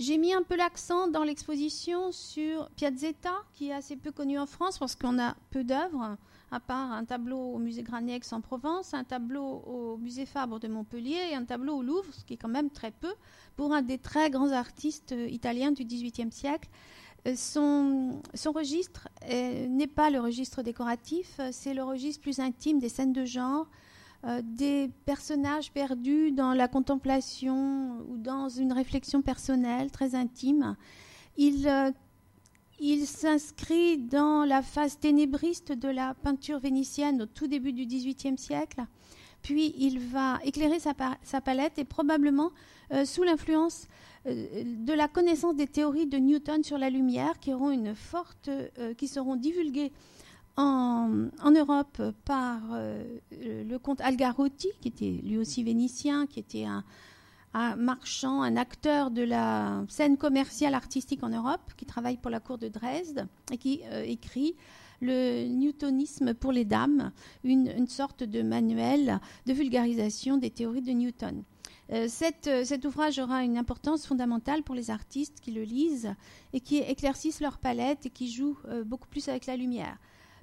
J'ai 0.00 0.16
mis 0.16 0.32
un 0.32 0.42
peu 0.42 0.56
l'accent 0.56 1.08
dans 1.08 1.24
l'exposition 1.24 2.10
sur 2.10 2.70
Piazzetta, 2.70 3.34
qui 3.52 3.68
est 3.68 3.74
assez 3.74 3.96
peu 3.96 4.10
connu 4.10 4.38
en 4.38 4.46
France 4.46 4.78
parce 4.78 4.96
qu'on 4.96 5.18
a 5.18 5.36
peu 5.50 5.62
d'œuvres, 5.62 6.16
à 6.50 6.58
part 6.58 6.90
un 6.92 7.04
tableau 7.04 7.36
au 7.36 7.58
musée 7.58 7.82
Granier 7.82 8.18
en 8.32 8.40
Provence, 8.40 8.94
un 8.94 9.04
tableau 9.04 9.44
au 9.44 9.98
musée 9.98 10.24
Fabre 10.24 10.58
de 10.58 10.68
Montpellier 10.68 11.18
et 11.30 11.34
un 11.34 11.44
tableau 11.44 11.74
au 11.76 11.82
Louvre, 11.82 12.06
ce 12.12 12.24
qui 12.24 12.32
est 12.32 12.38
quand 12.38 12.48
même 12.48 12.70
très 12.70 12.92
peu 12.92 13.12
pour 13.56 13.74
un 13.74 13.82
des 13.82 13.98
très 13.98 14.30
grands 14.30 14.52
artistes 14.52 15.12
euh, 15.12 15.28
italiens 15.28 15.70
du 15.70 15.84
XVIIIe 15.84 16.32
siècle. 16.32 16.70
Euh, 17.26 17.34
son, 17.36 18.22
son 18.32 18.52
registre 18.52 19.06
euh, 19.30 19.66
n'est 19.68 19.86
pas 19.86 20.08
le 20.08 20.20
registre 20.20 20.62
décoratif, 20.62 21.38
c'est 21.52 21.74
le 21.74 21.82
registre 21.82 22.22
plus 22.22 22.40
intime 22.40 22.78
des 22.78 22.88
scènes 22.88 23.12
de 23.12 23.26
genre, 23.26 23.66
euh, 24.26 24.42
des 24.44 24.90
personnages 25.06 25.72
perdus 25.72 26.30
dans 26.30 26.52
la 26.52 26.68
contemplation 26.68 28.04
ou 28.06 28.18
dans 28.18 28.50
une 28.50 28.70
réflexion 28.70 29.22
personnelle 29.22 29.90
très 29.90 30.14
intime. 30.14 30.76
Il, 31.38 31.66
euh, 31.66 31.90
s'inscrit 33.06 33.96
dans 33.96 34.44
la 34.44 34.60
phase 34.60 34.98
ténébriste 34.98 35.72
de 35.72 35.88
la 35.88 36.12
peinture 36.12 36.58
vénitienne 36.58 37.22
au 37.22 37.26
tout 37.26 37.46
début 37.46 37.72
du 37.72 37.86
XVIIIe 37.86 38.36
siècle. 38.36 38.84
Puis 39.40 39.74
il 39.78 39.98
va 39.98 40.38
éclairer 40.44 40.80
sa, 40.80 40.92
palette 41.40 41.78
et 41.78 41.84
probablement 41.84 42.50
euh, 42.92 43.06
sous 43.06 43.22
l'influence 43.22 43.86
de 44.26 44.92
la 44.92 45.08
connaissance 45.08 45.56
des 45.56 45.66
théories 45.66 46.06
de 46.06 46.18
Newton 46.18 46.62
sur 46.62 46.76
la 46.76 46.90
lumière 46.90 47.40
qui 47.40 47.52
seront 49.08 49.36
divulguées 49.36 49.92
en, 50.56 51.28
Europe 51.50 52.02
par 52.24 52.60
le 53.32 53.78
comte 53.78 54.00
Algarotti, 54.00 54.68
qui 54.80 54.88
était 54.88 55.20
lui 55.22 55.38
aussi 55.38 55.62
vénitien, 55.64 56.26
qui 56.26 56.40
était 56.40 56.64
un, 56.64 56.84
marchand, 57.76 58.42
un 58.42 58.56
acteur 58.56 59.10
de 59.10 59.22
la 59.22 59.84
scène 59.88 60.16
commerciale 60.16 60.74
artistique 60.74 61.22
en 61.22 61.30
Europe, 61.30 61.72
qui 61.76 61.86
travaille 61.86 62.16
pour 62.16 62.30
la 62.30 62.40
cour 62.40 62.58
de 62.58 62.68
Dresde 62.68 63.26
et 63.50 63.58
qui 63.58 63.80
écrit 64.04 64.54
le 65.00 65.46
newtonisme 65.46 66.34
pour 66.34 66.52
les 66.52 66.64
dames, 66.64 67.12
une, 67.44 67.88
sorte 67.88 68.22
de 68.22 68.42
manuel 68.42 69.20
de 69.46 69.52
vulgarisation 69.52 70.36
des 70.36 70.50
théories 70.50 70.82
de 70.82 70.92
Newton. 70.92 71.42
Euh, 71.92 72.06
euh, 72.46 72.64
cet 72.64 72.84
ouvrage 72.84 73.18
aura 73.18 73.42
une 73.42 73.58
importance 73.58 74.06
fondamentale 74.06 74.62
pour 74.62 74.74
les 74.74 74.90
artistes 74.90 75.40
qui 75.40 75.50
le 75.50 75.62
lisent 75.62 76.14
et 76.52 76.60
qui 76.60 76.78
éclaircissent 76.78 77.40
leur 77.40 77.58
palette 77.58 78.06
et 78.06 78.10
qui 78.10 78.30
jouent 78.30 78.58
euh, 78.68 78.84
beaucoup 78.84 79.08
plus 79.08 79.28
avec 79.28 79.46
la 79.46 79.56
lumière. 79.56 79.96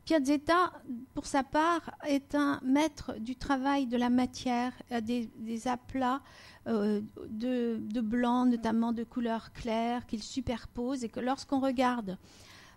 Piazzetta, 0.07 0.71
pour 1.13 1.25
sa 1.25 1.43
part, 1.43 1.91
est 2.07 2.33
un 2.33 2.61
maître 2.63 3.19
du 3.19 3.35
travail 3.35 3.87
de 3.87 3.97
la 3.97 4.09
matière, 4.09 4.71
des, 5.01 5.67
aplats 5.67 6.21
de, 6.65 7.03
de, 7.29 8.01
blanc, 8.01 8.45
notamment 8.45 8.93
de 8.93 9.03
couleurs 9.03 9.51
claires, 9.51 10.05
qu'il 10.05 10.23
superpose 10.23 11.03
et 11.03 11.09
que 11.09 11.19
lorsqu'on 11.19 11.59
regarde 11.59 12.17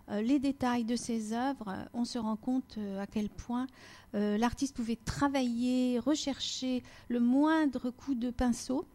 euh, 0.09 0.21
les 0.21 0.39
détails 0.39 0.83
de 0.83 0.97
ses 0.97 1.31
œuvres, 1.31 1.69
euh, 1.69 1.85
on 1.93 2.03
se 2.03 2.19
rend 2.19 2.35
compte 2.35 2.75
euh, 2.77 3.01
à 3.01 3.07
quel 3.07 3.29
point 3.29 3.65
l'artiste 4.13 4.75
pouvait 4.75 4.97
travailler, 4.97 5.97
rechercher 5.99 6.83
le 7.07 7.21
moindre 7.21 7.91
coup 7.91 8.13
de 8.13 8.29
pinceau, 8.29 8.85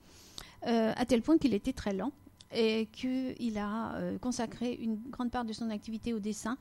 à 0.60 1.06
tel 1.06 1.22
point 1.22 1.38
qu'il 1.38 1.54
était 1.54 1.72
très 1.72 1.94
lent 1.94 2.12
et 2.52 2.84
qu'il 2.92 3.56
a 3.56 3.98
consacré 4.20 4.74
une 4.74 4.96
grande 5.08 5.30
part 5.30 5.46
de 5.46 5.54
son 5.54 5.70
activité 5.70 6.12
au 6.12 6.18
dessin 6.18 6.58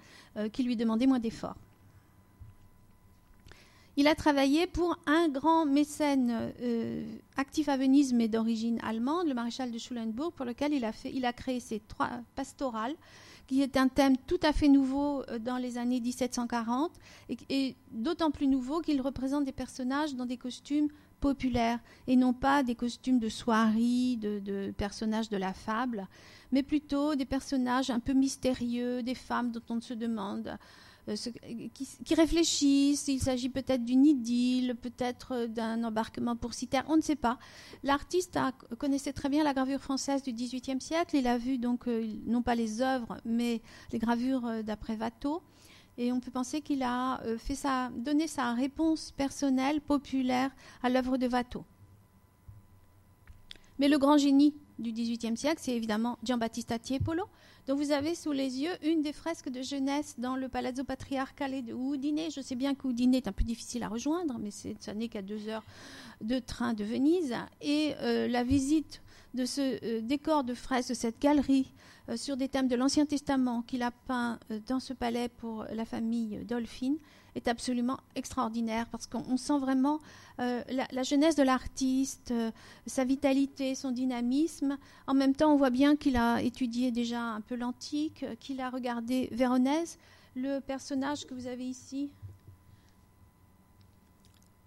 qui 0.53 0.63
lui 0.63 0.77
demandait 0.77 1.05
moins 1.05 1.19
d'efforts. 1.19 1.57
Il 3.97 4.07
a 4.07 4.15
travaillé 4.15 4.67
pour 4.67 4.97
un 5.05 5.29
grand 5.29 5.65
mécène 5.65 6.51
actif 7.37 7.69
à 7.69 7.77
Venise 7.77 8.13
mais 8.13 8.27
d'origine 8.27 8.79
allemande, 8.83 9.27
le 9.27 9.33
maréchal 9.33 9.71
de 9.71 9.77
Schulenburg, 9.77 10.33
pour 10.33 10.45
lequel 10.45 10.73
il 10.73 11.25
a, 11.25 11.33
créé 11.33 11.59
ses 11.59 11.79
trois 11.79 12.09
pastorales 12.35 12.95
qui 13.47 13.61
est 13.61 13.77
un 13.77 13.87
thème 13.87 14.17
tout 14.17 14.39
à 14.43 14.53
fait 14.53 14.67
nouveau 14.67 15.23
euh, 15.29 15.39
dans 15.39 15.57
les 15.57 15.77
années 15.77 15.99
1740 15.99 16.91
et, 17.49 17.75
d'autant 17.91 18.31
plus 18.31 18.47
nouveau 18.47 18.81
qu'il 18.81 19.01
représente 19.01 19.45
des 19.45 19.51
personnages 19.51 20.15
dans 20.15 20.25
des 20.25 20.37
costumes 20.37 20.89
populaires 21.19 21.79
et 22.07 22.15
non 22.15 22.33
pas 22.33 22.63
des 22.63 22.75
costumes 22.75 23.19
de 23.19 23.29
soierie, 23.29 24.17
de, 24.17 24.71
personnages 24.77 25.29
de 25.29 25.37
la 25.37 25.53
fable, 25.53 26.07
mais 26.51 26.63
plutôt 26.63 27.15
des 27.15 27.25
personnages 27.25 27.89
un 27.89 27.99
peu 27.99 28.13
mystérieux, 28.13 29.01
des 29.01 29.15
femmes 29.15 29.51
dont 29.51 29.61
on 29.69 29.79
se 29.79 29.93
demande 29.93 30.57
euh, 31.07 31.15
qui, 31.73 32.15
réfléchissent. 32.15 33.07
Il 33.07 33.19
s'agit 33.19 33.49
peut-être 33.49 33.85
d'une 33.85 34.05
idylle, 34.07 34.75
peut-être 34.75 35.33
euh, 35.33 35.47
d'un 35.47 35.83
embarquement 35.83 36.35
pour 36.35 36.55
Citer, 36.55 36.81
on 36.87 36.97
ne 36.97 37.01
sait 37.01 37.15
pas. 37.15 37.37
L'artiste 37.83 38.39
connaissait 38.79 39.13
très 39.13 39.29
bien 39.29 39.43
la 39.43 39.53
gravure 39.53 39.81
française 39.81 40.23
du 40.23 40.33
XVIIIe 40.33 40.81
siècle. 40.81 41.15
Il 41.15 41.27
a 41.27 41.37
vu 41.37 41.59
donc 41.59 41.87
euh, 41.87 42.07
non 42.25 42.41
pas 42.41 42.55
les 42.55 42.81
œuvres, 42.81 43.17
mais 43.23 43.61
les 43.91 43.99
gravures 43.99 44.63
d'après 44.63 44.95
Watteau. 44.95 45.43
Et 45.97 46.11
on 46.11 46.19
peut 46.19 46.31
penser 46.31 46.61
qu'il 46.61 46.83
a 46.83 47.21
fait 47.37 47.57
donné 47.95 48.27
sa 48.27 48.53
réponse 48.53 49.13
personnelle, 49.15 49.79
populaire 49.79 50.51
à 50.83 50.89
l'œuvre 50.89 51.17
de 51.17 51.27
Watteau. 51.27 51.63
Mais 53.79 53.87
le 53.87 53.97
grand 53.97 54.17
génie 54.17 54.53
du 54.79 54.91
XVIIIe 54.91 55.37
siècle, 55.37 55.61
c'est 55.61 55.75
évidemment 55.75 56.17
Giambattista 56.23 56.79
Tiepolo, 56.79 57.25
donc 57.67 57.79
vous 57.79 57.91
avez 57.91 58.13
sous 58.13 58.31
les 58.31 58.61
yeux 58.61 58.73
une 58.83 59.01
des 59.01 59.13
fresques 59.13 59.49
de 59.49 59.63
jeunesse 59.63 60.15
dans 60.19 60.35
le 60.35 60.49
Palazzo 60.49 60.83
Patriarcale 60.83 61.65
de 61.65 61.73
Udine. 61.73 62.29
Je 62.29 62.39
sais 62.39 62.55
bien 62.55 62.75
que 62.75 62.87
Udine 62.87 63.15
est 63.15 63.27
un 63.27 63.31
peu 63.31 63.43
difficile 63.43 63.81
à 63.81 63.87
rejoindre, 63.87 64.37
mais 64.39 64.51
ça 64.51 64.93
n'est 64.93 65.07
qu'à 65.07 65.23
deux 65.23 65.47
heures 65.49 65.63
de 66.21 66.37
train 66.37 66.73
de 66.73 66.83
Venise. 66.83 67.33
Et 67.61 67.95
euh, 68.01 68.27
la 68.27 68.43
visite 68.43 69.01
de 69.33 69.45
ce 69.45 69.83
euh, 69.83 70.01
décor 70.01 70.43
de 70.43 70.53
fresques, 70.53 70.89
de 70.89 70.93
cette 70.93 71.19
galerie 71.19 71.71
euh, 72.09 72.17
sur 72.17 72.37
des 72.37 72.49
thèmes 72.49 72.67
de 72.67 72.75
l'Ancien 72.75 73.07
Testament 73.07 73.63
qu'il 73.63 73.81
a 73.81 73.91
peint 73.91 74.39
dans 74.67 74.79
ce 74.79 74.93
palais 74.93 75.27
pour 75.27 75.65
la 75.73 75.85
famille 75.85 76.45
Dolphine 76.45 76.97
est 77.35 77.47
absolument 77.47 77.99
extraordinaire 78.15 78.87
parce 78.87 79.07
qu'on 79.07 79.37
sent 79.37 79.59
vraiment 79.59 79.99
euh, 80.39 80.63
la, 80.69 81.03
jeunesse 81.03 81.35
de 81.35 81.43
l'artiste, 81.43 82.31
euh, 82.31 82.51
sa 82.87 83.05
vitalité, 83.05 83.75
son 83.75 83.91
dynamisme. 83.91 84.77
En 85.07 85.13
même 85.13 85.35
temps, 85.35 85.53
on 85.53 85.57
voit 85.57 85.69
bien 85.69 85.95
qu'il 85.95 86.17
a 86.17 86.41
étudié 86.41 86.91
déjà 86.91 87.21
un 87.21 87.41
peu 87.41 87.55
l'antique, 87.55 88.23
euh, 88.23 88.35
qu'il 88.39 88.61
a 88.61 88.69
regardé 88.69 89.29
Véronèse. 89.31 89.97
Le 90.35 90.59
personnage 90.59 91.25
que 91.25 91.33
vous 91.33 91.47
avez 91.47 91.65
ici, 91.65 92.09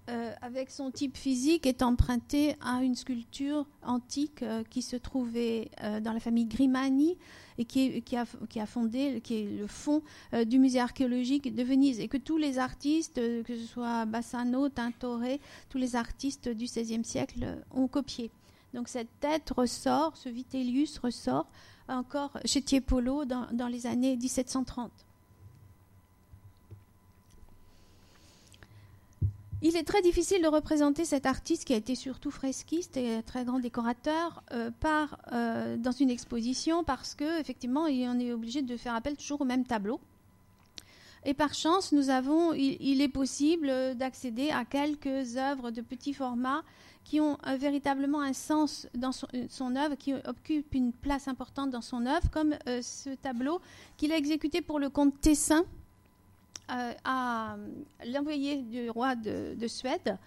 euh, 0.08 0.32
avec 0.40 0.70
son 0.70 0.90
type 0.90 1.18
physique, 1.18 1.66
est 1.66 1.82
emprunté 1.82 2.56
à 2.62 2.82
une 2.82 2.94
sculpture 2.94 3.66
antique 3.82 4.42
euh, 4.42 4.64
qui 4.70 4.80
se 4.80 4.96
trouvait 4.96 5.70
euh, 5.82 6.00
dans 6.00 6.14
la 6.14 6.20
famille 6.20 6.46
Grimani 6.46 7.18
et 7.58 7.66
qui, 7.66 8.16
a, 8.16 8.66
fondé, 8.66 9.20
qui 9.22 9.34
est 9.34 9.58
le 9.58 9.66
fond 9.66 10.02
du 10.46 10.60
musée 10.60 10.78
archéologique 10.78 11.52
de 11.52 11.62
Venise. 11.64 11.98
Et 11.98 12.06
que 12.06 12.16
tous 12.16 12.36
les 12.36 12.60
artistes, 12.60 13.16
que 13.16 13.56
ce 13.56 13.66
soit 13.66 14.06
Bassano, 14.06 14.68
Tintoret, 14.68 15.40
tous 15.68 15.78
les 15.78 15.96
artistes 15.96 16.48
du 16.48 16.66
XVIe 16.66 17.04
siècle 17.04 17.58
ont 17.72 17.88
copié. 17.88 18.30
Donc 18.74 18.86
cette 18.86 19.08
tête 19.18 19.50
ressort, 19.50 20.16
ce 20.16 20.28
Vitellius 20.28 20.98
ressort 20.98 21.48
encore 21.88 22.38
chez 22.44 22.62
Tiepolo 22.62 23.24
dans 23.24 23.68
les 23.68 23.86
années 23.88 24.16
1730. 24.16 25.07
Il 29.60 29.76
est 29.76 29.82
très 29.82 30.02
difficile 30.02 30.40
de 30.40 30.46
représenter 30.46 31.04
cet 31.04 31.26
artiste 31.26 31.64
qui 31.64 31.74
a 31.74 31.76
été 31.76 31.96
surtout 31.96 32.30
fresquiste 32.30 32.96
et 32.96 33.20
très 33.24 33.44
grand 33.44 33.58
décorateur 33.58 34.44
euh, 34.52 34.70
euh, 35.32 35.76
dans 35.76 35.90
une 35.90 36.10
exposition 36.10 36.84
parce 36.84 37.16
que 37.16 37.40
effectivement 37.40 37.82
on 37.82 38.20
est 38.20 38.32
obligé 38.32 38.62
de 38.62 38.76
faire 38.76 38.94
appel 38.94 39.16
toujours 39.16 39.40
au 39.40 39.44
même 39.44 39.64
tableau. 39.64 39.98
Et 41.24 41.34
par 41.34 41.54
chance, 41.54 41.90
nous 41.90 42.08
avons, 42.08 42.54
il, 42.54 43.00
est 43.00 43.08
possible 43.08 43.96
d'accéder 43.96 44.50
à 44.50 44.64
quelques 44.64 45.36
œuvres 45.36 45.72
de 45.72 45.80
petit 45.80 46.14
format 46.14 46.62
qui 47.02 47.20
ont 47.20 47.36
euh, 47.48 47.56
véritablement 47.56 48.20
un 48.20 48.32
sens 48.32 48.86
dans 48.94 49.10
son, 49.10 49.74
œuvre, 49.74 49.96
qui 49.96 50.14
occupent 50.14 50.74
une 50.74 50.92
place 50.92 51.26
importante 51.26 51.70
dans 51.70 51.82
son 51.82 52.06
œuvre, 52.06 52.30
comme 52.30 52.54
ce 52.64 53.12
tableau 53.16 53.60
qu'il 53.96 54.12
a 54.12 54.16
exécuté 54.16 54.62
pour 54.62 54.78
le 54.78 54.88
comte 54.88 55.20
Tessin 55.20 55.64
euh, 56.70 56.92
à 57.04 57.56
l'envoyé 58.06 58.56
du 58.56 58.90
roi 58.90 59.14
de, 59.14 59.66
Suède 59.66 60.18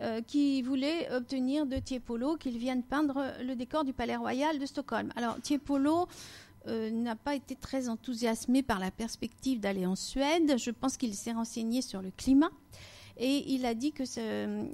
euh, 0.00 0.20
qui 0.22 0.62
voulait 0.62 1.12
obtenir 1.12 1.66
de 1.66 1.78
Tiepolo 1.78 2.36
qu'il 2.36 2.58
vienne 2.58 2.84
peindre 2.84 3.32
le 3.42 3.56
décor 3.56 3.84
du 3.84 3.92
palais 3.92 4.14
royal 4.14 4.58
de 4.60 4.66
Stockholm. 4.66 5.12
Alors 5.16 5.40
Tiepolo 5.40 6.06
euh, 6.68 6.90
n'a 6.90 7.16
pas 7.16 7.34
été 7.34 7.56
très 7.56 7.88
enthousiasmé 7.88 8.62
par 8.62 8.78
la 8.78 8.92
perspective 8.92 9.58
d'aller 9.58 9.84
en 9.84 9.96
Suède. 9.96 10.56
Je 10.58 10.70
pense 10.70 10.96
qu'il 10.96 11.14
s'est 11.14 11.32
renseigné 11.32 11.82
sur 11.82 12.02
le 12.02 12.12
climat 12.16 12.50
et 13.16 13.52
il 13.52 13.66
a 13.66 13.74
dit 13.74 13.90
que 13.90 14.04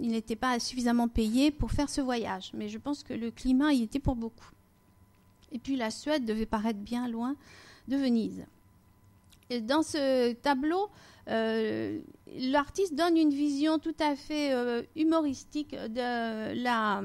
il 0.03 0.11
n'était 0.11 0.37
pas 0.37 0.59
suffisamment 0.59 1.09
payé 1.09 1.51
pour 1.51 1.73
faire 1.73 1.89
ce 1.89 2.03
voyage. 2.03 2.51
Mais 2.53 2.69
je 2.69 2.77
pense 2.77 3.03
que 3.03 3.15
le 3.15 3.31
climat 3.31 3.73
y 3.73 3.83
était 3.83 4.01
pour 4.01 4.17
beaucoup. 4.17 4.51
Et 5.51 5.59
puis 5.59 5.77
la 5.77 5.91
Suède 5.91 6.27
devait 6.27 6.45
paraître 6.45 6.81
bien 6.81 7.09
loin 7.09 7.37
de 7.89 7.97
Venise 7.97 8.45
dans 9.51 9.83
ce 9.83 10.33
tableau, 10.35 10.91
euh, 11.29 12.01
l'artiste 12.39 12.95
donne 12.95 13.17
une 13.17 13.31
vision 13.31 13.79
tout 13.79 13.95
à 13.99 14.15
fait 14.15 14.53
euh, 14.53 14.83
humoristique 14.95 15.75
de, 15.75 16.55
la, 16.63 17.03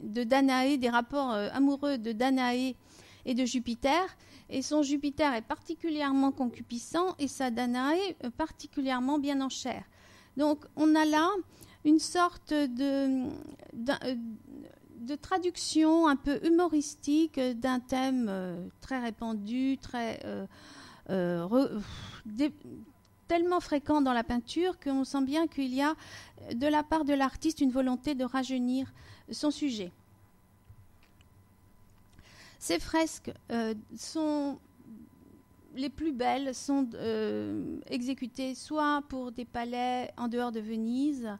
de 0.00 0.22
Danaé, 0.22 0.76
des 0.78 0.88
rapports 0.88 1.32
euh, 1.32 1.48
amoureux 1.52 1.98
de 1.98 2.12
Danaé 2.12 2.76
et 3.24 3.34
de 3.34 3.44
Jupiter. 3.44 4.16
Et 4.48 4.62
son 4.62 4.82
Jupiter 4.82 5.34
est 5.34 5.42
particulièrement 5.42 6.30
concupissant 6.30 7.16
et 7.18 7.26
sa 7.26 7.50
Danaé 7.50 8.16
particulièrement 8.36 9.18
bien 9.18 9.40
en 9.40 9.48
chair. 9.48 9.82
Donc 10.36 10.64
on 10.76 10.94
a 10.94 11.04
là 11.04 11.28
une 11.84 11.98
sorte 11.98 12.52
de, 12.52 13.28
de 13.72 15.14
traduction 15.14 16.06
un 16.06 16.16
peu 16.16 16.38
humoristique 16.44 17.40
d'un 17.40 17.80
thème 17.80 18.70
très 18.80 19.00
répandu, 19.00 19.78
très 19.78 20.20
euh, 21.10 21.80
tellement 23.28 23.60
fréquent 23.60 24.02
dans 24.02 24.12
la 24.12 24.24
peinture 24.24 24.78
qu'on 24.78 25.04
sent 25.04 25.22
bien 25.22 25.46
qu'il 25.46 25.72
y 25.74 25.82
a 25.82 25.94
de 26.54 26.66
la 26.66 26.82
part 26.82 27.04
de 27.04 27.14
l'artiste 27.14 27.60
une 27.60 27.70
volonté 27.70 28.14
de 28.14 28.24
rajeunir 28.24 28.92
son 29.30 29.50
sujet. 29.50 29.90
Ces 32.58 32.78
fresques 32.78 33.32
euh, 33.50 33.74
sont 33.96 34.58
les 35.74 35.88
plus 35.88 36.12
belles 36.12 36.54
sont 36.54 36.88
euh, 36.94 37.78
exécutées 37.86 38.54
soit 38.54 39.02
pour 39.08 39.32
des 39.32 39.44
palais 39.44 40.10
en 40.16 40.28
dehors 40.28 40.52
de 40.52 40.60
Venise, 40.60 41.30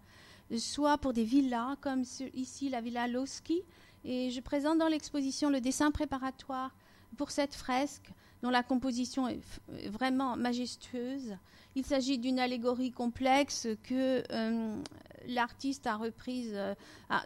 soit 0.57 0.99
pour 0.99 1.13
des 1.13 1.25
villas, 1.25 1.77
comme 1.81 2.05
ici 2.35 2.69
la 2.69 2.81
villa 2.81 3.07
Loschi. 3.09 3.63
Et 4.05 4.31
je 4.31 4.41
présente 4.41 4.79
dans 4.79 4.89
l'exposition 4.89 5.51
le 5.51 5.61
dessin 5.61 5.91
préparatoire 5.91 6.75
pour 7.17 7.31
cette 7.31 7.55
fresque 7.55 8.11
dont 8.43 8.51
la 8.51 8.63
composition 8.63 9.29
est 9.29 9.41
vraiment 9.89 10.37
majestueuse. 10.37 11.37
Il 11.75 11.87
s'agit 11.87 12.19
d'une 12.19 12.39
allégorie 12.39 12.91
complexe 12.91 13.69
que 13.85 14.23
euh, 14.31 14.83
l'artiste 15.29 15.87
a 15.87 15.97
reprise, 15.97 16.53
euh, 16.55 16.75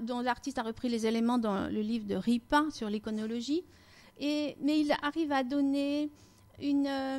dont 0.03 0.21
l'artiste 0.21 0.59
a 0.59 0.62
repris 0.62 0.89
les 0.89 1.07
éléments 1.07 1.39
dans 1.39 1.69
le 1.69 1.81
livre 1.81 2.07
de 2.07 2.14
Ripa 2.14 2.67
sur 2.71 2.89
l'iconologie. 2.89 3.64
Mais 4.21 4.55
il 4.81 4.95
arrive 5.03 5.33
à 5.33 5.43
donner 5.43 6.11
une, 6.61 6.87
euh, 6.87 7.19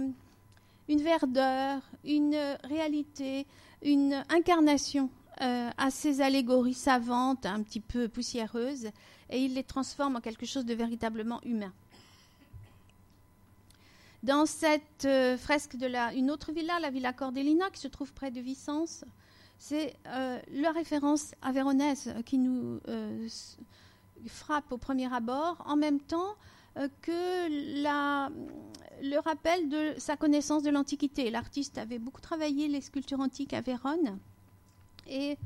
une 0.87 1.01
verdeur, 1.01 1.81
une 2.05 2.37
réalité, 2.63 3.45
une 3.81 4.23
incarnation 4.29 5.09
à 5.39 5.91
ces 5.91 6.21
allégories 6.21 6.73
savantes, 6.73 7.45
un 7.45 7.61
petit 7.61 7.79
peu 7.79 8.07
poussiéreuses, 8.07 8.87
et 9.29 9.39
il 9.39 9.53
les 9.53 9.63
transforme 9.63 10.15
en 10.15 10.19
quelque 10.19 10.47
chose 10.47 10.65
de 10.65 10.73
véritablement 10.73 11.39
humain. 11.43 11.71
Dans 14.27 14.45
cette 14.45 15.05
euh, 15.05 15.37
fresque 15.37 15.77
de 15.77 15.87
la, 15.87 16.13
une 16.13 16.29
autre 16.31 16.51
villa, 16.51 16.81
la 16.81 16.89
villa 16.89 17.13
Cordellina, 17.13 17.69
qui 17.69 17.79
se 17.79 17.87
trouve 17.87 18.11
près 18.11 18.29
de 18.29 18.41
Vicence, 18.41 19.05
c'est 19.57 19.95
euh, 20.05 20.37
la 20.51 20.71
référence 20.71 21.33
à 21.41 21.53
Véronèse 21.53 22.13
qui 22.25 22.37
nous 22.37 22.81
euh, 22.89 23.25
frappe 24.25 24.69
au 24.73 24.77
premier 24.77 25.11
abord, 25.13 25.63
en 25.65 25.77
même 25.77 26.01
temps 26.01 26.35
que 27.01 27.47
le 27.49 29.17
rappel 29.19 29.69
de 29.69 29.93
sa 29.97 30.17
connaissance 30.17 30.61
de 30.61 30.71
l'Antiquité. 30.71 31.31
L'artiste 31.31 31.77
avait 31.77 31.97
beaucoup 31.97 32.21
travaillé 32.21 32.67
les 32.67 32.81
sculptures 32.81 33.21
antiques 33.21 33.53
à 33.53 33.61
Vérone 33.61 34.19
et 35.07 35.37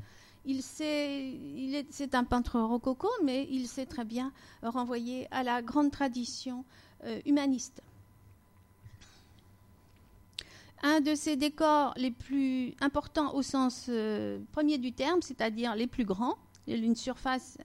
il 0.44 0.60
c'est 0.60 2.14
un 2.14 2.24
peintre 2.24 2.60
rococo, 2.60 3.08
mais 3.22 3.46
il 3.48 3.66
sait 3.66 3.86
très 3.86 4.04
bien 4.04 4.30
renvoyer 4.62 5.26
à 5.30 5.42
la 5.42 5.62
grande 5.62 5.90
tradition 5.90 6.66
humaniste 7.24 7.80
un 10.82 11.00
de 11.00 11.14
ces 11.14 11.36
décors 11.36 11.94
les 11.96 12.10
plus 12.10 12.74
importants 12.80 13.34
au 13.34 13.42
sens 13.42 13.86
euh, 13.88 14.40
premier 14.52 14.78
du 14.78 14.92
terme, 14.92 15.22
c'est-à-dire 15.22 15.76
les 15.76 15.86
plus 15.86 16.04
grands, 16.04 16.36
une 16.66 16.96
surface 16.96 17.56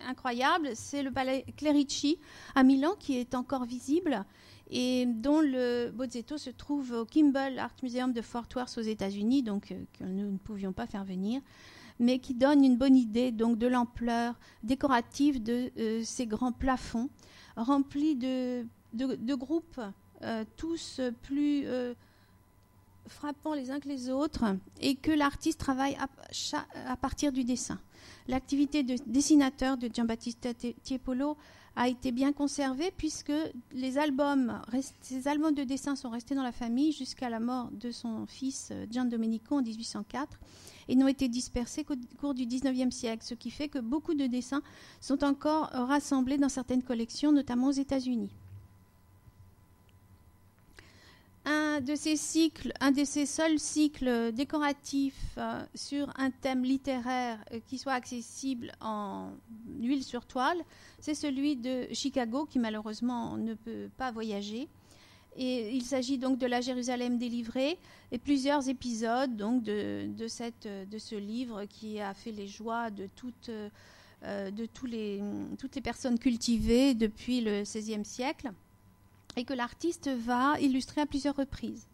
incroyable, 0.00 0.70
c'est 0.74 1.02
le 1.02 1.10
palais 1.10 1.44
Clerici 1.56 2.18
à 2.54 2.62
Milan 2.62 2.94
qui 2.98 3.16
est 3.18 3.34
encore 3.34 3.64
visible 3.64 4.24
et 4.70 5.06
dont 5.06 5.40
le 5.40 5.90
Bozzetto 5.90 6.38
se 6.38 6.50
trouve 6.50 6.92
au 6.92 7.04
Kimball 7.04 7.58
Art 7.58 7.74
Museum 7.82 8.12
de 8.12 8.22
Fort 8.22 8.46
Worth 8.54 8.78
aux 8.78 8.82
États-Unis, 8.82 9.42
donc 9.42 9.72
euh, 9.72 9.84
que 9.98 10.04
nous 10.04 10.30
ne 10.30 10.38
pouvions 10.38 10.72
pas 10.72 10.86
faire 10.86 11.04
venir, 11.04 11.40
mais 11.98 12.18
qui 12.18 12.34
donne 12.34 12.64
une 12.64 12.76
bonne 12.76 12.96
idée 12.96 13.32
donc 13.32 13.58
de 13.58 13.66
l'ampleur 13.66 14.38
décorative 14.62 15.42
de 15.42 15.70
euh, 15.78 16.02
ces 16.04 16.26
grands 16.26 16.52
plafonds 16.52 17.08
remplis 17.56 18.16
de, 18.16 18.66
groupes 19.34 19.80
tous 20.56 21.00
plus 21.22 21.66
frappant 23.06 23.54
les 23.54 23.70
uns 23.70 23.80
que 23.80 23.88
les 23.88 24.10
autres 24.10 24.44
et 24.80 24.94
que 24.94 25.10
l'artiste 25.10 25.60
travaille 25.60 25.96
à, 25.96 26.96
partir 26.96 27.32
du 27.32 27.44
dessin. 27.44 27.78
L'activité 28.28 28.82
de 28.82 28.96
dessinateur 29.06 29.76
de 29.76 29.88
Giambattista 29.92 30.54
Tiepolo 30.54 31.36
a 31.74 31.88
été 31.88 32.12
bien 32.12 32.32
conservée 32.32 32.92
puisque 32.96 33.32
les 33.72 33.98
albums, 33.98 34.60
ces 35.00 35.26
albums 35.26 35.54
de 35.54 35.64
dessin 35.64 35.96
sont 35.96 36.10
restés 36.10 36.34
dans 36.34 36.42
la 36.42 36.52
famille 36.52 36.92
jusqu'à 36.92 37.30
la 37.30 37.40
mort 37.40 37.70
de 37.72 37.90
son 37.90 38.26
fils 38.26 38.68
euh, 38.72 38.86
Gian 38.90 39.06
Domenico 39.06 39.56
en 39.56 39.62
1804 39.62 40.38
et 40.88 40.96
n'ont 40.96 41.08
été 41.08 41.28
dispersés 41.28 41.84
qu'au 41.84 41.94
cours 42.20 42.34
du 42.34 42.44
19e 42.44 42.90
siècle, 42.90 43.24
ce 43.24 43.34
qui 43.34 43.50
fait 43.50 43.68
que 43.68 43.78
beaucoup 43.78 44.14
de 44.14 44.26
dessins 44.26 44.62
sont 45.00 45.24
encore 45.24 45.70
rassemblés 45.72 46.38
dans 46.38 46.48
certaines 46.48 46.82
collections, 46.82 47.32
notamment 47.32 47.68
aux 47.68 47.72
États-Unis 47.72 48.30
un 51.44 51.80
de 51.80 51.94
ces 51.94 52.16
cycles, 52.16 52.72
un 52.80 52.92
de 52.92 53.04
ces 53.04 53.26
seuls 53.26 53.58
cycles 53.58 54.32
décoratifs 54.32 55.34
euh, 55.38 55.64
sur 55.74 56.12
un 56.16 56.30
thème 56.30 56.64
littéraire 56.64 57.38
euh, 57.52 57.58
qui 57.66 57.78
soit 57.78 57.94
accessible 57.94 58.72
en 58.80 59.30
huile 59.80 60.04
sur 60.04 60.24
toile, 60.24 60.58
c'est 61.00 61.14
celui 61.14 61.56
de 61.56 61.86
Chicago 61.92 62.46
qui 62.46 62.58
malheureusement 62.58 63.36
ne 63.36 63.54
peut 63.54 63.88
pas 63.96 64.12
voyager. 64.12 64.68
Et 65.36 65.74
il 65.74 65.82
s'agit 65.82 66.18
donc 66.18 66.38
de 66.38 66.46
la 66.46 66.60
Jérusalem 66.60 67.18
délivrée 67.18 67.78
et 68.12 68.18
plusieurs 68.18 68.68
épisodes 68.68 69.34
donc 69.34 69.62
de, 69.62 70.06
ce 70.28 71.14
livre 71.14 71.64
qui 71.64 72.00
a 72.00 72.12
fait 72.12 72.32
les 72.32 72.46
joies 72.46 72.90
de 72.90 73.08
toutes, 73.16 73.48
euh, 73.48 74.50
les, 74.84 75.22
toutes 75.58 75.74
les 75.74 75.80
personnes 75.80 76.18
cultivées 76.18 76.92
depuis 76.92 77.40
le 77.40 77.62
XVIe 77.62 78.04
siècle 78.04 78.52
et 79.36 79.44
que 79.44 79.54
l'artiste 79.54 80.08
va 80.08 80.58
illustrer 80.60 81.00
à 81.00 81.06
plusieurs 81.06 81.36
reprises. 81.36 81.86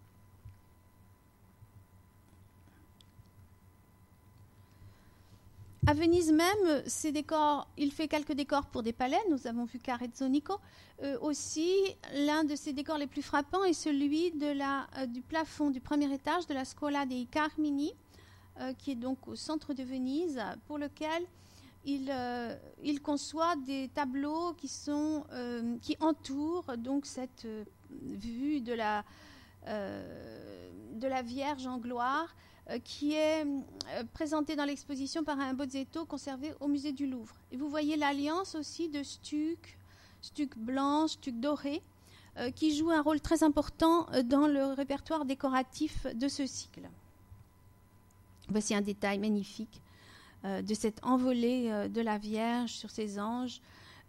À 5.89 5.95
Venise 5.95 6.31
même, 6.31 6.83
ces 6.87 7.13
décors, 7.13 7.67
il 7.79 7.91
fait 7.93 8.09
quelques 8.09 8.35
décors 8.35 8.67
pour 8.67 8.83
des 8.83 8.93
palais. 8.93 9.17
Nous 9.31 9.47
avons 9.47 9.65
vu 9.65 9.79
Carezzonico. 9.79 10.59
Euh, 11.03 11.17
aussi, 11.23 11.73
l'un 12.13 12.45
de 12.45 12.57
ses 12.57 12.75
décors 12.75 12.99
les 12.99 13.07
plus 13.07 13.23
frappants 13.23 13.65
est 13.65 13.73
celui 13.73 14.33
de 14.33 14.49
la, 14.49 14.87
euh, 14.99 15.07
du 15.07 15.23
plafond 15.23 15.71
du 15.71 15.81
premier 15.81 16.13
étage 16.13 16.47
de 16.47 16.53
la 16.53 16.67
Scuola 16.67 17.07
dei 17.07 17.27
Carmini, 17.31 17.95
euh, 18.61 18.75
qui 18.75 18.91
est 18.91 18.97
donc 18.97 19.29
au 19.29 19.35
centre 19.35 19.73
de 19.73 19.83
Venise, 19.83 20.43
pour 20.67 20.77
lequel 20.77 21.25
euh, 21.87 22.57
il, 22.83 23.01
conçoit 23.01 23.57
des 23.57 23.89
tableaux 23.95 24.53
qui, 24.55 24.71
euh, 24.89 25.79
entourent 26.01 26.77
donc 26.77 27.07
cette 27.07 27.45
euh, 27.47 27.65
vue 27.91 28.61
de 28.61 28.73
la, 28.75 29.05
Vierge 31.23 31.67
en 31.67 31.79
gloire 31.79 32.35
qui 32.85 33.15
est 33.15 33.47
présentée 34.13 34.55
dans 34.55 34.67
l'exposition 34.67 35.25
par 35.25 35.41
un 35.41 35.55
Bozzetto 35.55 36.05
conservé 36.05 36.53
au 36.61 36.69
musée 36.69 36.93
du 36.93 37.07
Louvre. 37.07 37.35
Et 37.51 37.57
vous 37.57 37.71
voyez 37.71 37.97
l'alliance 37.97 38.55
aussi 38.55 38.91
de 38.91 39.03
stuc, 39.03 39.79
stuc 40.21 40.59
blanc, 40.59 41.09
stuc 41.09 41.41
doré, 41.41 41.83
qui 42.55 42.77
joue 42.77 42.91
un 42.91 43.01
rôle 43.01 43.23
très 43.23 43.43
important 43.43 44.07
dans 44.25 44.47
le 44.47 44.67
répertoire 44.75 45.25
décoratif 45.25 46.07
de 46.15 46.29
ce 46.29 46.47
cycle. 46.47 46.83
Voici 48.51 48.75
un 48.75 48.83
détail 48.83 49.19
magnifique 49.19 49.81
de 50.45 50.75
cette 50.75 51.05
envolée 51.05 51.69
euh, 51.71 51.89
de 51.89 52.01
la 52.01 52.19
Vierge 52.19 52.73
sur 52.73 52.91
ses 52.91 53.19
anges, 53.19 53.61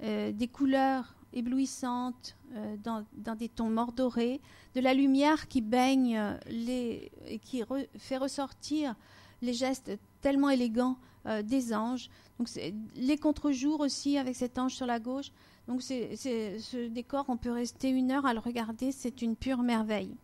euh, 0.04 0.32
des 0.32 0.48
couleurs 0.48 1.16
éblouissantes 1.34 2.36
dans, 2.84 3.06
des 3.36 3.50
tons 3.50 3.70
mordorés, 3.70 4.42
de 4.74 4.82
la 4.82 4.96
lumière 4.96 5.48
qui 5.48 5.62
baigne 5.62 6.20
les, 6.50 7.12
et 7.28 7.38
qui 7.38 7.62
fait 8.00 8.18
ressortir 8.18 8.96
les 9.44 9.54
gestes 9.54 9.92
tellement 10.22 10.50
élégants 10.50 10.98
des 11.44 11.72
anges. 11.72 12.10
Donc 12.40 12.50
les 12.96 13.18
contre-jours 13.18 13.82
aussi 13.82 14.18
avec 14.18 14.36
cet 14.36 14.58
ange 14.58 14.74
sur 14.74 14.88
la 14.88 15.00
gauche. 15.00 15.32
Donc 15.68 15.84
ce 15.84 16.88
décor, 16.88 17.26
on 17.28 17.38
peut 17.38 17.52
rester 17.52 17.90
une 17.90 18.10
heure 18.10 18.26
à 18.26 18.34
le 18.34 18.40
regarder, 18.40 18.92
c'est 18.92 19.22
une 19.22 19.36
pure 19.36 19.62
merveille. 19.62 20.16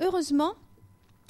Heureusement, 0.00 0.54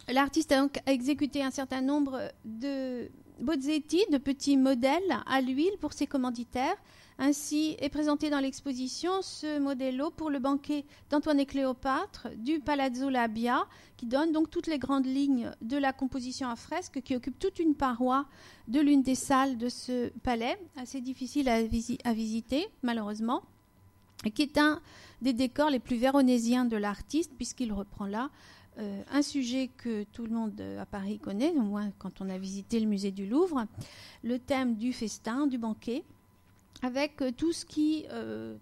L'artiste 0.09 0.53
a 0.53 0.61
donc 0.61 0.79
exécuté 0.87 1.43
un 1.43 1.51
certain 1.51 1.81
nombre 1.81 2.31
de 2.45 3.11
bozzetti, 3.41 4.05
de 4.11 4.19
petits 4.19 4.57
modèles 4.57 5.19
à 5.27 5.41
l'huile 5.41 5.77
pour 5.81 5.93
ses 5.93 6.07
commanditaires. 6.07 6.77
Ainsi 7.19 7.77
est 7.79 7.89
présenté 7.89 8.29
dans 8.29 8.41
l'exposition 8.41 9.23
ce 9.23 9.61
modello 9.61 10.11
pour 10.11 10.31
le 10.31 10.41
banquet 10.41 10.85
d'Antoine 11.11 11.39
et 11.39 11.47
Cléopâtre 11.47 12.29
du 12.37 12.59
Palazzo 12.59 13.09
Labia, 13.09 13.67
qui 13.97 14.07
donne 14.07 14.33
donc 14.33 14.51
toutes 14.51 14.67
les 14.67 14.79
grandes 14.79 15.07
lignes 15.07 15.53
de 15.63 15.77
la 15.77 15.93
composition 15.93 16.49
à 16.49 16.57
fresque, 16.57 17.01
qui 17.03 17.15
occupe 17.15 17.39
toute 17.39 17.61
une 17.61 17.77
paroi 17.77 18.27
de 18.67 18.81
l'une 18.81 19.03
des 19.03 19.15
salles 19.15 19.57
de 19.59 19.69
ce 19.69 20.09
palais, 20.25 20.59
assez 20.77 21.01
difficile 21.01 21.49
à, 21.49 21.63
visiter 22.13 22.67
malheureusement, 22.83 23.43
et 24.25 24.33
qui 24.33 24.43
est 24.43 24.59
un 24.59 24.81
des 25.23 25.33
décors 25.33 25.71
les 25.71 25.79
plus 25.79 25.97
véronésiens 25.97 26.65
de 26.65 26.77
l'artiste, 26.77 27.33
puisqu'il 27.37 27.73
reprend 27.73 28.07
là 28.07 28.31
euh, 28.79 29.03
un 29.13 29.23
sujet 29.23 29.71
que 29.77 30.03
tout 30.13 30.25
le 30.25 30.31
monde 30.31 30.61
euh, 30.61 30.83
à 30.83 30.87
Paris 30.87 31.21
connaît, 31.21 31.51
au 31.51 31.61
moins 31.61 31.93
quand 31.99 32.21
on 32.21 32.29
a 32.29 32.39
visité 32.39 32.81
le 32.81 32.87
musée 32.87 33.13
du 33.13 33.25
Louvre, 33.25 33.67
le 34.25 34.41
thème 34.41 34.75
du 34.75 34.93
festin, 34.93 35.47
du 35.47 35.59
banquet, 35.59 36.03
avec 36.83 37.23
euh, 37.23 37.31
tout 37.31 37.53
ce 37.53 37.65
qui, 37.65 38.05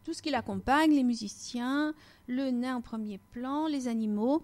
tout 0.04 0.12
ce 0.12 0.20
qui 0.20 0.30
l'accompagne, 0.30 0.92
les 0.94 1.02
musiciens, 1.02 1.94
le 2.26 2.50
nain 2.50 2.76
en 2.76 2.80
premier 2.82 3.18
plan, 3.32 3.66
les 3.66 3.88
animaux 3.88 4.42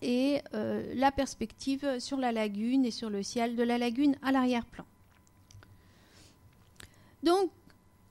et 0.00 0.40
la 0.52 1.10
perspective 1.10 1.98
sur 1.98 2.18
la 2.18 2.30
lagune 2.30 2.84
et 2.84 2.92
sur 2.92 3.10
le 3.10 3.22
ciel 3.24 3.56
de 3.56 3.64
la 3.64 3.78
lagune 3.78 4.16
à 4.22 4.30
l'arrière-plan. 4.30 4.84
Donc, 7.24 7.50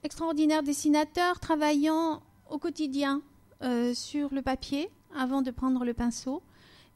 extraordinaire 0.03 0.63
dessinateur 0.63 1.39
travaillant 1.39 2.21
au 2.49 2.57
quotidien 2.57 3.21
sur 3.93 4.33
le 4.33 4.41
papier 4.41 4.89
avant 5.15 5.41
de 5.41 5.51
prendre 5.51 5.85
le 5.85 5.93
pinceau, 5.93 6.41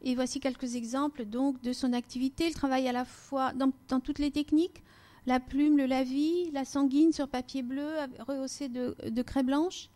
et 0.04 0.16
voici 0.16 0.40
quelques 0.40 0.76
exemples 0.76 1.26
donc 1.26 1.62
de 1.62 1.74
son 1.74 1.94
activité. 1.94 2.48
Il 2.48 2.54
travaille 2.54 2.88
à 2.88 2.92
la 2.92 3.06
fois 3.06 3.54
dans, 3.54 4.00
toutes 4.00 4.20
les 4.20 4.32
techniques, 4.32 4.84
la 5.26 5.40
plume, 5.40 5.78
le 5.78 5.86
lavis, 5.86 6.50
la 6.52 6.66
sanguine 6.66 7.14
sur 7.14 7.28
papier 7.28 7.62
bleu 7.62 7.88
rehaussé 8.20 8.70
de, 8.70 9.22
craie 9.22 9.44
blanche. 9.44 9.90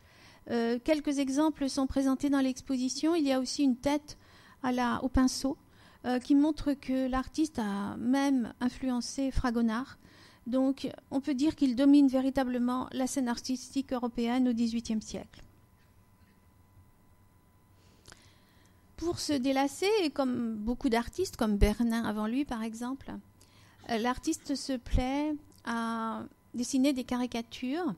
Euh, 0.52 0.78
quelques 0.84 1.18
exemples 1.18 1.70
sont 1.70 1.88
présentés 1.88 2.30
dans 2.30 2.42
l'exposition. 2.42 3.16
Il 3.16 3.24
y 3.24 3.32
a 3.32 3.40
aussi 3.40 3.64
une 3.64 3.78
tête 3.78 4.18
au 5.02 5.10
pinceau 5.10 5.58
euh, 6.06 6.20
qui 6.20 6.36
montre 6.36 6.74
que 6.74 7.08
l'artiste 7.08 7.60
a 7.60 7.98
même 7.98 8.54
influencé 8.60 9.32
Fragonard. 9.32 9.98
Donc 10.48 10.88
on 11.10 11.22
peut 11.22 11.34
dire 11.34 11.56
qu'il 11.56 11.76
domine 11.76 12.08
véritablement 12.08 12.88
la 12.92 13.08
scène 13.08 13.28
artistique 13.28 13.92
européenne 13.94 14.48
au 14.48 14.54
XVIIIe 14.54 15.02
siècle. 15.02 15.45
Pour 18.98 19.20
se 19.20 19.34
délasser, 19.34 19.90
et 20.04 20.10
comme 20.10 20.56
beaucoup 20.56 20.90
d'artistes, 20.90 21.36
comme 21.36 21.58
Bernin 21.58 22.04
avant 22.06 22.28
lui 22.28 22.46
par 22.46 22.64
exemple, 22.64 23.14
euh, 23.90 23.98
l'artiste 23.98 24.56
se 24.56 24.74
plaît 24.74 25.36
à 25.66 26.24
dessiner 26.54 26.94
des 26.94 27.04
caricatures. 27.04 27.94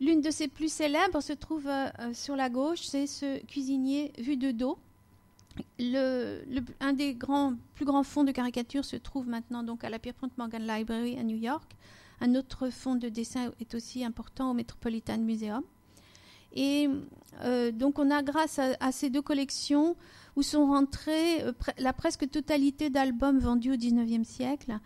L'une 0.00 0.20
de 0.20 0.30
ses 0.30 0.48
plus 0.48 0.72
célèbres 0.72 1.20
se 1.20 1.32
trouve 1.32 1.68
euh, 1.68 1.88
euh, 2.00 2.14
sur 2.14 2.34
la 2.34 2.48
gauche, 2.48 2.82
c'est 2.82 3.06
ce 3.06 3.44
cuisinier 3.46 4.12
vu 4.18 4.36
de 4.36 4.50
dos. 4.50 4.78
un 5.78 6.92
des 6.92 7.16
plus 7.74 7.84
grands 7.84 8.02
fonds 8.02 8.24
de 8.24 8.32
caricatures 8.32 8.84
se 8.84 8.96
trouve 8.96 9.28
maintenant 9.28 9.62
donc 9.62 9.84
à 9.84 9.90
la 9.90 9.98
Pierpont 9.98 10.30
Morgan 10.36 10.66
Library 10.66 11.18
à 11.18 11.22
New 11.22 11.36
York. 11.36 11.76
Un 12.20 12.34
autre 12.34 12.70
fonds 12.70 12.94
de 12.94 13.08
dessin 13.08 13.50
est 13.60 13.74
aussi 13.74 14.04
important 14.04 14.50
au 14.50 14.54
Metropolitan 14.54 15.18
Museum. 15.18 15.62
Et 16.54 16.88
donc 17.72 17.98
on 17.98 18.10
a 18.10 18.22
grâce 18.22 18.58
à, 18.58 18.92
ces 18.92 19.08
deux 19.08 19.22
collections 19.22 19.96
où 20.36 20.42
sont 20.42 20.66
rentrées 20.66 21.44
la 21.78 21.92
presque 21.92 22.30
totalité 22.30 22.90
d'albums 22.90 23.38
vendus 23.38 23.72
au 23.72 23.76
XIXe 23.76 24.26
siècle, 24.26 24.78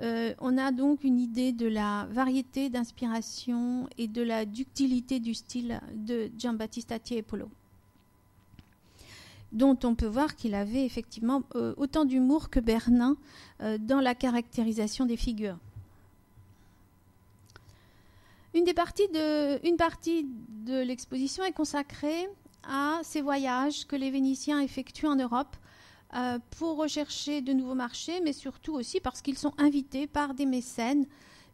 euh, 0.00 0.34
on 0.40 0.58
a 0.58 0.72
donc 0.72 1.04
une 1.04 1.20
idée 1.20 1.52
de 1.52 1.66
la 1.66 2.08
variété 2.10 2.70
d'inspiration 2.70 3.88
et 3.98 4.08
de 4.08 4.22
la 4.22 4.44
ductilité 4.44 5.20
du 5.20 5.34
style 5.34 5.80
de 5.94 6.30
Giambattista 6.36 6.98
Tiepolo, 6.98 7.48
dont 9.52 9.78
on 9.84 9.94
peut 9.94 10.06
voir 10.06 10.34
qu'il 10.34 10.54
avait 10.54 10.84
effectivement 10.84 11.42
euh, 11.54 11.74
autant 11.76 12.04
d'humour 12.04 12.50
que 12.50 12.58
Bernin 12.58 13.16
euh, 13.60 13.78
dans 13.78 14.00
la 14.00 14.14
caractérisation 14.14 15.06
des 15.06 15.16
figures. 15.16 15.58
Une, 18.54 18.64
des 18.64 18.74
parties 18.74 19.08
une 19.64 19.76
partie 19.76 20.26
de 20.48 20.82
l'exposition 20.82 21.44
est 21.44 21.52
consacrée 21.52 22.28
à 22.68 23.00
ces 23.02 23.20
voyages 23.20 23.86
que 23.86 23.96
les 23.96 24.10
Vénitiens 24.10 24.60
effectuent 24.60 25.06
en 25.06 25.16
Europe 25.16 25.56
euh, 26.14 26.38
pour 26.58 26.76
rechercher 26.76 27.40
de 27.40 27.52
nouveaux 27.52 27.74
marchés, 27.74 28.20
mais 28.22 28.32
surtout 28.32 28.74
aussi 28.74 29.00
parce 29.00 29.22
qu'ils 29.22 29.38
sont 29.38 29.54
invités 29.58 30.06
par 30.06 30.34
des 30.34 30.46
mécènes 30.46 31.06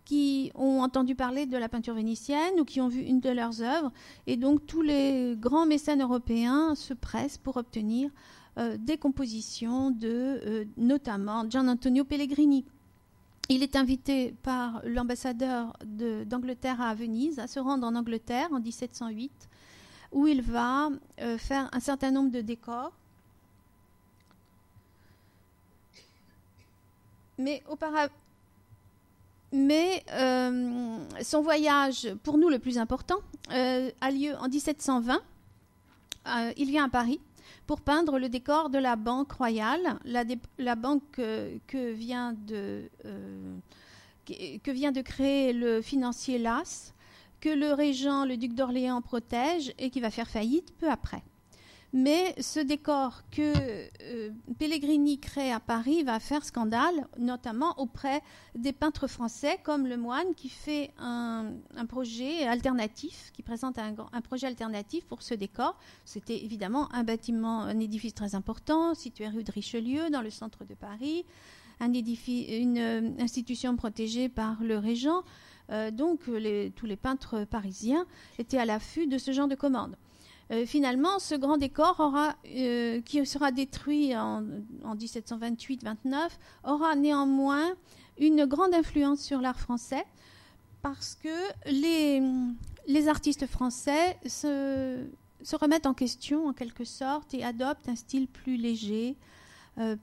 qui 0.04 0.50
ont 0.54 0.80
entendu 0.80 1.14
parler 1.14 1.44
de 1.44 1.56
la 1.58 1.68
peinture 1.68 1.94
vénitienne 1.94 2.58
ou 2.58 2.64
qui 2.64 2.80
ont 2.80 2.88
vu 2.88 3.00
une 3.00 3.20
de 3.20 3.28
leurs 3.28 3.60
œuvres. 3.60 3.92
Et 4.26 4.36
donc 4.36 4.66
tous 4.66 4.82
les 4.82 5.36
grands 5.38 5.66
mécènes 5.66 6.02
européens 6.02 6.74
se 6.74 6.94
pressent 6.94 7.36
pour 7.36 7.58
obtenir 7.58 8.10
euh, 8.56 8.76
des 8.78 8.96
compositions 8.96 9.90
de 9.90 10.40
euh, 10.44 10.64
notamment 10.76 11.48
Gian 11.48 11.68
Antonio 11.68 12.04
Pellegrini. 12.04 12.64
Il 13.50 13.62
est 13.62 13.76
invité 13.76 14.34
par 14.42 14.82
l'ambassadeur 14.84 15.76
d'Angleterre 16.26 16.80
à 16.80 16.94
Venise 16.94 17.38
à 17.38 17.46
se 17.46 17.60
rendre 17.60 17.86
en 17.86 17.94
Angleterre 17.94 18.48
en 18.52 18.60
1708, 18.60 19.48
où 20.12 20.26
il 20.26 20.42
va 20.42 20.90
faire 21.38 21.68
un 21.72 21.80
certain 21.80 22.10
nombre 22.10 22.30
de 22.30 22.40
décors 22.40 22.92
mais 29.52 30.04
euh, 30.12 30.98
son 31.22 31.40
voyage, 31.40 32.08
pour 32.22 32.38
nous 32.38 32.48
le 32.48 32.58
plus 32.58 32.78
important, 32.78 33.18
euh, 33.52 33.90
a 34.00 34.10
lieu 34.10 34.34
en 34.36 34.48
1720. 34.48 35.20
Euh, 36.26 36.52
il 36.56 36.68
vient 36.68 36.84
à 36.84 36.88
Paris 36.88 37.20
pour 37.66 37.80
peindre 37.80 38.18
le 38.18 38.28
décor 38.28 38.70
de 38.70 38.78
la 38.78 38.96
Banque 38.96 39.32
Royale, 39.32 39.98
la, 40.04 40.74
banque 40.74 41.02
que, 41.12 41.92
vient 41.92 42.34
de, 42.46 42.90
que 44.26 44.70
vient 44.70 44.92
de 44.92 45.00
créer 45.00 45.52
le 45.52 45.80
financier 45.80 46.38
Las, 46.38 46.94
que 47.40 47.48
le 47.48 47.72
régent, 47.72 48.24
le 48.24 48.36
duc 48.36 48.54
d'Orléans, 48.54 49.02
protège 49.02 49.72
et 49.78 49.90
qui 49.90 50.00
va 50.00 50.10
faire 50.10 50.28
faillite 50.28 50.74
peu 50.78 50.90
après. 50.90 51.22
Mais 51.94 52.34
ce 52.42 52.60
décor 52.60 53.22
que 53.30 53.54
euh, 54.02 54.30
Pellegrini 54.58 55.18
crée 55.18 55.50
à 55.50 55.58
Paris 55.58 56.02
va 56.02 56.20
faire 56.20 56.44
scandale, 56.44 57.08
notamment 57.18 57.78
auprès 57.80 58.20
des 58.54 58.74
peintres 58.74 59.06
français, 59.06 59.58
comme 59.62 59.86
Le 59.86 59.96
Moine, 59.96 60.34
qui 60.36 60.50
fait 60.50 60.92
un, 60.98 61.54
projet 61.88 62.46
alternatif, 62.46 63.30
qui 63.32 63.42
présente 63.42 63.78
un, 63.78 64.20
projet 64.20 64.46
alternatif 64.46 65.06
pour 65.06 65.22
ce 65.22 65.32
décor. 65.32 65.78
C'était 66.04 66.44
évidemment 66.44 66.92
un 66.92 67.04
bâtiment, 67.04 67.60
un 67.60 67.80
édifice 67.80 68.12
très 68.12 68.34
important, 68.34 68.94
situé 68.94 69.26
rue 69.28 69.44
de 69.44 69.52
Richelieu, 69.52 70.10
dans 70.10 70.22
le 70.22 70.30
centre 70.30 70.66
de 70.66 70.74
Paris, 70.74 71.24
un 71.80 71.90
une 71.90 72.78
euh, 72.78 73.10
institution 73.18 73.76
protégée 73.76 74.28
par 74.28 74.62
le 74.62 74.76
régent. 74.76 75.22
Euh, 75.70 75.90
donc 75.90 76.20
tous 76.76 76.86
les 76.86 76.96
peintres 76.96 77.44
parisiens 77.44 78.06
étaient 78.38 78.58
à 78.58 78.64
l'affût 78.64 79.06
de 79.06 79.18
ce 79.18 79.32
genre 79.32 79.48
de 79.48 79.54
commandes. 79.54 79.96
Euh, 80.50 80.64
finalement, 80.64 81.18
ce 81.18 81.34
grand 81.34 81.58
décor 81.58 82.16
euh, 82.46 83.00
qui 83.02 83.24
sera 83.26 83.52
détruit 83.52 84.16
en, 84.16 84.44
1728-29 84.84 86.30
aura 86.64 86.96
néanmoins 86.96 87.74
une 88.18 88.46
grande 88.46 88.74
influence 88.74 89.20
sur 89.20 89.40
l'art 89.40 89.60
français 89.60 90.04
parce 90.80 91.16
que 91.16 91.28
les, 91.66 93.08
artistes 93.08 93.46
français 93.46 94.16
se, 94.26 95.04
remettent 95.52 95.86
en 95.86 95.92
question 95.92 96.46
en 96.46 96.54
quelque 96.54 96.84
sorte 96.84 97.34
et 97.34 97.44
adoptent 97.44 97.88
un 97.88 97.96
style 97.96 98.26
plus 98.26 98.56
léger, 98.56 99.16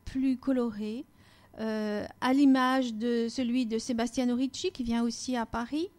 plus 0.05 0.38
coloré, 0.38 1.05
à 1.58 2.34
l'image 2.34 2.93
de 2.93 3.28
celui 3.30 3.66
de 3.66 3.80
Sebastiano 3.80 4.36
Ricci 4.36 4.72
qui 4.72 4.84
vient 4.84 5.03
aussi 5.03 5.36
à 5.36 5.45
Paris, 5.45 5.89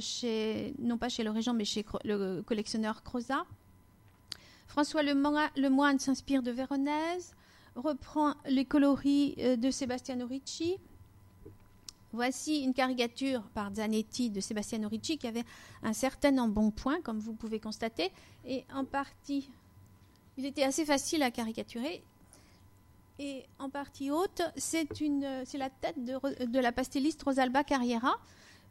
chez, 0.00 0.74
non 0.78 0.98
pas 0.98 1.08
chez 1.08 1.22
le 1.22 1.30
régent 1.30 1.54
mais 1.54 1.64
chez 1.64 1.84
le 2.04 2.42
collectionneur 2.42 3.02
Crozat. 3.02 3.46
François 4.66 5.02
Lemoine 5.02 5.98
s'inspire 5.98 6.42
de 6.42 6.50
Véronèse, 6.50 7.34
reprend 7.76 8.34
les 8.46 8.64
coloris 8.64 9.34
euh, 9.38 9.56
de 9.56 9.70
Sebastiano 9.70 10.26
Ricci. 10.26 10.76
Voici 12.12 12.62
une 12.62 12.72
caricature 12.72 13.42
par 13.54 13.74
Zanetti 13.74 14.30
de 14.30 14.40
Sebastiano 14.40 14.88
Ricci 14.88 15.18
qui 15.18 15.26
avait 15.26 15.44
un 15.82 15.92
certain 15.92 16.36
embonpoint, 16.38 17.00
comme 17.02 17.18
vous 17.18 17.34
pouvez 17.34 17.60
constater, 17.60 18.10
et 18.46 18.64
en 18.72 18.84
partie, 18.84 19.50
il 20.38 20.46
était 20.46 20.62
assez 20.62 20.84
facile 20.84 21.22
à 21.22 21.30
caricaturer. 21.30 22.02
Et 23.18 23.44
en 23.58 23.70
partie 23.70 24.10
haute, 24.10 24.42
c'est 24.56 24.88
la 25.54 25.70
tête 25.70 26.04
de, 26.04 26.58
la 26.58 26.72
pastelliste 26.72 27.22
Rosalba 27.22 27.64
Carriera, 27.64 28.14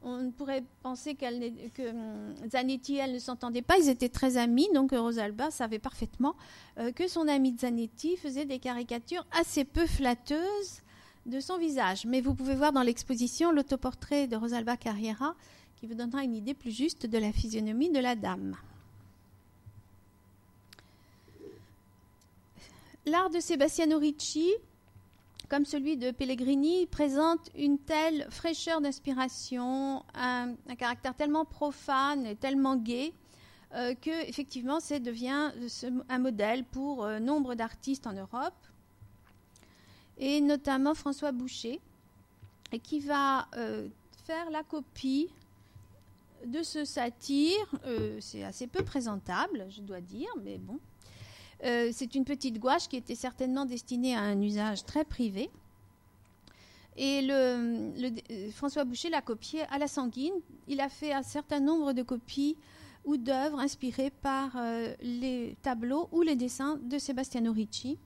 on 0.03 0.29
pourrait 0.29 0.63
penser 0.83 1.15
que 1.15 1.89
hum, 1.89 2.35
Zanetti 2.49 2.95
et 2.95 2.99
elle 2.99 3.13
ne 3.13 3.19
s'entendaient 3.19 3.63
pas. 3.63 3.77
Ils 3.79 3.89
étaient 3.89 4.09
très 4.09 4.37
amis, 4.37 4.67
donc 4.73 4.91
Rosalba 4.91 5.49
savait 5.49 5.79
parfaitement 5.79 6.35
euh, 6.77 6.91
que 6.91 7.07
son 7.07 7.27
ami 7.27 7.55
Zanetti 7.59 8.15
faisait 8.17 8.45
des 8.45 8.59
caricatures 8.59 9.25
assez 9.31 9.65
peu 9.65 9.87
flatteuses 9.87 10.81
de 11.25 11.39
son 11.39 11.57
visage. 11.57 12.05
Mais 12.05 12.21
vous 12.21 12.35
pouvez 12.35 12.53
voir 12.53 12.71
dans 12.71 12.83
l'exposition 12.83 13.51
l'autoportrait 13.51 14.27
de 14.27 14.35
Rosalba 14.35 14.77
Carriera 14.77 15.35
qui 15.75 15.87
vous 15.87 15.95
donnera 15.95 16.23
une 16.23 16.35
idée 16.35 16.53
plus 16.53 16.71
juste 16.71 17.07
de 17.07 17.17
la 17.17 17.31
physionomie 17.31 17.89
de 17.89 17.99
la 17.99 18.15
dame. 18.15 18.55
L'art 23.05 23.29
de 23.29 23.39
Sebastiano 23.39 23.99
Ricci 23.99 24.51
comme 25.47 25.65
celui 25.65 25.97
de 25.97 26.11
Pellegrini, 26.11 26.87
présente 26.87 27.49
une 27.55 27.77
telle 27.77 28.27
fraîcheur 28.29 28.81
d'inspiration, 28.81 30.03
un, 30.13 30.55
caractère 30.77 31.15
tellement 31.15 31.45
profane 31.45 32.25
et 32.25 32.35
tellement 32.35 32.75
gai 32.75 33.13
euh, 33.73 33.93
que 33.93 34.27
effectivement, 34.27 34.79
c'est 34.79 34.99
devient 34.99 35.51
un 36.09 36.17
modèle 36.17 36.63
pour 36.65 37.03
euh, 37.03 37.19
nombre 37.19 37.55
d'artistes 37.55 38.07
en 38.07 38.13
Europe, 38.13 38.55
et 40.17 40.41
notamment 40.41 40.95
François 40.95 41.31
Boucher, 41.31 41.81
qui 42.83 42.99
va 42.99 43.47
euh, 43.55 43.87
faire 44.25 44.49
la 44.49 44.63
copie 44.63 45.29
de 46.45 46.63
ce 46.63 46.85
satire. 46.85 47.67
c'est 48.19 48.43
assez 48.43 48.67
peu 48.67 48.83
présentable, 48.83 49.65
je 49.69 49.81
dois 49.81 50.01
dire, 50.01 50.29
mais 50.43 50.57
bon, 50.57 50.79
euh, 51.63 51.89
c'est 51.93 52.15
une 52.15 52.25
petite 52.25 52.59
gouache 52.59 52.87
qui 52.87 52.97
était 52.97 53.15
certainement 53.15 53.65
destinée 53.65 54.15
à 54.15 54.21
un 54.21 54.41
usage 54.41 54.83
très 54.85 55.05
privé. 55.05 55.49
Et 56.97 57.21
le, 57.21 58.51
François 58.51 58.85
Boucher 58.85 59.09
l'a 59.09 59.21
copié 59.21 59.63
à 59.69 59.77
la 59.77 59.87
sanguine. 59.87 60.33
Il 60.67 60.79
a 60.79 60.89
fait 60.89 61.11
un 61.11 61.23
certain 61.23 61.59
nombre 61.59 61.93
de 61.93 62.03
copies 62.03 62.55
ou 63.03 63.17
d'œuvres 63.17 63.59
inspirées 63.59 64.11
par 64.21 64.55
euh, 64.55 64.93
les 65.01 65.55
tableaux 65.61 66.07
ou 66.11 66.21
les 66.21 66.35
dessins 66.35 66.79
de 66.83 66.97
Sebastiano 66.97 67.51
Ricci. 67.51 67.97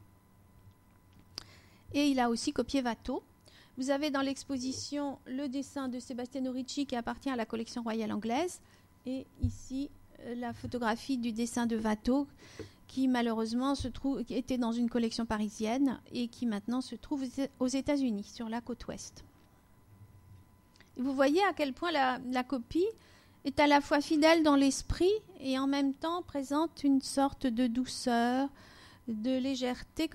Et 1.94 2.08
il 2.08 2.20
a 2.20 2.30
aussi 2.30 2.52
copié 2.52 2.82
Watteau. 2.82 3.24
Vous 3.78 3.92
avez 3.92 4.12
dans 4.12 4.22
l'exposition 4.22 5.20
le 5.26 5.48
dessin 5.48 5.88
de 5.88 6.00
Sebastiano 6.00 6.52
Ricci 6.52 6.86
qui 6.86 6.96
appartient 6.96 7.30
à 7.30 7.36
la 7.36 7.46
collection 7.46 7.82
royale 7.82 8.12
anglaise 8.12 8.60
et 9.06 9.26
ici 9.42 9.90
euh, 10.22 10.36
la 10.36 10.54
photographie 10.54 11.18
du 11.18 11.32
dessin 11.32 11.66
de 11.66 11.78
Watteau 11.78 12.28
qui 12.90 13.08
malheureusement 13.08 13.76
était 14.32 14.58
dans 14.58 14.72
une 14.72 14.90
collection 14.90 15.26
parisienne 15.26 16.02
et 16.12 16.28
qui 16.28 16.48
maintenant 16.48 16.82
se 16.82 16.96
trouve 16.96 17.24
aux 17.60 17.68
États-Unis, 17.68 18.24
sur 18.24 18.50
la 18.50 18.62
côte 18.62 18.88
ouest. 18.88 19.24
vous 20.98 21.14
voyez 21.14 21.42
à 21.44 21.54
quel 21.54 21.72
point 21.72 21.92
la, 21.92 22.44
copie 22.44 22.88
est 23.46 23.60
à 23.60 23.68
la 23.68 23.80
fois 23.80 24.02
fidèle 24.02 24.42
dans 24.42 24.56
l'esprit 24.56 25.14
et 25.40 25.60
en 25.60 25.68
même 25.68 25.94
temps 25.94 26.24
présente 26.24 26.84
une 26.84 27.00
sorte 27.00 27.46
de 27.46 27.68
douceur, 27.68 28.50
de 29.08 29.38
légèreté 29.38 30.10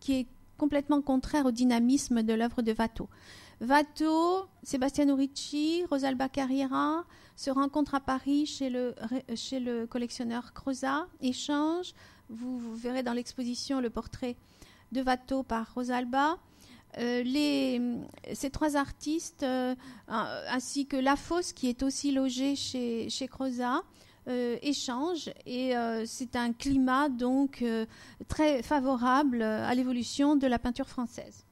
qui 0.00 0.12
est 0.12 0.26
complètement 0.56 1.02
contraire 1.02 1.44
au 1.44 1.50
dynamisme 1.52 2.22
de 2.22 2.32
l'œuvre 2.32 2.62
de 2.62 2.74
Watteau. 2.76 3.10
Watteau, 3.60 4.46
Sebastiano 4.62 5.14
Ricci, 5.14 5.84
Rosalba 5.90 6.30
Carriera 6.30 7.04
se 7.40 7.50
rencontrent 7.50 7.94
à 7.94 8.00
Paris 8.00 8.44
chez 8.44 8.68
le, 8.68 9.86
collectionneur 9.86 10.52
Crozat, 10.52 11.06
échangent. 11.22 11.94
Vous, 12.28 12.74
verrez 12.76 13.02
dans 13.02 13.14
l'exposition 13.14 13.80
le 13.80 13.88
portrait 13.88 14.36
de 14.92 15.02
Watteau 15.02 15.42
par 15.42 15.72
Rosalba. 15.74 16.36
Euh, 16.98 17.96
ces 18.34 18.50
trois 18.50 18.76
artistes, 18.76 19.42
euh, 19.42 19.74
ainsi 20.06 20.84
que 20.84 20.98
La 20.98 21.16
Fosse, 21.16 21.54
qui 21.54 21.70
est 21.70 21.82
aussi 21.82 22.12
logé 22.12 22.56
chez, 22.56 23.08
chez 23.08 23.26
Crozat, 23.26 23.84
euh, 24.28 24.58
échangent 24.60 25.30
et 25.46 25.72
c'est 26.04 26.36
un 26.36 26.52
climat 26.52 27.08
donc 27.08 27.64
très 28.28 28.62
favorable 28.62 29.40
à 29.40 29.74
l'évolution 29.74 30.36
de 30.36 30.46
la 30.46 30.58
peinture 30.58 30.88
française. 30.88 31.46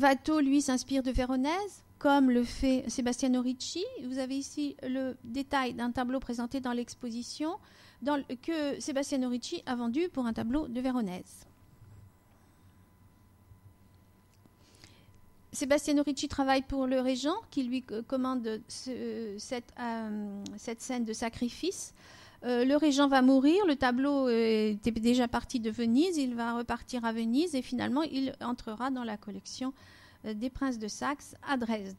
Watteau, 0.00 0.40
lui, 0.40 0.62
s'inspire 0.62 1.04
de 1.04 1.12
Véronèse, 1.12 1.84
comme 2.02 2.32
le 2.32 2.42
fait 2.42 2.82
Sebastiano 2.88 3.40
Ricci. 3.40 3.84
Vous 4.04 4.18
avez 4.18 4.36
ici 4.36 4.74
le 4.82 5.16
détail 5.22 5.72
d'un 5.72 5.92
tableau 5.92 6.18
présenté 6.18 6.58
dans 6.58 6.72
l'exposition 6.72 7.58
que 8.42 8.80
Sebastiano 8.80 9.28
Ricci 9.28 9.62
a 9.66 9.76
vendu 9.76 10.08
pour 10.08 10.26
un 10.26 10.32
tableau 10.32 10.66
de 10.66 10.80
Véronèse. 10.80 11.46
Sebastiano 15.52 16.02
Ricci 16.02 16.26
travaille 16.26 16.62
pour 16.62 16.88
le 16.88 16.98
régent 16.98 17.36
qui 17.52 17.62
lui 17.62 17.84
commande 18.08 18.60
cette, 18.66 19.72
euh, 19.78 20.42
cette, 20.56 20.80
scène 20.80 21.04
de 21.04 21.12
sacrifice. 21.12 21.94
Euh, 22.42 22.64
le 22.64 22.76
régent 22.76 23.06
va 23.06 23.22
mourir, 23.22 23.64
le 23.66 23.76
tableau 23.76 24.28
était 24.28 24.90
déjà 24.90 25.28
parti 25.28 25.60
de 25.60 25.70
Venise, 25.70 26.16
il 26.16 26.34
va 26.34 26.54
repartir 26.54 27.04
à 27.04 27.12
Venise 27.12 27.54
et 27.54 27.62
finalement 27.62 28.02
il 28.02 28.34
entrera 28.40 28.90
dans 28.90 29.04
la 29.04 29.16
collection 29.16 29.68
euh, 29.68 30.01
des 30.24 30.50
princes 30.50 30.78
de 30.78 30.88
Saxe 30.88 31.34
à 31.46 31.56
Dresde. 31.56 31.96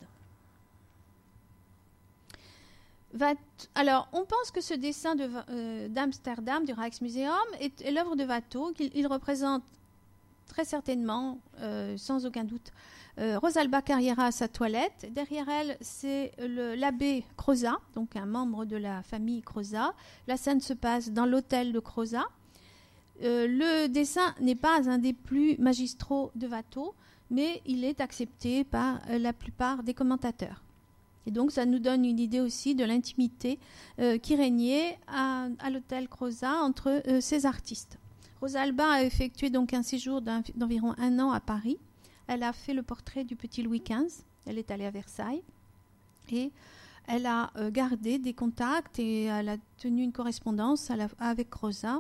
alors, 3.76 4.08
on 4.12 4.26
pense 4.26 4.52
que 4.52 4.62
ce 4.62 4.74
dessin 4.74 5.16
euh, 5.20 5.88
d'Amsterdam, 5.88 6.66
du 6.66 6.74
Rijksmuseum, 6.74 7.32
est, 7.60 7.92
l'œuvre 7.92 8.16
de 8.16 8.26
Watteau, 8.26 8.72
qu'il 8.74 9.08
représente 9.08 9.64
très 10.48 10.66
certainement, 10.66 11.40
euh, 11.60 11.96
sans 11.98 12.26
aucun 12.26 12.44
doute, 12.44 12.72
Rosalba 13.16 13.84
Carriera 13.84 14.26
à 14.26 14.32
sa 14.32 14.48
toilette. 14.48 15.08
Derrière 15.12 15.48
elle, 15.48 15.78
c'est 15.82 16.32
l'abbé 16.40 17.24
Crozat, 17.38 17.78
donc 17.94 18.16
un 18.16 18.26
membre 18.26 18.66
de 18.66 18.76
la 18.76 19.04
famille 19.04 19.44
Crozat. 19.44 19.94
La 20.28 20.36
scène 20.36 20.62
se 20.62 20.74
passe 20.74 21.12
dans 21.12 21.28
l'hôtel 21.28 21.74
de 21.74 21.80
Crozat. 21.80 22.26
le 23.22 23.86
dessin 23.86 24.34
n'est 24.40 24.56
pas 24.56 24.90
un 24.90 24.98
des 24.98 25.14
plus 25.14 25.60
magistraux 25.60 26.32
de 26.34 26.48
Watteau 26.48 26.96
mais 27.34 27.64
il 27.66 27.84
est 27.84 28.00
accepté 28.00 28.64
par 28.64 29.00
euh, 29.10 29.18
la 29.18 29.34
plupart 29.34 29.82
des 29.82 29.96
commentateurs. 29.96 30.62
Et 31.26 31.32
donc, 31.32 31.52
ça 31.52 31.66
nous 31.66 31.80
donne 31.80 32.06
une 32.06 32.20
idée 32.20 32.40
aussi 32.40 32.76
de 32.76 32.84
l'intimité 32.84 33.58
euh, 34.00 34.18
qui 34.18 34.36
régnait 34.36 35.00
à, 35.08 35.48
l'hôtel 35.72 36.08
Crozat 36.08 36.62
entre 36.62 37.02
euh, 37.08 37.22
ces 37.22 37.46
artistes. 37.46 37.98
Rosalba 38.40 38.88
a 38.92 39.04
effectué 39.04 39.50
donc 39.50 39.74
un 39.74 39.82
séjour 39.82 40.22
d'environ 40.22 40.94
un 40.98 41.18
an 41.20 41.32
à 41.32 41.40
Paris. 41.40 41.78
Elle 42.28 42.44
a 42.44 42.54
fait 42.54 42.74
le 42.74 42.84
portrait 42.84 43.24
du 43.24 43.36
petit 43.36 43.64
Louis 43.64 43.82
XV. 43.82 44.24
Elle 44.46 44.60
est 44.60 44.70
allée 44.70 44.86
à 44.86 44.92
Versailles. 44.92 45.42
Et 46.30 46.52
elle 47.08 47.26
a 47.26 47.52
gardé 47.72 48.18
des 48.18 48.34
contacts 48.34 49.00
et 49.00 49.24
elle 49.26 49.50
a 49.50 49.58
tenu 49.78 50.04
une 50.04 50.14
correspondance 50.14 50.90
avec 51.20 51.50
Crozat 51.50 52.00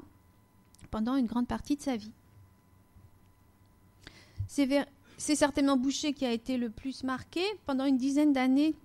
pendant 0.91 1.15
une 1.15 1.25
grande 1.25 1.47
partie 1.47 1.75
de 1.75 1.81
sa 1.81 1.97
vie. 1.97 2.11
C'est 5.23 5.37
certainement 5.37 5.77
Boucher 5.77 6.11
qui 6.11 6.25
a 6.25 6.33
été 6.33 6.57
le 6.57 6.69
plus 6.69 7.05
marqué. 7.05 7.39
Pendant 7.65 7.85
une 7.85 7.95
dizaine 7.95 8.33
d'années, 8.33 8.75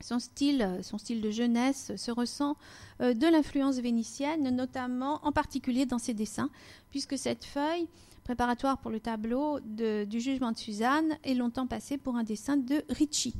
son 0.00 0.20
style, 0.20 0.78
son 0.82 0.98
style 0.98 1.20
de 1.20 1.32
jeunesse 1.32 1.96
se 1.96 2.12
ressent 2.12 2.56
euh, 3.00 3.12
de 3.12 3.26
l'influence 3.26 3.78
vénitienne, 3.78 4.54
notamment 4.54 5.18
en 5.24 5.32
particulier 5.32 5.84
dans 5.84 5.98
ses 5.98 6.14
dessins, 6.14 6.48
puisque 6.92 7.18
cette 7.18 7.44
feuille 7.44 7.88
préparatoire 8.22 8.78
pour 8.78 8.92
le 8.92 9.00
tableau 9.00 9.58
du 9.58 10.20
jugement 10.20 10.52
de 10.52 10.58
Suzanne 10.58 11.18
est 11.24 11.34
longtemps 11.34 11.66
passée 11.66 11.98
pour 11.98 12.14
un 12.14 12.22
dessin 12.22 12.56
de 12.56 12.84
Ricci. 12.88 13.34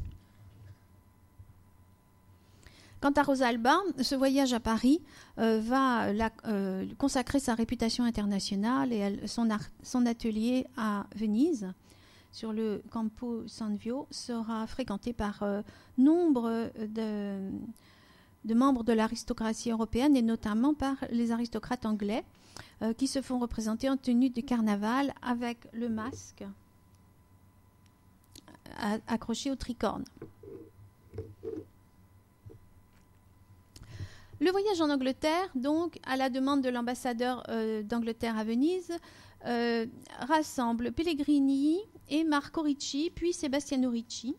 Quant 3.01 3.12
à 3.12 3.23
Rosalba, 3.23 3.79
ce 4.03 4.16
voyage 4.16 4.53
à 4.55 4.59
Paris 4.59 5.01
euh, 5.39 5.61
va 5.61 6.09
euh, 6.09 6.85
consacrer 6.99 7.39
sa 7.39 7.55
réputation 7.55 8.03
internationale 8.03 8.93
et 8.93 9.29
son 9.29 10.07
atelier 10.07 10.66
à 10.77 11.07
Venise 11.14 11.73
sur 12.33 12.53
le 12.53 12.83
Campo 12.91 13.47
Sanvio 13.47 14.07
sera 14.11 14.66
fréquenté 14.66 15.12
par 15.12 15.43
euh, 15.43 15.62
nombre 15.97 16.70
de, 16.79 17.51
membres 18.55 18.85
de 18.85 18.93
l'aristocratie 18.93 19.70
européenne 19.70 20.16
et 20.16 20.22
notamment 20.22 20.74
par 20.74 20.97
les 21.11 21.33
aristocrates 21.33 21.87
anglais 21.87 22.24
euh, 22.83 22.93
qui 22.93 23.07
se 23.07 23.22
font 23.22 23.39
représenter 23.39 23.89
en 23.89 23.97
tenue 23.97 24.31
de 24.31 24.41
carnaval 24.41 25.12
avec 25.22 25.59
le 25.72 25.89
masque 25.89 26.45
accroché 29.09 29.51
au 29.51 29.57
tricorne. 29.57 30.05
Le 34.41 34.51
voyage 34.53 34.81
en 34.81 34.91
Angleterre, 34.91 35.49
donc, 35.57 35.99
à 36.05 36.16
la 36.16 36.31
demande 36.31 36.62
de 36.62 36.68
l'ambassadeur 36.68 37.43
euh, 37.49 37.83
d'Angleterre 37.83 38.39
à 38.39 38.45
Venise, 38.45 38.93
rassemble 40.20 40.93
Pellegrini, 40.93 41.81
et 42.09 42.24
Marco 42.24 42.62
Ricci, 42.62 43.11
puis 43.14 43.32
Sebastiano 43.32 43.90
Ricci. 43.90 44.36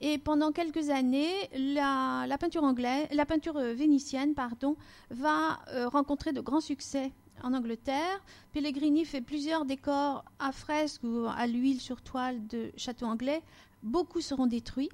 Et 0.00 0.16
pendant 0.16 0.50
quelques 0.50 0.88
années, 0.88 1.50
la, 1.54 2.36
peinture 2.38 2.64
anglaise, 2.64 3.06
la 3.12 3.26
peinture 3.26 3.58
euh, 3.58 3.74
vénitienne, 3.74 4.34
pardon, 4.34 4.76
va 5.10 5.60
euh, 5.68 5.88
rencontrer 5.88 6.32
de 6.32 6.40
grands 6.40 6.62
succès 6.62 7.12
en 7.42 7.52
Angleterre. 7.52 8.22
Pellegrini 8.52 9.04
fait 9.04 9.20
plusieurs 9.20 9.66
décors 9.66 10.24
à 10.38 10.52
fresque 10.52 11.02
ou 11.04 11.26
à 11.26 11.46
l'huile 11.46 11.80
sur 11.80 12.00
toile 12.00 12.46
de 12.46 12.72
châteaux 12.76 13.06
anglais. 13.06 13.42
Beaucoup 13.82 14.22
seront 14.22 14.46
détruits. 14.46 14.90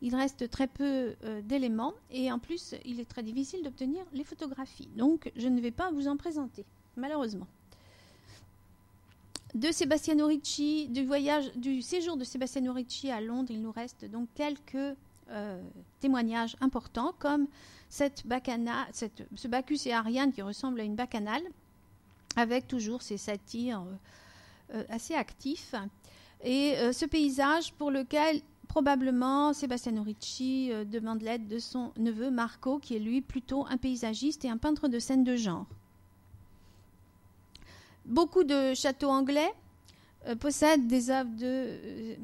Il 0.00 0.14
reste 0.14 0.50
très 0.50 0.66
peu 0.66 1.14
euh, 1.24 1.42
d'éléments 1.42 1.94
et 2.10 2.30
en 2.32 2.38
plus, 2.38 2.74
il 2.84 3.00
est 3.00 3.08
très 3.08 3.22
difficile 3.22 3.62
d'obtenir 3.62 4.04
les 4.12 4.24
photographies. 4.24 4.88
Donc, 4.96 5.30
je 5.36 5.48
ne 5.48 5.60
vais 5.60 5.72
pas 5.72 5.90
vous 5.92 6.08
en 6.08 6.16
présenter, 6.16 6.64
malheureusement 6.96 7.46
de 9.54 9.72
Sebastiano 9.72 10.26
Ricci, 10.26 10.88
du 10.88 11.04
voyage, 11.04 11.50
du 11.56 11.80
séjour 11.80 12.16
de 12.16 12.24
Sebastiano 12.24 12.72
Ricci 12.72 13.10
à 13.10 13.20
Londres, 13.20 13.50
il 13.50 13.62
nous 13.62 13.72
reste 13.72 14.04
donc 14.04 14.28
quelques 14.34 14.96
euh, 15.30 15.62
témoignages 16.00 16.56
importants, 16.60 17.14
comme 17.18 17.46
ce 17.88 19.48
Bacchus 19.48 19.88
et 19.88 19.92
Ariane 19.92 20.32
qui 20.32 20.42
ressemble 20.42 20.80
à 20.80 20.84
une 20.84 20.94
bacchanale, 20.94 21.42
avec 22.36 22.68
toujours 22.68 23.02
ces 23.02 23.16
satires 23.16 23.80
euh, 23.80 24.76
euh, 24.76 24.84
assez 24.90 25.14
actifs, 25.14 25.74
et 26.44 26.76
ce 26.92 27.04
paysage 27.04 27.72
pour 27.72 27.90
lequel 27.90 28.42
probablement 28.68 29.52
Sebastiano 29.52 30.04
Ricci 30.04 30.70
demande 30.86 31.22
l'aide 31.22 31.48
de 31.48 31.58
son 31.58 31.90
neveu 31.96 32.30
Marco, 32.30 32.78
qui 32.78 32.94
est 32.94 33.00
lui 33.00 33.22
plutôt 33.22 33.66
un 33.68 33.76
paysagiste 33.76 34.44
et 34.44 34.48
un 34.48 34.56
peintre 34.56 34.86
de 34.86 35.00
scènes 35.00 35.24
de 35.24 35.34
genre. 35.34 35.66
Beaucoup 38.08 38.42
de 38.42 38.72
châteaux 38.72 39.10
anglais 39.10 39.52
euh, 40.26 40.34
possèdent 40.34 40.86
des 40.86 41.10
œuvres, 41.10 41.28
euh, 41.42 42.16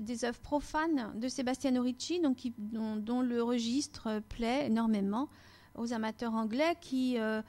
des 0.00 0.24
œuvres 0.24 0.40
profanes 0.40 1.12
de 1.14 1.28
Sebastiano 1.28 1.80
Ricci, 1.80 2.20
dont, 2.20 3.22
le 3.22 3.40
registre 3.40 4.20
plaît 4.28 4.66
énormément 4.66 5.28
aux 5.76 5.92
amateurs 5.92 6.34
anglais 6.34 6.76
qui, 6.80 7.18
euh, 7.18 7.40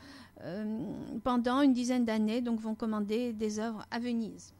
pendant 1.23 1.61
une 1.61 1.73
dizaine 1.73 2.05
d'années, 2.05 2.41
vont 2.41 2.75
commander 2.75 3.33
des 3.33 3.59
œuvres 3.59 3.83
à 3.89 3.97
Venise. 3.97 4.53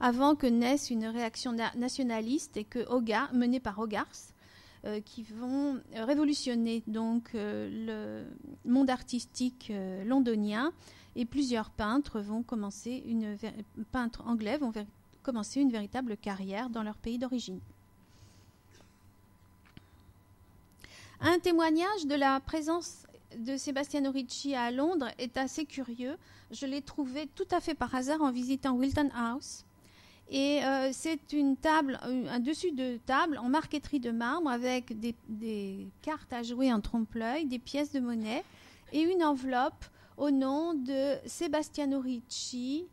Avant 0.00 0.34
que 0.34 0.48
naisse 0.48 0.90
une 0.90 1.06
réaction 1.06 1.52
nationaliste 1.76 2.56
et 2.56 2.64
que 2.64 2.80
Hogarth, 2.90 3.32
menée 3.32 3.60
par 3.60 3.78
Hogarth, 3.78 4.34
qui 5.06 5.22
vont 5.22 5.80
révolutionner 5.94 6.82
donc 6.86 7.30
le 7.34 8.24
monde 8.66 8.90
artistique 8.90 9.72
londonien 10.04 10.72
et 11.16 11.24
plusieurs 11.24 11.70
peintres 11.70 12.20
vont 12.20 12.42
commencer 12.42 13.02
une 13.06 13.36
anglais 14.24 14.58
vont 14.58 14.72
commencer 15.22 15.60
une 15.60 15.70
véritable 15.70 16.16
carrière 16.16 16.70
dans 16.70 16.82
leur 16.82 16.96
pays 16.96 17.18
d'origine. 17.18 17.60
Un 21.20 21.38
témoignage 21.38 22.06
de 22.06 22.14
la 22.14 22.38
présence 22.40 23.06
de 23.38 23.56
Sebastiano 23.56 24.10
Ricci 24.10 24.54
à 24.54 24.70
Londres 24.70 25.08
est 25.18 25.36
assez 25.36 25.64
curieux. 25.64 26.16
Je 26.50 26.66
l'ai 26.66 26.82
trouvé 26.82 27.28
tout 27.34 27.46
à 27.50 27.60
fait 27.60 27.74
par 27.74 27.94
hasard 27.94 28.20
en 28.20 28.30
visitant 28.30 28.74
Wilton 28.74 29.10
House. 29.16 29.64
Et 30.30 30.64
euh, 30.64 30.90
c'est 30.92 31.32
une 31.32 31.56
table, 31.56 31.98
un 32.02 32.40
dessus 32.40 32.72
de 32.72 32.98
table 33.06 33.38
en 33.38 33.48
marqueterie 33.48 34.00
de 34.00 34.10
marbre 34.10 34.50
avec 34.50 34.98
des 35.00 35.86
cartes 36.02 36.32
à 36.32 36.42
jouer 36.42 36.72
en 36.72 36.80
trompe-l'œil, 36.80 37.46
des 37.46 37.58
pièces 37.58 37.92
de 37.92 38.00
monnaie 38.00 38.44
et 38.92 39.02
une 39.02 39.22
enveloppe 39.22 39.84
au 40.16 40.30
nom 40.30 40.74
de 40.74 41.16
Sebastiano 41.26 42.00
Ricci, 42.00 42.86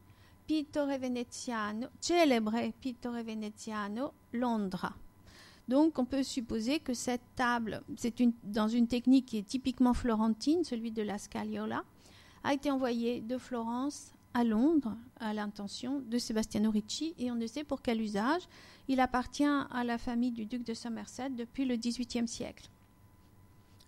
Pittore 0.47 0.97
Veneziano, 0.97 1.87
celebre 1.99 2.71
Pittore 2.79 3.23
Veneziano, 3.23 4.13
Londres. 4.33 4.93
Donc 5.67 5.99
on 5.99 6.05
peut 6.05 6.23
supposer 6.23 6.79
que 6.79 6.93
cette 6.93 7.21
table, 7.35 7.81
une, 8.19 8.33
dans 8.43 8.67
une 8.67 8.87
technique 8.87 9.27
qui 9.27 9.37
est 9.37 9.47
typiquement 9.47 9.93
florentine, 9.93 10.63
celui 10.63 10.91
de 10.91 11.01
la 11.01 11.17
Scagliola, 11.17 11.83
a 12.43 12.53
été 12.53 12.71
envoyée 12.71 13.21
de 13.21 13.37
Florence 13.37 14.11
à 14.33 14.43
Londres 14.43 14.95
à 15.19 15.33
l'intention 15.33 16.01
de 16.09 16.17
Sebastiano 16.17 16.71
Ricci 16.71 17.13
et 17.19 17.31
on 17.31 17.35
ne 17.35 17.47
sait 17.47 17.63
pour 17.63 17.81
quel 17.81 18.01
usage. 18.01 18.41
Il 18.87 18.99
appartient 18.99 19.45
à 19.45 19.83
la 19.85 19.97
famille 19.97 20.31
du 20.31 20.45
duc 20.45 20.65
de 20.65 20.73
Somerset 20.73 21.29
depuis 21.29 21.65
le 21.65 21.75
XVIIIe 21.75 22.27
siècle. 22.27 22.67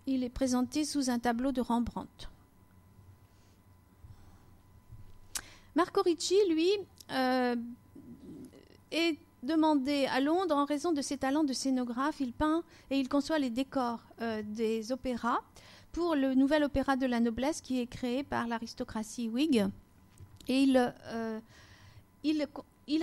Il 0.06 0.22
est 0.22 0.30
présenté 0.30 0.84
sous 0.84 1.10
un 1.10 1.18
tableau 1.18 1.50
de 1.50 1.60
Rembrandt. 1.60 2.30
Marco 5.74 6.02
Ricci, 6.02 6.36
lui, 6.48 6.70
euh, 7.10 7.56
est 8.90 9.18
demandé 9.42 10.06
à 10.06 10.20
Londres 10.20 10.56
en 10.56 10.64
raison 10.64 10.92
de 10.92 11.02
ses 11.02 11.18
talents 11.18 11.44
de 11.44 11.52
scénographe. 11.52 12.20
Il 12.20 12.32
peint 12.32 12.62
et 12.90 12.98
il 12.98 13.08
conçoit 13.08 13.38
les 13.38 13.50
décors 13.50 14.00
euh, 14.20 14.42
des 14.44 14.92
opéras 14.92 15.40
pour 15.92 16.14
le 16.14 16.34
nouvel 16.34 16.64
opéra 16.64 16.96
de 16.96 17.06
la 17.06 17.20
noblesse 17.20 17.60
qui 17.60 17.80
est 17.80 17.86
créé 17.86 18.22
par 18.22 18.46
l'aristocratie 18.46 19.28
Whig. 19.28 19.66
Et 20.48 20.62
il, 20.62 20.92
euh, 21.08 21.40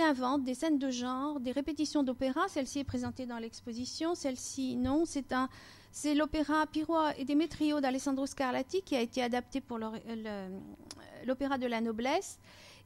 invente 0.00 0.44
des 0.44 0.54
scènes 0.54 0.78
de 0.78 0.90
genre, 0.90 1.40
des 1.40 1.52
répétitions 1.52 2.02
d'opéra. 2.02 2.48
Celle-ci 2.48 2.80
est 2.80 2.84
présentée 2.84 3.26
dans 3.26 3.38
l'exposition, 3.38 4.14
celle-ci 4.14 4.76
non. 4.76 5.04
C'est 5.04 5.32
c'est 5.94 6.14
l'opéra 6.14 6.66
Pirois 6.66 7.12
et 7.18 7.26
Demetrio 7.26 7.80
d'Alessandro 7.80 8.24
Scarlatti 8.26 8.80
qui 8.80 8.96
a 8.96 9.00
été 9.02 9.22
adapté 9.22 9.60
pour 9.60 9.78
l'opéra 11.26 11.58
de 11.58 11.66
la 11.66 11.82
noblesse. 11.82 12.38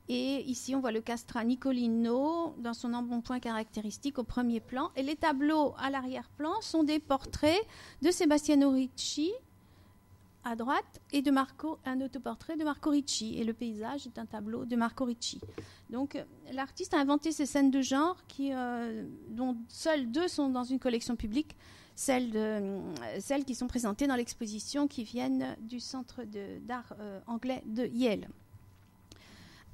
Et 0.08 0.42
ici, 0.48 0.74
on 0.74 0.80
voit 0.80 0.92
le 0.92 1.00
castrat 1.00 1.44
Nicolino 1.44 2.54
dans 2.58 2.74
son 2.74 2.94
embonpoint 2.94 3.40
caractéristique 3.40 4.18
au 4.18 4.24
premier 4.24 4.60
plan. 4.60 4.90
Et 4.94 5.02
les 5.02 5.16
tableaux 5.16 5.74
à 5.78 5.90
l'arrière-plan 5.90 6.60
sont 6.60 6.84
des 6.84 7.00
portraits 7.00 7.60
de 8.02 8.10
Sebastiano 8.10 8.70
Ricci 8.70 9.32
à 10.44 10.54
droite 10.54 11.00
et 11.12 11.22
de 11.22 11.32
Marco, 11.32 11.78
un 11.84 12.00
autoportrait 12.00 12.56
de 12.56 12.62
Marco 12.62 12.90
Ricci. 12.90 13.36
Et 13.36 13.42
le 13.42 13.52
paysage 13.52 14.06
est 14.06 14.16
un 14.16 14.26
tableau 14.26 14.64
de 14.64 14.76
Marco 14.76 15.04
Ricci. 15.04 15.40
Donc, 15.90 16.16
l'artiste 16.52 16.94
a 16.94 17.00
inventé 17.00 17.32
ces 17.32 17.46
scènes 17.46 17.72
de 17.72 17.80
genre 17.80 18.16
euh, 18.38 19.04
dont 19.30 19.56
seules 19.68 20.10
deux 20.12 20.28
sont 20.28 20.48
dans 20.48 20.62
une 20.62 20.78
collection 20.78 21.16
publique 21.16 21.56
celles 21.96 23.44
qui 23.46 23.54
sont 23.54 23.66
présentées 23.66 24.06
dans 24.06 24.16
l'exposition 24.16 24.86
qui 24.86 25.02
viennent 25.02 25.56
du 25.60 25.80
Centre 25.80 26.22
d'art 26.60 26.94
euh, 27.00 27.20
anglais 27.26 27.62
de 27.66 27.86
Yale. 27.86 28.28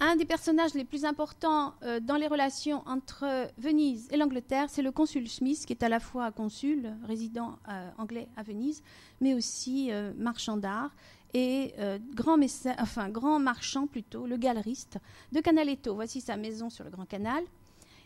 Un 0.04 0.16
des 0.16 0.24
personnages 0.24 0.74
les 0.74 0.82
plus 0.82 1.04
importants 1.04 1.74
euh, 1.84 2.00
dans 2.00 2.16
les 2.16 2.26
relations 2.26 2.82
entre 2.86 3.48
Venise 3.56 4.08
et 4.10 4.16
l'Angleterre, 4.16 4.68
c'est 4.68 4.82
le 4.82 4.90
consul 4.90 5.28
Smith, 5.28 5.64
qui 5.64 5.72
est 5.72 5.84
à 5.84 5.88
la 5.88 6.00
fois 6.00 6.32
consul, 6.32 6.92
résident 7.06 7.56
euh, 7.68 7.88
anglais 7.98 8.26
à 8.36 8.42
Venise, 8.42 8.82
mais 9.20 9.32
aussi 9.32 9.92
marchand 10.18 10.56
d'art 10.56 10.90
et 11.34 11.72
grand, 12.14 13.38
marchand 13.38 13.86
plutôt, 13.86 14.26
le 14.26 14.36
galeriste 14.36 14.98
de 15.30 15.40
Canaletto. 15.40 15.94
Voici 15.94 16.20
sa 16.20 16.36
maison 16.36 16.68
sur 16.68 16.84
le 16.84 16.90
Grand 16.90 17.06
Canal 17.06 17.44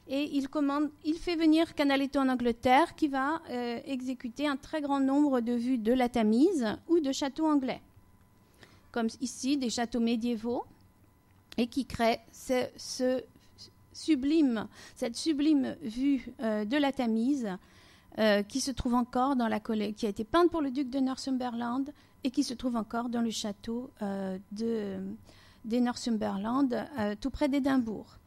et 0.09 0.30
il, 0.36 1.18
fait 1.18 1.34
venir 1.34 1.74
Canaletto 1.74 2.20
en 2.20 2.28
Angleterre 2.28 2.94
qui 2.94 3.09
va 3.09 3.42
euh, 3.51 3.80
exécuter 3.86 4.47
un 4.47 4.57
très 4.57 4.80
grand 4.80 5.01
nombre 5.01 5.40
de 5.40 5.53
vues 5.53 5.78
de 5.78 5.92
la 5.92 6.09
Tamise 6.09 6.76
ou 6.88 7.01
de 7.01 7.11
châteaux 7.11 7.47
anglais, 7.47 7.80
comme 8.92 9.09
ici 9.20 9.57
des 9.57 9.70
châteaux 9.70 9.99
médiévaux, 9.99 10.64
et 11.59 11.66
qui 11.66 11.86
crée 11.86 12.20
cette 12.32 12.80
sublime 13.92 14.68
vue 15.82 16.32
euh, 16.40 16.64
de 16.64 16.76
la 16.76 16.92
Tamise 16.92 17.48
euh, 18.18 18.42
qui 18.42 18.61
se 18.61 18.70
trouve 18.70 18.94
encore 18.94 19.36
dans 19.36 19.48
la 19.48 19.61
qui 19.61 20.07
a 20.07 20.09
été 20.09 20.24
peinte 20.24 20.50
pour 20.50 20.62
le 20.62 20.70
duc 20.70 20.90
de 20.90 21.00
Northumberland 21.00 21.92
et 22.24 22.30
qui 22.30 22.42
se 22.42 22.54
trouve 22.54 22.76
encore 22.76 23.09
dans 23.09 23.20
le 23.20 23.30
château 23.30 23.90
de, 24.00 24.98
des 25.64 25.80
Northumberland, 25.80 26.74
tout 27.20 27.30
près 27.30 27.48
d'Édimbourg 27.48 28.18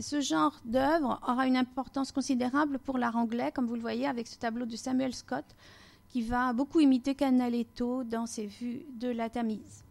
ce 0.00 0.20
genre 0.20 0.60
d'œuvre 0.64 1.20
aura 1.26 1.46
une 1.46 1.56
importance 1.56 2.12
considérable 2.12 2.78
pour 2.78 2.98
l'art 2.98 3.16
anglais, 3.16 3.52
comme 3.52 3.66
vous 3.66 3.74
le 3.74 3.80
voyez 3.80 4.06
avec 4.06 4.26
ce 4.26 4.38
tableau 4.38 4.66
de 4.66 4.76
Samuel 4.76 5.14
Scott, 5.14 5.44
qui 6.08 6.22
va 6.22 6.52
beaucoup 6.52 6.80
imiter 6.80 7.14
Canaletto 7.14 8.04
dans 8.04 8.26
ses 8.26 8.46
vues 8.46 8.82
de 8.94 9.08
la 9.08 9.30
Tamise. 9.30 9.84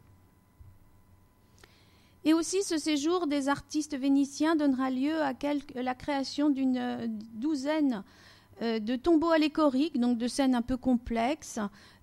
Et 2.26 2.34
aussi, 2.34 2.64
ce 2.64 2.78
séjour 2.78 3.28
des 3.28 3.48
artistes 3.48 3.98
vénitiens 3.98 4.56
donnera 4.56 4.90
lieu 4.90 5.22
à 5.22 5.34
la 5.76 5.96
création 5.96 6.50
d'une 6.50 7.18
douzaine 7.34 8.04
euh, 8.62 8.80
de 8.80 8.98
tombeaux 8.98 9.30
allégoriques, 9.30 9.98
donc 9.98 10.18
de 10.18 10.28
scènes 10.28 10.54
un 10.54 10.62
peu 10.62 10.76
complexes, 10.76 11.60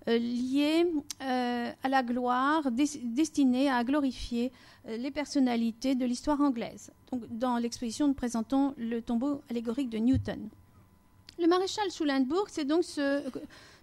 euh, 0.07 0.17
liées 0.17 0.87
euh, 1.21 1.71
à 1.83 1.89
la 1.89 2.01
gloire, 2.01 2.71
destinées 2.71 3.69
à 3.69 3.83
glorifier 3.83 4.51
les 4.87 5.11
personnalités 5.11 5.95
de 5.95 6.05
l'histoire 6.05 6.39
anglaise. 6.41 6.91
Donc, 7.11 7.23
dans 7.29 7.57
l'exposition, 7.57 8.07
nous 8.07 8.13
présentons 8.13 8.73
le 8.77 9.01
tombeau 9.01 9.41
allégorique 9.49 9.89
de 9.89 9.97
Newton. 9.97 10.49
Le 11.39 11.45
maréchal 11.45 11.91
Schulenburg, 11.91 12.45
c'est 12.47 12.65
donc 12.65 12.83
ce 12.85 13.21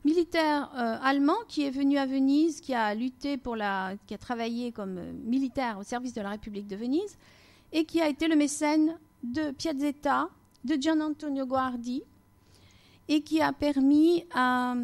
militaire 0.05 0.71
allemand 1.03 1.37
qui 1.49 1.65
est 1.65 1.71
venu 1.71 1.97
à 1.99 2.07
Venise, 2.07 2.61
qui 2.61 2.75
a 2.75 2.95
lutté 2.95 3.37
pour 3.37 3.57
la, 3.57 3.95
qui 4.07 4.15
a 4.15 4.19
travaillé 4.19 4.71
comme 4.71 5.01
militaire 5.25 5.79
au 5.79 5.83
service 5.83 6.13
de 6.13 6.21
la 6.21 6.31
République 6.31 6.67
de 6.67 6.77
Venise, 6.77 7.17
et 7.73 7.85
qui 7.85 8.01
a 8.01 8.09
été 8.09 8.29
le 8.29 8.37
mécène 8.37 8.99
de 9.23 9.51
Piazzetta, 9.51 10.29
de 10.65 10.81
Gian 10.81 11.01
Antonio 11.01 11.47
Guardi, 11.47 12.03
et 13.09 13.23
qui 13.23 13.41
a 13.41 13.53
permis 13.53 14.25
à 14.35 14.75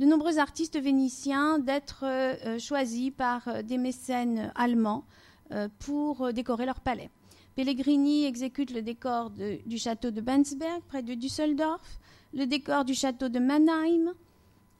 de 0.00 0.06
nombreux 0.06 0.38
artistes 0.38 0.80
vénitiens 0.80 1.58
d'être 1.58 2.04
euh, 2.04 2.58
choisis 2.58 3.10
par 3.10 3.46
euh, 3.48 3.62
des 3.62 3.76
mécènes 3.76 4.50
allemands 4.54 5.04
euh, 5.52 5.68
pour 5.78 6.32
décorer 6.32 6.64
leur 6.64 6.80
palais. 6.80 7.10
Pellegrini 7.54 8.24
exécute 8.24 8.72
le 8.72 8.80
décor 8.80 9.30
du 9.30 9.76
château 9.76 10.10
de 10.10 10.22
Bensberg, 10.22 10.80
près 10.88 11.02
de 11.02 11.12
Düsseldorf, 11.14 11.98
le 12.32 12.46
décor 12.46 12.86
du 12.86 12.94
château 12.94 13.28
de 13.28 13.38
Mannheim, 13.38 14.14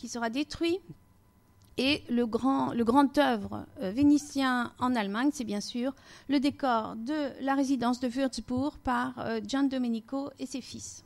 qui 0.01 0.09
sera 0.09 0.31
détruit, 0.31 0.81
et 1.77 2.03
le 2.09 2.27
grand, 2.27 2.73
le 2.73 2.85
œuvre 3.19 3.67
vénitien 3.79 4.73
en 4.79 4.97
Allemagne, 4.97 5.31
c'est 5.33 5.45
bien 5.45 5.61
sûr 5.61 5.95
le 6.29 6.41
décor 6.41 6.97
de 6.97 7.31
la 7.43 7.55
résidence 7.55 8.01
de 8.01 8.09
Würzburg 8.09 8.79
par 8.79 9.15
Gian 9.47 9.65
Domenico 9.65 10.31
et 10.39 10.47
ses 10.47 10.63
fils. 10.63 11.05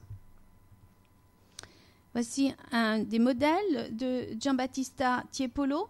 Voici 2.12 2.54
un 2.70 3.00
des 3.00 3.18
modèles 3.18 3.96
de 3.96 4.26
Giambattista 4.38 5.24
Tiepolo 5.32 5.88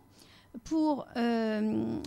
pour 0.64 1.06
euh, 1.16 1.98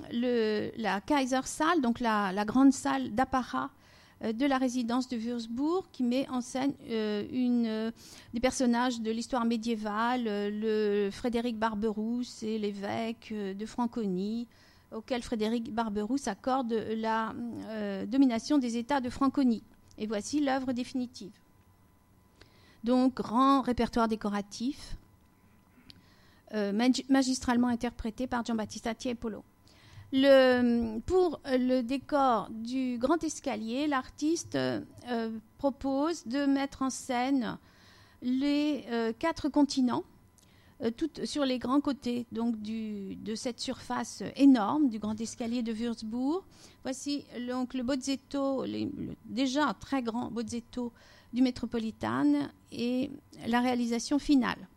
la 0.77 1.01
Kaisersaal, 1.01 1.81
donc 1.81 1.99
la, 1.99 2.45
grande 2.45 2.73
salle 2.73 3.11
d'apparat 3.13 3.65
euh, 3.65 3.76
de 4.21 4.45
la 4.45 4.57
résidence 4.57 5.07
de 5.07 5.17
Würzburg, 5.17 5.85
qui 5.91 6.03
met 6.03 6.27
en 6.29 6.41
scène 6.41 6.73
euh, 6.89 7.91
des 8.33 8.39
personnages 8.39 8.99
de 9.01 9.11
l'histoire 9.11 9.45
médiévale, 9.45 10.23
le 10.25 11.09
Frédéric 11.11 11.57
Barberousse 11.57 12.41
et 12.43 12.57
l'évêque 12.57 13.33
de 13.33 13.65
Franconie, 13.65 14.47
auquel 14.91 15.21
Frédéric 15.21 15.73
Barberousse 15.73 16.27
accorde 16.27 16.73
la 16.73 17.33
domination 18.07 18.57
des 18.57 18.77
États 18.77 19.01
de 19.01 19.09
Franconie. 19.09 19.63
Et 19.97 20.07
voici 20.07 20.39
l'œuvre 20.39 20.73
définitive. 20.73 21.31
Donc, 22.83 23.15
grand 23.15 23.61
répertoire 23.61 24.07
décoratif, 24.07 24.95
euh, 26.53 26.71
magistralement 27.09 27.67
interprété 27.67 28.27
par 28.27 28.45
Giambattista 28.45 28.95
Tiepolo. 28.95 29.43
Pour 30.11 31.41
le 31.45 31.81
décor 31.81 32.47
du 32.49 32.97
grand 32.97 33.21
escalier, 33.23 33.87
l'artiste 33.87 34.55
euh, 34.55 34.81
propose 35.57 36.25
de 36.25 36.45
mettre 36.45 36.81
en 36.81 36.89
scène 36.89 37.57
les 38.21 38.85
euh, 38.89 39.11
quatre 39.17 39.49
continents 39.49 40.03
sur 41.23 41.43
les 41.43 41.57
grands 41.57 41.81
côtés 41.81 42.27
donc 42.31 42.55
de 42.61 43.35
cette 43.35 43.59
surface 43.59 44.21
énorme 44.35 44.89
du 44.89 44.99
grand 44.99 45.19
escalier 45.19 45.63
de 45.63 45.73
Würzburg. 45.73 46.43
Voici 46.83 47.25
donc 47.47 47.73
le 47.73 47.81
Bozzetto, 47.81 48.63
déjà 49.25 49.75
très 49.79 50.03
grand 50.03 50.29
Bozzetto 50.29 50.93
du 51.33 51.41
Métropolitane 51.41 52.51
et 52.71 53.09
la 53.47 53.59
réalisation 53.59 54.19
finale. 54.19 54.67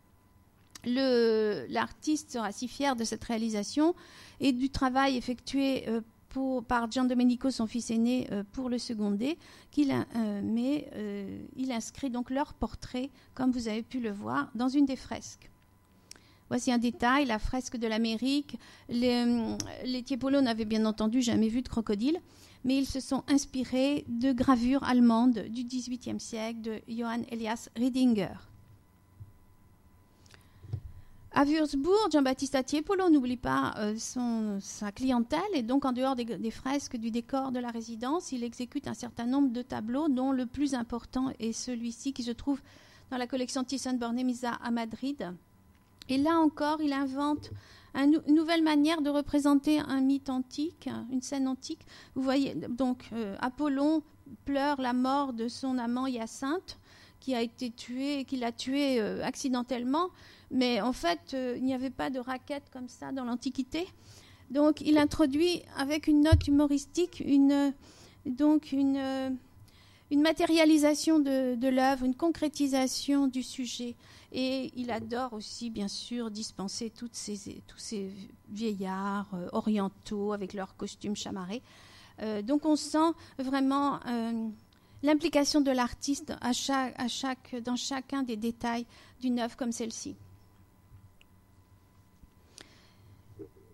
L'artiste 0.85 2.31
sera 2.31 2.51
si 2.51 2.67
fier 2.67 2.95
de 2.95 3.03
cette 3.03 3.23
réalisation 3.23 3.95
et 4.39 4.51
du 4.51 4.69
travail 4.69 5.17
effectué 5.17 5.87
euh, 5.87 6.01
par 6.67 6.89
Gian 6.89 7.03
Domenico, 7.03 7.51
son 7.51 7.67
fils 7.67 7.91
aîné, 7.91 8.27
euh, 8.31 8.43
pour 8.53 8.69
le 8.69 8.77
seconder, 8.77 9.37
qu'il 9.69 9.91
euh, 10.15 11.39
il 11.55 11.71
inscrit 11.71 12.09
donc 12.09 12.29
leur 12.29 12.53
portrait, 12.53 13.09
comme 13.33 13.51
vous 13.51 13.67
avez 13.67 13.83
pu 13.83 13.99
le 13.99 14.11
voir, 14.11 14.49
dans 14.55 14.69
une 14.69 14.85
des 14.85 14.95
fresques. 14.95 15.49
Voici 16.49 16.71
un 16.71 16.77
détail, 16.77 17.25
la 17.25 17.39
fresque 17.39 17.77
de 17.77 17.87
l'Amérique. 17.87 18.57
Les, 18.89 19.55
les 19.85 20.03
Tiepolo 20.03 20.41
n'avaient 20.41 20.65
bien 20.65 20.85
entendu 20.85 21.21
jamais 21.21 21.47
vu 21.47 21.61
de 21.61 21.69
crocodile, 21.69 22.17
mais 22.65 22.77
ils 22.77 22.85
se 22.85 22.99
sont 22.99 23.23
inspirés 23.29 24.03
de 24.09 24.33
gravures 24.33 24.83
allemandes 24.83 25.45
du 25.49 25.63
XVIIIe 25.63 26.19
siècle 26.19 26.61
de 26.61 26.81
Johann 26.89 27.23
Elias 27.31 27.69
Riedinger. 27.77 28.50
À 31.33 31.45
Würzburg, 31.45 32.11
Giambattista 32.11 32.61
Tiepolo 32.61 33.09
n'oublie 33.09 33.37
pas 33.37 33.73
euh, 33.77 33.95
sa 34.59 34.91
clientèle 34.91 35.39
et 35.53 35.63
donc 35.63 35.85
en 35.85 35.93
dehors 35.93 36.17
des, 36.17 36.51
fresques 36.51 36.97
du 36.97 37.09
décor 37.09 37.53
de 37.53 37.59
la 37.59 37.69
résidence, 37.69 38.33
il 38.33 38.43
exécute 38.43 38.85
un 38.87 38.93
certain 38.93 39.25
nombre 39.25 39.49
de 39.49 39.61
tableaux 39.61 40.09
dont 40.09 40.33
le 40.33 40.45
plus 40.45 40.73
important 40.73 41.31
est 41.39 41.53
celui-ci 41.53 42.11
qui 42.11 42.23
se 42.23 42.31
trouve 42.31 42.59
dans 43.11 43.17
la 43.17 43.27
collection 43.27 43.63
Thyssen-Bornemisza 43.63 44.51
à 44.61 44.71
Madrid. 44.71 45.33
Et 46.09 46.17
là 46.17 46.37
encore, 46.37 46.81
il 46.81 46.91
invente 46.91 47.51
une 47.95 48.21
nouvelle 48.27 48.61
manière 48.63 49.01
de 49.01 49.09
représenter 49.09 49.79
un 49.79 50.01
mythe 50.01 50.29
antique, 50.29 50.89
une 51.13 51.21
scène 51.21 51.47
antique. 51.47 51.85
Vous 52.13 52.23
voyez, 52.23 52.55
donc 52.55 53.09
euh, 53.13 53.37
Apollon 53.39 54.03
pleure 54.43 54.81
la 54.81 54.91
mort 54.91 55.31
de 55.31 55.47
son 55.47 55.77
amant 55.77 56.07
Hyacinthe 56.07 56.77
qui 57.21 57.35
a 57.35 57.41
été 57.41 57.69
tué, 57.69 58.25
qu'il 58.25 58.43
a 58.43 58.51
tué 58.51 58.99
euh, 58.99 59.23
accidentellement. 59.23 60.09
Mais 60.51 60.81
en 60.81 60.91
fait, 60.91 61.33
euh, 61.33 61.55
il 61.57 61.63
n'y 61.63 61.73
avait 61.73 61.89
pas 61.89 62.09
de 62.09 62.19
raquette 62.19 62.65
comme 62.73 62.89
ça 62.89 63.13
dans 63.13 63.23
l'Antiquité. 63.23 63.87
Donc, 64.49 64.81
il 64.81 64.97
introduit 64.97 65.63
avec 65.77 66.07
une 66.07 66.21
note 66.21 66.45
humoristique 66.45 67.23
une, 67.25 67.73
donc 68.25 68.73
une, 68.73 68.97
euh, 68.97 69.29
une 70.11 70.21
matérialisation 70.21 71.19
de, 71.19 71.69
l'œuvre, 71.69 72.03
une 72.03 72.15
concrétisation 72.15 73.27
du 73.27 73.43
sujet. 73.43 73.95
Et 74.33 74.73
il 74.75 74.91
adore 74.91 75.31
aussi, 75.31 75.69
bien 75.69 75.87
sûr, 75.87 76.29
dispenser 76.29 76.91
ces, 77.13 77.61
tous 77.65 77.77
ces 77.77 78.11
vieillards 78.49 79.29
euh, 79.33 79.47
orientaux 79.53 80.33
avec 80.33 80.53
leurs 80.53 80.75
costumes 80.75 81.15
chamarrés. 81.15 81.61
donc, 82.43 82.65
on 82.65 82.75
sent 82.75 83.13
vraiment 83.39 83.99
l'implication 85.01 85.61
de 85.61 85.71
l'artiste 85.71 86.33
à 86.41 86.53
chaque, 86.53 86.93
à 86.99 87.07
chaque, 87.07 87.55
dans 87.63 87.77
chacun 87.77 88.21
des 88.21 88.35
détails 88.35 88.85
d'une 89.21 89.39
œuvre 89.39 89.55
comme 89.55 89.71
celle-ci. 89.71 90.15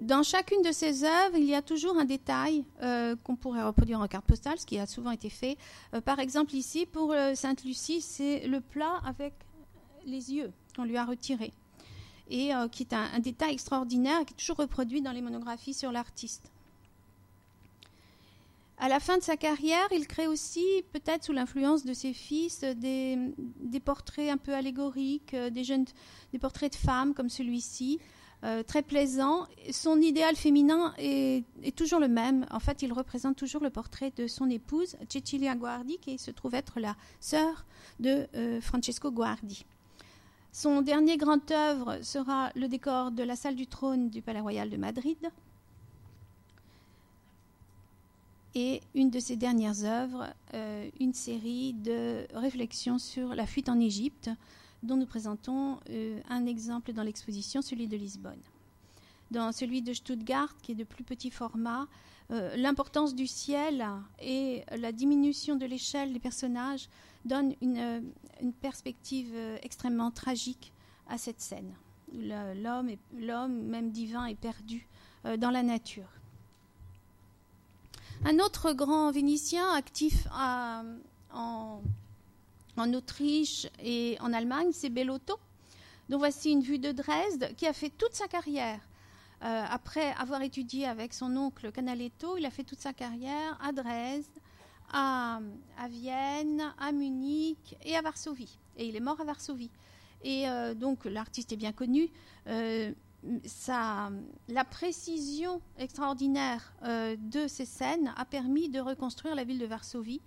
Dans 0.08 0.24
chacune 0.24 0.62
de 0.62 0.72
ces 0.72 1.03
œuvres, 1.03 1.36
il 1.36 1.43
y 1.43 1.53
a 1.53 1.62
toujours 1.62 1.97
un 1.97 2.05
détail 2.05 2.64
euh, 2.82 3.18
qu'on 3.26 3.36
pourrait 3.36 3.64
reproduire 3.64 3.99
en 3.99 4.08
carte 4.08 4.24
postale, 4.24 4.58
ce 4.58 4.66
qui 4.66 4.80
a 4.80 4.88
souvent 4.88 5.12
été 5.12 5.30
fait. 5.30 5.58
Euh, 5.93 5.99
par 5.99 6.20
exemple, 6.20 6.55
ici, 6.55 6.86
pour 6.86 7.12
euh, 7.12 7.36
Sainte-Lucie, 7.36 7.99
c'est 7.99 8.47
le 8.47 8.62
plat 8.62 9.01
avec 9.05 9.34
les 10.05 10.32
yeux 10.32 10.53
qu'on 10.78 10.86
lui 10.86 10.95
a 10.95 11.03
retiré. 11.03 11.51
Et 12.30 12.51
qui 12.72 12.84
est 12.84 12.93
un, 12.93 13.20
détail 13.20 13.53
extraordinaire 13.53 14.26
qui 14.26 14.34
est 14.34 14.38
toujours 14.38 14.58
reproduit 14.58 15.01
dans 15.01 15.12
les 15.12 15.22
monographies 15.22 15.74
sur 15.74 15.91
l'artiste. 15.93 16.51
À 18.78 18.89
la 18.89 18.99
fin 18.99 19.18
de 19.18 19.24
sa 19.24 19.38
carrière, 19.38 19.88
il 19.91 20.08
crée 20.08 20.28
aussi, 20.28 20.66
peut-être 20.91 21.26
sous 21.26 21.34
l'influence 21.34 21.86
de 21.86 21.93
ses 21.93 22.14
fils, 22.14 22.62
des, 22.62 23.18
des, 23.38 23.80
portraits 23.80 24.30
un 24.30 24.38
peu 24.38 24.53
allégoriques, 24.53 25.36
des, 25.36 25.64
jeunes, 25.64 25.86
des 26.34 26.39
portraits 26.39 26.72
de 26.72 26.78
femmes 26.78 27.14
comme 27.14 27.30
celui-ci, 27.30 27.99
euh, 28.44 28.62
très 28.62 28.84
plaisant. 28.84 29.48
Son 29.72 30.00
idéal 30.00 30.36
féminin 30.36 30.94
est, 31.00 31.44
toujours 31.76 32.00
le 32.00 32.08
même. 32.08 32.46
En 32.52 32.60
fait, 32.60 32.84
il 32.84 32.94
représente 32.94 33.36
toujours 33.36 33.64
le 33.64 33.72
portrait 33.72 34.14
de 34.16 34.28
son 34.28 34.50
épouse, 34.50 34.96
Cecilia 35.10 35.56
Guardi, 35.56 35.98
qui 35.98 36.20
se 36.20 36.30
trouve 36.30 36.54
être 36.54 36.80
la 36.80 36.96
sœur 37.20 37.66
de 38.00 38.28
euh, 38.36 38.62
Francesco 38.62 39.10
Guardi. 39.12 39.66
Son 40.52 40.82
dernier 40.82 41.18
grand 41.18 41.50
œuvre 41.52 42.00
sera 42.04 42.52
le 42.56 42.68
décor 42.68 43.12
de 43.12 43.24
la 43.24 43.36
salle 43.36 43.56
du 43.56 43.66
trône 43.66 44.10
du 44.10 44.22
Palais 44.22 44.40
Royal 44.40 44.70
de 44.70 44.78
Madrid. 44.78 45.18
Et 48.54 48.82
une 48.96 49.10
de 49.10 49.20
ses 49.20 49.36
dernières 49.36 49.84
œuvres, 49.84 50.28
euh, 50.54 50.90
une 51.00 51.14
série 51.14 51.74
de 51.74 52.28
réflexions 52.34 52.98
sur 52.98 53.36
la 53.36 53.46
fuite 53.46 53.70
en 53.70 53.80
Égypte, 53.80 54.30
dont 54.84 54.96
nous 54.96 55.06
présentons 55.06 55.80
euh, 55.90 56.20
un 56.30 56.46
exemple 56.46 56.94
dans 56.94 57.04
l'exposition, 57.04 57.62
celui 57.62 57.88
de 57.88 57.98
Lisbonne. 57.98 58.42
Dans 59.32 59.52
celui 59.52 59.82
de 59.82 59.94
Stuttgart, 59.94 60.56
qui 60.62 60.72
est 60.72 60.76
de 60.76 60.84
plus 60.84 61.04
petit 61.04 61.32
format, 61.32 61.88
euh, 62.32 62.56
l'importance 62.56 63.16
du 63.16 63.28
ciel 63.28 63.86
et 64.22 64.64
la 64.76 64.92
diminution 64.92 65.56
de 65.56 65.66
l'échelle 65.66 66.14
des 66.14 66.20
personnages 66.20 66.90
donnent 67.26 67.56
une, 67.62 67.78
euh, 67.78 68.02
perspective 68.62 69.34
extrêmement 69.64 70.12
tragique 70.12 70.72
à 71.08 71.18
cette 71.18 71.42
scène. 71.42 71.74
L'homme, 72.14 72.92
l'homme 73.18 73.64
même 73.64 73.92
divin, 73.92 74.26
est 74.26 74.36
perdu 74.36 74.88
dans 75.40 75.50
la 75.50 75.64
nature. 75.64 76.08
Un 78.24 78.40
autre 78.40 78.74
grand 78.74 79.12
Vénitien 79.12 79.68
actif 79.74 80.28
en 80.32 81.82
en 82.80 82.94
Autriche 82.94 83.68
et 83.84 84.18
en 84.20 84.34
Allemagne, 84.34 84.70
c'est 84.72 84.90
Bellotto. 84.90 85.38
Donc 86.10 86.20
voici 86.20 86.52
une 86.52 86.62
vue 86.62 86.80
de 86.80 86.92
Dresde 86.92 87.54
qui 87.58 87.68
a 87.68 87.74
fait 87.74 87.90
toute 87.90 88.14
sa 88.14 88.28
carrière. 88.28 88.80
Euh, 89.44 89.66
après 89.70 90.14
avoir 90.14 90.42
étudié 90.42 90.88
avec 90.88 91.14
son 91.14 91.36
oncle 91.38 91.72
Canaletto, 91.72 92.38
il 92.38 92.46
a 92.46 92.50
fait 92.50 92.64
toute 92.64 92.80
sa 92.80 92.94
carrière 92.94 93.60
à 93.62 93.72
Dresde, 93.72 94.26
à, 94.92 95.40
Vienne, 95.90 96.74
à 96.80 96.92
Munich 96.92 97.76
et 97.84 97.96
à 97.96 98.02
Varsovie. 98.02 98.58
Et 98.78 98.88
il 98.88 98.96
est 98.96 99.02
mort 99.02 99.20
à 99.20 99.26
Varsovie. 99.26 99.70
Et 100.24 100.50
euh, 100.50 100.74
donc 100.74 101.06
l'artiste 101.06 101.52
est 101.52 101.58
bien 101.58 101.74
connu. 101.74 102.10
Euh, 102.48 102.92
la 104.48 104.64
précision 104.70 105.62
extraordinaire 105.78 106.72
de 106.84 107.48
ces 107.48 107.66
scènes 107.66 108.14
a 108.16 108.24
permis 108.26 108.70
de 108.70 108.80
reconstruire 108.80 109.36
la 109.36 109.44
ville 109.44 109.60
de 109.60 109.66
Varsovie 109.66 110.22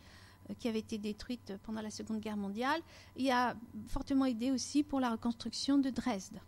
qui 0.59 0.69
avait 0.69 0.81
été 0.81 0.99
détruite 0.99 1.53
pendant 1.65 1.83
la 1.83 1.91
Seconde 1.91 2.21
Guerre 2.21 2.37
mondiale 2.37 2.81
et 3.17 3.31
a 3.31 3.55
fortement 3.89 4.27
aidé 4.27 4.51
aussi 4.51 4.83
pour 4.83 5.01
la 5.01 5.11
reconstruction 5.11 5.79
de 5.79 5.91
Dresde. 5.91 6.41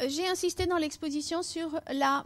Euh, 0.00 0.06
j'ai 0.08 0.26
insisté 0.26 0.66
dans 0.66 0.78
l'exposition 0.78 1.42
sur 1.42 1.80
la 1.92 2.24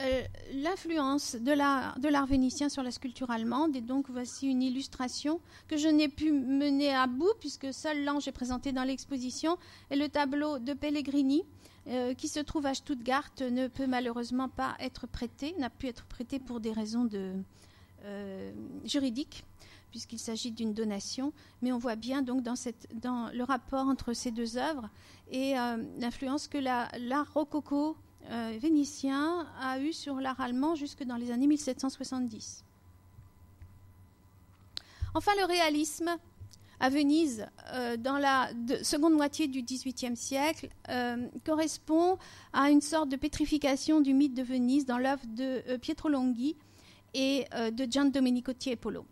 euh, 0.00 0.24
l'influence 0.54 1.36
de 1.36 1.52
l'art 1.52 2.26
vénitien 2.26 2.68
sur 2.68 2.82
la 2.82 2.90
sculpture 2.90 3.30
allemande. 3.30 3.76
Et 3.76 3.80
donc, 3.80 4.06
voici 4.10 4.48
une 4.48 4.60
illustration 4.60 5.40
que 5.68 5.76
je 5.76 5.86
n'ai 5.86 6.08
pu 6.08 6.32
mener 6.32 6.92
à 6.92 7.06
bout, 7.06 7.32
puisque 7.38 7.72
seul 7.72 8.04
l'ange 8.04 8.26
est 8.26 8.32
présenté 8.32 8.72
dans 8.72 8.82
l'exposition, 8.82 9.56
et 9.90 9.96
le 9.96 10.08
tableau 10.08 10.58
de 10.58 10.72
Pellegrini, 10.72 11.44
euh, 11.86 12.14
qui 12.14 12.28
se 12.28 12.40
trouve 12.40 12.64
à 12.64 12.74
Stuttgart 12.74 13.30
ne 13.40 13.68
peut 13.68 13.86
malheureusement 13.86 14.48
pas 14.48 14.74
être 14.80 15.06
prêté, 15.06 15.54
n'a 15.58 15.68
pu 15.68 15.86
être 15.86 16.06
prêté 16.06 16.38
pour 16.38 16.60
des 16.60 16.72
raisons 16.72 17.08
euh, 17.12 18.52
juridiques, 18.84 19.44
puisqu'il 19.90 20.18
s'agit 20.18 20.50
d'une 20.50 20.72
donation. 20.72 21.34
Mais 21.60 21.72
on 21.72 21.78
voit 21.78 21.96
bien 21.96 22.22
donc 22.22 22.42
dans 22.42 23.30
le 23.32 23.42
rapport 23.42 23.86
entre 23.86 24.14
ces 24.14 24.30
deux 24.30 24.56
œuvres 24.56 24.88
et 25.30 25.58
euh, 25.58 25.76
l'influence 26.00 26.48
que 26.48 26.58
l'art 26.58 27.32
rococo 27.34 27.96
vénitien 28.58 29.46
a 29.60 29.78
eu 29.78 29.92
sur 29.92 30.14
l'art 30.14 30.40
allemand 30.40 30.74
jusque 30.74 31.04
dans 31.04 31.16
les 31.16 31.30
années 31.30 31.46
1770. 31.46 32.64
Enfin, 35.12 35.32
le 35.38 35.44
réalisme 35.44 36.16
à 36.80 36.88
Venise 36.88 37.46
euh, 37.72 37.96
dans 37.96 38.18
la 38.18 38.50
seconde 38.82 39.14
moitié 39.14 39.46
du 39.46 39.62
XVIIIe 39.62 40.16
siècle 40.16 40.68
euh, 40.88 41.28
correspond 41.44 42.18
à 42.52 42.70
une 42.70 42.80
sorte 42.80 43.08
de 43.08 43.16
pétrification 43.16 44.00
du 44.00 44.14
mythe 44.14 44.34
de 44.34 44.42
Venise 44.42 44.86
dans 44.86 44.98
l'œuvre 44.98 45.24
de 45.26 45.62
euh, 45.68 45.78
Pietro 45.78 46.08
Longhi 46.08 46.56
et 47.16 47.44
de 47.70 47.86
Gian 47.88 48.06
Domenico 48.06 48.52
Tiepolo. 48.52 49.06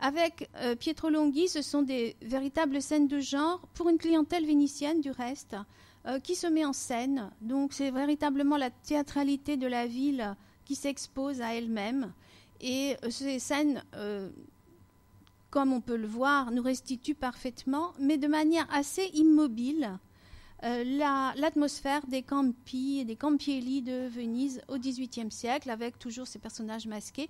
Avec 0.00 0.48
Pietro 0.80 1.10
Longhi, 1.10 1.48
ce 1.48 1.60
sont 1.60 1.82
des 1.82 2.16
véritables 2.22 2.80
scènes 2.80 3.08
de 3.08 3.20
genre 3.20 3.60
pour 3.74 3.90
une 3.90 3.98
clientèle 3.98 4.46
vénitienne 4.46 5.02
du 5.02 5.10
reste, 5.10 5.54
qui 6.24 6.34
se 6.34 6.46
met 6.46 6.64
en 6.64 6.72
scène. 6.72 7.30
Donc 7.42 7.74
c'est 7.74 7.90
véritablement 7.90 8.56
la 8.56 8.70
théâtralité 8.70 9.58
de 9.58 9.66
la 9.66 9.86
ville 9.86 10.34
qui 10.64 10.76
s'expose 10.76 11.42
à 11.42 11.54
elle-même. 11.54 12.14
Et 12.62 12.96
ces 13.10 13.38
scènes 13.38 13.84
comme 15.50 15.72
on 15.72 15.80
peut 15.80 15.96
le 15.96 16.06
voir, 16.06 16.50
nous 16.50 16.62
restitue 16.62 17.14
parfaitement, 17.14 17.92
mais 17.98 18.18
de 18.18 18.26
manière 18.26 18.66
assez 18.72 19.10
immobile, 19.14 19.98
euh, 20.64 20.84
l'atmosphère 21.36 22.06
des 22.06 22.22
campi 22.22 22.98
et 23.00 23.04
des 23.04 23.16
campielli 23.16 23.82
de 23.82 24.08
Venise 24.08 24.62
au 24.68 24.78
XVIIIe 24.78 25.30
siècle, 25.30 25.70
avec 25.70 25.98
toujours 25.98 26.26
ces 26.26 26.38
personnages 26.38 26.86
masqués. 26.86 27.28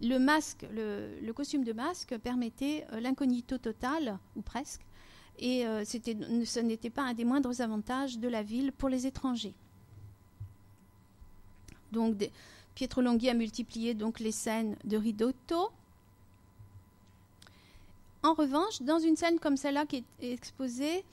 Le 0.00 0.18
masque, 0.18 0.66
le, 0.72 1.32
costume 1.32 1.64
de 1.64 1.72
masque 1.72 2.16
permettait 2.18 2.86
euh, 2.92 3.00
l'incognito 3.00 3.58
total, 3.58 4.18
ou 4.36 4.42
presque, 4.42 4.82
et 5.38 5.66
euh, 5.66 5.84
ce 5.84 6.60
n'était 6.60 6.90
pas 6.90 7.02
un 7.02 7.14
des 7.14 7.24
moindres 7.24 7.60
avantages 7.60 8.18
de 8.18 8.28
la 8.28 8.42
ville 8.42 8.72
pour 8.72 8.88
les 8.88 9.06
étrangers. 9.06 9.54
Donc, 11.90 12.16
Pietro 12.74 13.02
Longhi 13.02 13.28
a 13.28 13.34
multiplié 13.34 13.94
donc 13.94 14.18
les 14.18 14.32
scènes 14.32 14.76
de 14.84 14.96
Ridotto. 14.96 15.70
En 18.22 18.34
revanche, 18.34 18.82
dans 18.82 18.98
une 18.98 19.16
scène 19.16 19.38
comme 19.38 19.56
celle-là 19.56 19.84
qui 19.86 20.04
est 20.20 20.32
exposée, 20.32 21.04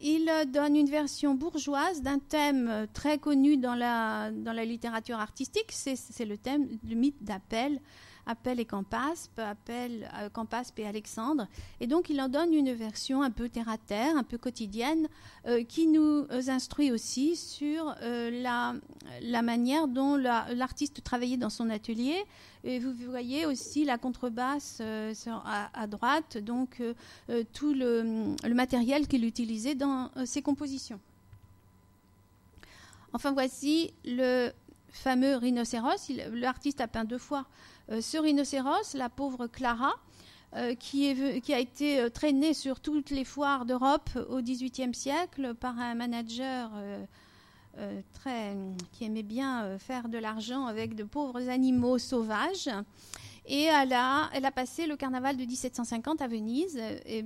il 0.00 0.30
donne 0.52 0.76
une 0.76 0.88
version 0.88 1.34
bourgeoise 1.34 2.02
d'un 2.02 2.18
thème 2.18 2.86
très 2.92 3.18
connu 3.18 3.56
dans 3.56 3.74
la, 3.74 4.30
dans 4.30 4.52
la 4.52 4.64
littérature 4.64 5.18
artistique, 5.18 5.72
c'est 5.72 6.24
le 6.24 6.36
thème 6.36 6.68
du 6.82 6.94
mythe 6.94 7.22
d'appel 7.22 7.80
Appel 8.28 8.60
et 8.60 8.66
Campaspe, 8.66 9.38
Appel, 9.38 10.08
euh, 10.14 10.28
Campaspe 10.28 10.78
et 10.78 10.86
Alexandre. 10.86 11.48
Et 11.80 11.86
donc 11.86 12.10
il 12.10 12.20
en 12.20 12.28
donne 12.28 12.52
une 12.52 12.72
version 12.74 13.22
un 13.22 13.30
peu 13.30 13.48
terre 13.48 13.70
à 13.70 13.78
terre, 13.78 14.16
un 14.16 14.22
peu 14.22 14.36
quotidienne, 14.36 15.08
euh, 15.46 15.64
qui 15.64 15.86
nous 15.86 16.26
instruit 16.30 16.92
aussi 16.92 17.36
sur 17.36 17.94
euh, 18.02 18.30
la, 18.42 18.74
la, 19.22 19.40
manière 19.40 19.88
dont 19.88 20.16
l'artiste 20.16 21.02
travaillait 21.02 21.38
dans 21.38 21.48
son 21.48 21.70
atelier. 21.70 22.22
Et 22.68 22.78
vous 22.78 22.92
voyez 23.08 23.46
aussi 23.46 23.84
la 23.84 23.96
contrebasse 23.96 24.82
à, 25.44 25.86
droite, 25.86 26.36
donc 26.36 26.82
tout 27.54 27.72
le, 27.72 28.36
matériel 28.54 29.08
qu'il 29.08 29.24
utilisait 29.24 29.74
dans 29.74 30.10
ses 30.26 30.42
compositions. 30.42 31.00
Enfin 33.14 33.32
voici 33.32 33.94
le 34.04 34.50
fameux 34.90 35.36
rhinocéros. 35.36 36.10
L'artiste 36.32 36.80
a 36.80 36.88
peint 36.88 37.04
deux 37.04 37.18
fois 37.18 37.46
euh, 37.90 38.00
ce 38.00 38.18
rhinocéros, 38.18 38.94
la 38.94 39.08
pauvre 39.08 39.46
Clara, 39.46 39.94
euh, 40.56 40.74
qui, 40.74 41.08
a 41.52 41.58
été 41.58 42.00
euh, 42.00 42.10
traînée 42.10 42.54
sur 42.54 42.80
toutes 42.80 43.10
les 43.10 43.24
foires 43.24 43.64
d'Europe 43.64 44.10
au 44.28 44.40
XVIIIe 44.40 44.94
siècle 44.94 45.54
par 45.54 45.78
un 45.78 45.94
manager 45.94 46.70
très, 48.14 48.56
qui 48.92 49.04
aimait 49.04 49.22
bien 49.22 49.78
faire 49.78 50.08
de 50.08 50.18
l'argent 50.18 50.66
avec 50.66 50.94
de 50.94 51.04
pauvres 51.04 51.48
animaux 51.48 51.98
sauvages. 51.98 52.70
Et 53.46 53.64
elle 53.64 53.92
a, 53.94 54.30
passé 54.54 54.86
le 54.86 54.96
carnaval 54.96 55.36
de 55.36 55.44
1750 55.44 56.20
à 56.20 56.28
Venise. 56.28 56.78
Et 57.06 57.24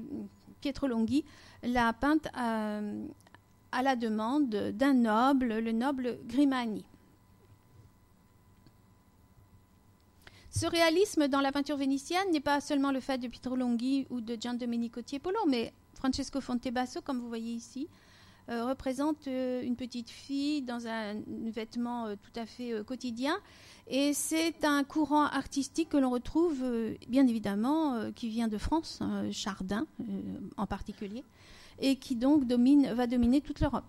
Pietro 0.61 0.86
Longhi 0.86 1.24
l'a 1.62 1.92
peinte 1.92 2.28
à, 2.34 2.80
à 3.72 3.82
la 3.82 3.96
demande 3.96 4.50
d'un 4.50 4.94
noble, 4.94 5.59
le 5.59 5.72
noble 5.72 6.18
Grimani. 6.26 6.84
Ce 10.50 10.66
réalisme 10.66 11.28
dans 11.28 11.40
la 11.40 11.50
peinture 11.50 11.78
vénitienne 11.78 12.30
n'est 12.30 12.40
pas 12.40 12.61
seulement 12.61 12.92
le 12.92 13.00
fait 13.00 13.16
de 13.16 13.26
Pietro 13.26 13.57
Longhi 13.57 14.07
ou 14.11 14.20
de 14.20 14.36
Gian 14.38 14.53
Domenico 14.53 15.00
Tiepolo, 15.00 15.38
mais 15.48 15.72
Francesco 15.94 16.42
Fontebasso, 16.42 17.00
comme 17.00 17.18
vous 17.20 17.28
voyez 17.28 17.55
ici, 17.55 17.88
euh, 18.49 18.64
représente 18.64 19.28
euh, 19.28 19.62
une 19.62 19.76
petite 19.76 20.11
fille 20.11 20.62
dans 20.62 20.88
un, 20.88 21.14
vêtement 21.47 22.07
euh, 22.07 22.16
tout 22.16 22.40
à 22.40 22.45
fait 22.45 22.82
quotidien. 22.84 23.36
Et 23.88 24.12
c'est 24.14 24.64
un 24.64 24.84
courant 24.84 25.26
artistique 25.26 25.90
que 25.90 25.97
l'on 25.97 26.11
retrouve, 26.11 26.62
bien 27.09 27.26
évidemment, 27.26 28.12
qui 28.14 28.28
vient 28.28 28.47
de 28.47 28.57
France, 28.57 29.01
Chardin 29.32 29.86
en 30.57 30.66
particulier, 30.66 31.24
et 31.80 31.97
qui 31.97 32.14
donc 32.14 32.47
domine, 32.47 32.93
va 32.93 33.09
dominer 33.09 33.40
toute 33.40 33.59
l'Europe. 33.59 33.84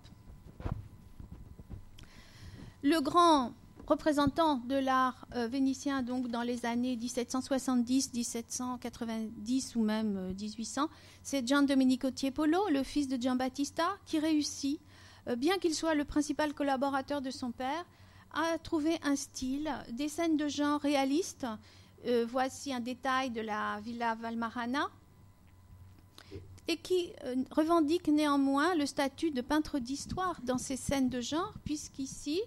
Le 2.82 3.00
grand 3.00 3.52
représentant 3.86 4.56
de 4.56 4.76
l'art 4.76 5.26
euh, 5.34 5.46
vénitien 5.46 6.02
donc 6.02 6.28
dans 6.28 6.42
les 6.42 6.64
années 6.66 6.96
1770, 6.96 8.12
1790 8.12 9.76
ou 9.76 9.82
même 9.82 10.34
1800, 10.38 10.82
euh, 10.82 10.86
c'est 11.22 11.46
Gian 11.46 11.62
Domenico 11.62 12.10
Tiepolo, 12.10 12.68
le 12.70 12.82
fils 12.82 13.08
de 13.08 13.20
Giambattista, 13.20 13.96
qui 14.06 14.18
réussit, 14.18 14.80
euh, 15.28 15.36
bien 15.36 15.58
qu'il 15.58 15.74
soit 15.74 15.94
le 15.94 16.04
principal 16.04 16.54
collaborateur 16.54 17.20
de 17.20 17.30
son 17.30 17.50
père, 17.50 17.84
à 18.32 18.58
trouver 18.58 18.98
un 19.04 19.16
style, 19.16 19.70
des 19.92 20.08
scènes 20.08 20.36
de 20.36 20.48
genre 20.48 20.80
réalistes. 20.80 21.46
voici 22.28 22.72
un 22.74 22.80
détail 22.80 23.30
de 23.30 23.40
la 23.40 23.78
Villa 23.80 24.16
Valmarana, 24.16 24.90
et 26.66 26.76
qui 26.76 27.12
revendique 27.52 28.08
néanmoins 28.08 28.74
le 28.74 28.86
statut 28.86 29.30
de 29.30 29.40
peintre 29.40 29.78
d'histoire 29.78 30.40
dans 30.42 30.58
ces 30.58 30.76
scènes 30.76 31.08
de 31.08 31.20
genre, 31.20 31.54
puisqu'ici, 31.64 32.40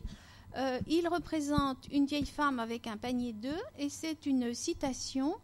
euh, 0.58 0.80
il 0.88 1.08
représente 1.08 1.88
une 1.91 2.05
vieille 2.05 2.26
femme 2.26 2.60
avec 2.60 2.88
un 2.88 2.97
panier 2.97 3.34
d'œufs 3.34 3.62
et 3.78 3.89
c'est 3.89 4.26
une 4.26 4.53
citation 4.55 5.36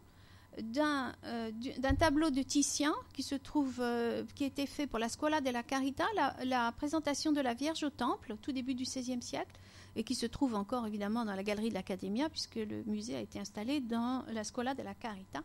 d'un 0.60 1.14
euh, 1.26 1.52
tableau 2.00 2.30
de 2.30 2.42
Titien 2.42 2.94
qui 3.14 3.24
se 3.24 3.36
trouve, 3.36 3.78
euh, 3.80 4.24
qui 4.36 4.44
a 4.44 4.48
été 4.48 4.66
fait 4.66 4.88
pour 4.88 5.00
la 5.00 5.10
Scuola 5.10 5.40
della 5.42 5.64
Carità, 5.64 6.06
la, 6.44 6.72
présentation 6.72 7.32
de 7.32 7.42
la 7.42 7.54
Vierge 7.54 7.84
au 7.84 7.90
Temple, 7.90 8.36
tout 8.42 8.52
début 8.52 8.74
du 8.74 8.84
XVIe 8.84 9.22
siècle, 9.22 9.56
et 9.96 10.04
qui 10.04 10.16
se 10.16 10.26
trouve 10.26 10.56
encore 10.56 10.88
évidemment 10.88 11.26
dans 11.26 11.36
la 11.36 11.44
galerie 11.44 11.70
de 11.70 11.76
l'Accademia, 11.76 12.30
puisque 12.30 12.56
le 12.56 12.84
musée 12.86 13.16
a 13.16 13.20
été 13.20 13.40
installé 13.40 13.82
dans 13.82 14.24
la 14.32 14.44
Scuola 14.44 14.74
della 14.74 14.96
Carità. 14.96 15.42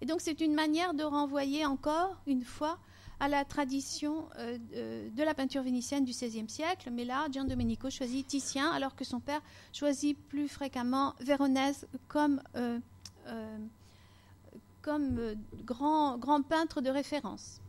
Et 0.00 0.06
donc 0.06 0.20
c'est 0.20 0.40
une 0.40 0.54
manière 0.54 0.94
de 0.94 1.02
renvoyer 1.02 1.66
encore 1.66 2.16
une 2.26 2.44
fois 2.44 2.78
à 3.20 3.28
la 3.28 3.44
tradition 3.44 4.28
euh, 4.38 5.08
de 5.10 5.22
la 5.22 5.34
peinture 5.34 5.62
vénitienne 5.62 6.04
du 6.04 6.12
XVIe 6.12 6.48
siècle. 6.48 6.90
Mais 6.92 7.04
là, 7.04 7.26
Gian 7.30 7.44
Domenico 7.44 7.90
choisit 7.90 8.26
Titien, 8.26 8.70
alors 8.70 8.96
que 8.96 9.04
son 9.04 9.20
père 9.20 9.40
choisit 9.72 10.18
plus 10.28 10.48
fréquemment 10.48 11.14
Véronèse 11.20 11.86
comme, 12.08 12.42
euh, 12.56 12.78
euh, 13.26 13.58
grand 15.64 16.42
peintre 16.42 16.80
de 16.80 16.90
référence. 16.90 17.60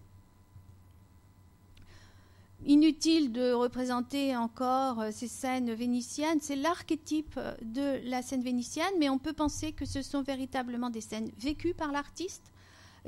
Inutile 2.66 3.34
de 3.34 3.52
représenter 3.52 4.38
encore 4.38 5.04
ces 5.12 5.28
scènes 5.28 5.74
vénitiennes, 5.74 6.40
c'est 6.42 6.56
l'archétype 6.56 7.38
de 7.62 8.00
la 8.10 8.22
scène 8.22 8.42
vénitienne, 8.42 8.94
mais 9.00 9.10
on 9.10 9.18
peut 9.18 9.34
penser 9.34 9.74
que 9.74 9.86
ce 9.86 10.02
sont 10.02 10.22
véritablement 10.22 10.90
des 10.90 11.02
scènes 11.02 11.30
vécues 11.38 11.74
par 11.74 11.92
l'artiste, 11.92 12.53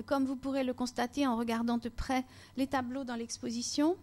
comme 0.05 0.25
vous 0.25 0.35
pourrez 0.35 0.63
le 0.63 0.73
constater 0.73 1.25
en 1.25 1.37
regardant 1.37 1.77
de 1.77 1.89
près 1.89 2.25
les 2.57 2.67
tableaux 2.67 3.03
dans 3.03 3.15
l'exposition. 3.15 3.95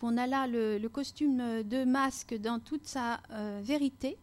On 0.00 0.16
a 0.16 0.26
là 0.26 0.46
le, 0.46 0.86
costume 0.88 1.62
de 1.64 1.84
masque 1.84 2.34
dans 2.40 2.60
toute 2.60 2.86
sa 2.86 3.20
euh, 3.32 3.60
vérité 3.64 4.16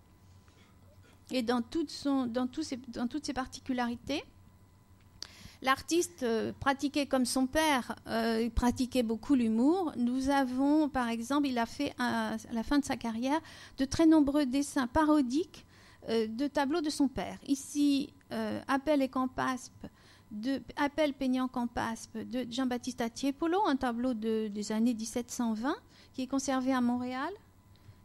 et 1.32 1.42
dans, 1.42 1.62
toutes 1.62 1.90
ses 1.90 3.34
particularités. 3.34 4.24
L'artiste 5.62 6.24
euh, 6.24 6.54
pratiquait 6.60 7.08
comme 7.08 7.26
son 7.26 7.48
père, 7.48 7.96
euh, 8.08 8.42
il 8.44 8.52
pratiquait 8.52 9.04
beaucoup 9.04 9.36
l'humour. 9.36 9.92
Nous 9.98 10.30
avons, 10.30 10.88
par 10.88 11.10
exemple, 11.10 11.48
il 11.48 11.58
a 11.58 11.66
fait 11.66 11.94
à 12.00 12.38
la 12.54 12.64
fin 12.64 12.80
de 12.80 12.86
sa 12.86 12.96
carrière 12.96 13.40
de 13.78 13.86
très 13.86 14.06
nombreux 14.06 14.46
dessins 14.46 14.88
parodiques 14.88 15.66
de 16.08 16.48
tableaux 16.48 16.82
de 16.82 16.92
son 16.92 17.08
père. 17.08 17.40
Ici, 17.48 18.14
euh, 18.32 18.60
Appel 18.68 19.02
et 19.02 19.10
Campaspe 19.10 19.88
de 20.32 20.62
Appel 20.76 21.14
Peignant 21.14 21.48
Campaspe 21.48 22.18
de 22.18 22.46
Jean-Baptiste 22.50 23.04
Tiepolo, 23.14 23.60
un 23.68 23.76
tableau 23.76 24.14
des 24.14 24.72
années 24.72 24.94
1720 24.94 25.76
qui 26.14 26.24
est 26.24 26.28
conservé 26.28 26.74
à 26.74 26.82
Montréal. 26.82 27.32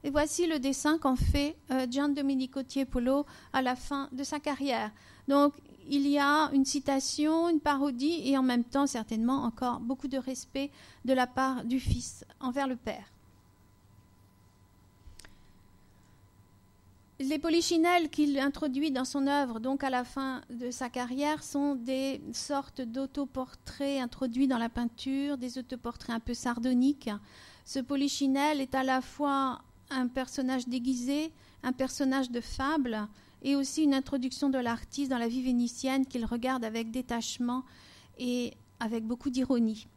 Et 0.03 0.11
voici 0.11 0.47
le 0.47 0.59
dessin 0.59 0.99
qu'en 0.99 1.17
fait 1.17 1.57
euh, 1.71 1.87
Gian 1.91 2.09
Domenico 2.09 2.63
Tiepolo 2.63 3.27
à 3.53 3.63
la 3.63 3.77
fin 3.77 4.09
de 4.13 4.25
sa 4.25 4.41
carrière. 4.41 4.91
Donc 5.29 5.55
il 5.89 6.07
y 6.07 6.19
a 6.19 6.51
une 6.53 6.65
citation, 6.65 7.49
une 7.49 7.61
parodie 7.61 8.23
et 8.25 8.39
en 8.39 8.43
même 8.43 8.65
temps 8.65 8.87
certainement 8.87 9.45
encore 9.45 9.81
beaucoup 9.81 10.09
de 10.09 10.19
respect 10.19 10.71
de 11.05 11.13
la 11.13 11.27
part 11.27 11.65
du 11.65 11.81
fils 11.81 12.25
envers 12.41 12.67
le 12.67 12.77
père. 12.77 13.13
Les 17.23 17.39
polychinelles 17.39 18.09
qu'il 18.09 18.39
introduit 18.39 18.91
dans 18.91 19.05
son 19.05 19.27
œuvre, 19.27 19.61
donc 19.61 19.85
à 19.85 19.91
la 19.91 20.05
fin 20.05 20.41
de 20.49 20.71
sa 20.71 20.89
carrière, 20.89 21.43
sont 21.43 21.75
des 21.75 22.23
sortes 22.33 22.81
d'autoportraits 22.81 24.01
introduits 24.01 24.49
dans 24.49 24.57
la 24.57 24.71
peinture, 24.71 25.37
des 25.37 25.59
autoportraits 25.59 26.17
un 26.17 26.21
peu 26.21 26.33
sardoniques. 26.33 27.11
Ce 27.67 27.79
polychinelle 27.79 28.63
est 28.63 28.75
à 28.75 28.83
la 28.83 29.03
fois 29.03 29.61
un 29.91 30.09
personnage 30.09 30.67
déguisé, 30.67 31.31
un 31.63 31.73
personnage 31.73 32.31
de 32.31 32.41
fable, 32.41 33.07
et 33.43 33.55
aussi 33.55 33.83
une 33.83 33.93
introduction 33.93 34.49
de 34.49 34.59
l'artiste 34.59 35.11
dans 35.11 35.19
la 35.19 35.29
vie 35.29 35.43
vénitienne 35.43 36.07
qu'il 36.07 36.25
regarde 36.25 36.65
avec 36.65 36.91
détachement 36.91 37.65
et 38.19 38.55
avec 38.81 39.05
beaucoup 39.05 39.29
d'ironie. 39.29 39.89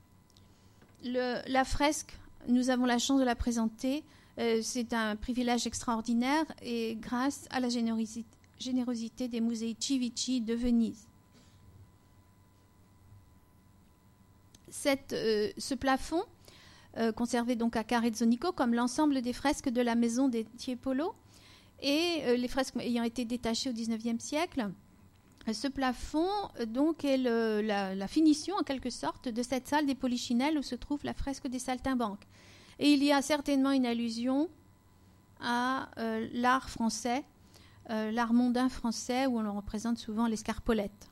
La 1.05 1.63
fresque, 1.63 2.17
nous 2.49 2.69
avons 2.69 2.85
la 2.85 2.99
chance 2.99 3.21
de 3.21 3.25
la 3.25 3.35
présenter, 3.35 4.03
euh, 4.39 4.59
c'est 4.63 4.93
un 4.93 5.15
privilège 5.15 5.67
extraordinaire 5.67 6.45
et 6.61 6.95
grâce 6.99 7.47
à 7.51 7.59
la 7.59 7.69
générosité, 7.69 9.27
des 9.27 9.41
musées 9.41 9.75
Civici 9.79 10.41
de 10.41 10.55
Venise. 10.55 11.07
Euh, 14.85 15.51
ce 15.57 15.75
plafond, 15.75 16.23
euh, 16.97 17.11
conservé 17.11 17.55
donc 17.55 17.75
à 17.75 17.83
Carezzonico, 17.83 18.51
comme 18.51 18.73
l'ensemble 18.73 19.21
des 19.21 19.33
fresques 19.33 19.69
de 19.69 19.81
la 19.81 19.95
maison 19.95 20.29
des 20.29 20.45
Tiepolo, 20.57 21.13
et 21.81 22.37
les 22.37 22.47
fresques 22.47 22.75
ayant 22.79 23.03
été 23.03 23.25
détachées 23.25 23.69
au 23.69 23.73
XIXe 23.73 24.23
siècle, 24.23 24.69
ce 25.51 25.67
plafond 25.67 26.29
donc 26.67 27.03
est 27.03 27.17
la, 27.17 27.93
la, 27.93 28.07
finition 28.07 28.55
en 28.55 28.63
quelque 28.63 28.89
sorte 28.89 29.27
de 29.27 29.43
cette 29.43 29.67
salle 29.67 29.85
des 29.85 29.95
Polichinelles 29.95 30.57
où 30.57 30.61
se 30.61 30.75
trouve 30.75 31.03
la 31.03 31.13
fresque 31.13 31.47
des 31.47 31.59
saltimbanques. 31.59 32.25
Et 32.79 32.93
il 32.93 33.03
y 33.03 33.11
a 33.11 33.21
certainement 33.21 33.71
une 33.71 33.85
allusion 33.85 34.49
à 35.39 35.89
euh, 35.97 36.27
l'art 36.33 36.69
français, 36.69 37.23
euh, 37.89 38.11
l'art 38.11 38.33
mondain 38.33 38.69
français, 38.69 39.25
où 39.27 39.39
on 39.39 39.55
représente 39.55 39.97
souvent 39.97 40.27
l'escarpolette. 40.27 41.09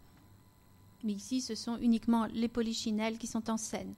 Mais 1.04 1.14
ici, 1.14 1.42
ce 1.42 1.56
sont 1.56 1.78
uniquement 1.78 2.28
les 2.34 2.48
polichinelles 2.48 3.18
qui 3.18 3.28
sont 3.28 3.50
en 3.50 3.58
scène. 3.58 3.94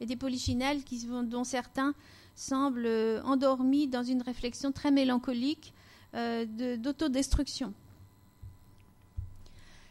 Et 0.00 0.06
des 0.06 0.16
polichinelles 0.16 0.82
qui, 0.82 1.06
dont 1.06 1.44
certains 1.44 1.94
semblent 2.34 2.86
euh, 2.86 3.22
endormis 3.22 3.86
dans 3.86 4.02
une 4.02 4.22
réflexion 4.22 4.72
très 4.72 4.90
mélancolique 4.90 5.74
d'autodestruction. 6.12 7.72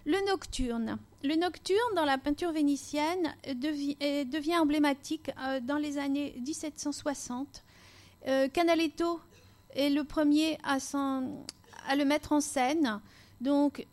Le 0.06 0.28
nocturne. 0.28 0.98
Le 1.24 1.36
nocturne, 1.36 1.96
dans 1.96 2.06
la 2.06 2.18
peinture 2.18 2.52
vénitienne, 2.52 3.36
devient 3.56 4.58
emblématique 4.58 5.32
dans 5.64 5.78
les 5.78 5.98
années 5.98 6.36
1760. 6.40 7.64
Canaletto 8.54 9.20
est 9.76 9.90
le 9.90 10.04
premier 10.04 10.58
à, 10.64 10.78
le 11.96 12.06
mettre 12.06 12.32
en 12.32 12.42
scène. 12.42 13.02
Donc, 13.42 13.86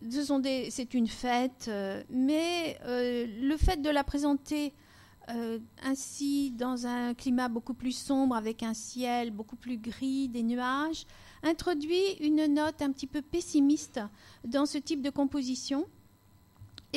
c'est 0.70 0.94
une 0.94 1.06
fête, 1.06 1.66
euh, 1.68 2.02
mais 2.10 2.78
euh, 2.84 3.26
le 3.40 3.56
fait 3.56 3.80
de 3.80 3.88
la 3.88 4.02
présenter 4.02 4.72
euh, 5.28 5.60
ainsi 5.84 6.50
dans 6.50 6.86
un 6.86 7.14
climat 7.14 7.48
beaucoup 7.48 7.74
plus 7.74 7.92
sombre, 7.92 8.34
avec 8.34 8.64
un 8.64 8.74
ciel 8.74 9.30
beaucoup 9.30 9.54
plus 9.54 9.78
gris, 9.78 10.28
des 10.28 10.42
nuages, 10.42 11.06
introduit 11.44 12.14
une 12.20 12.46
note 12.46 12.82
un 12.82 12.90
petit 12.90 13.06
peu 13.06 13.22
pessimiste 13.22 14.00
dans 14.44 14.66
ce 14.66 14.78
type 14.78 15.00
de 15.00 15.10
composition. 15.10 15.86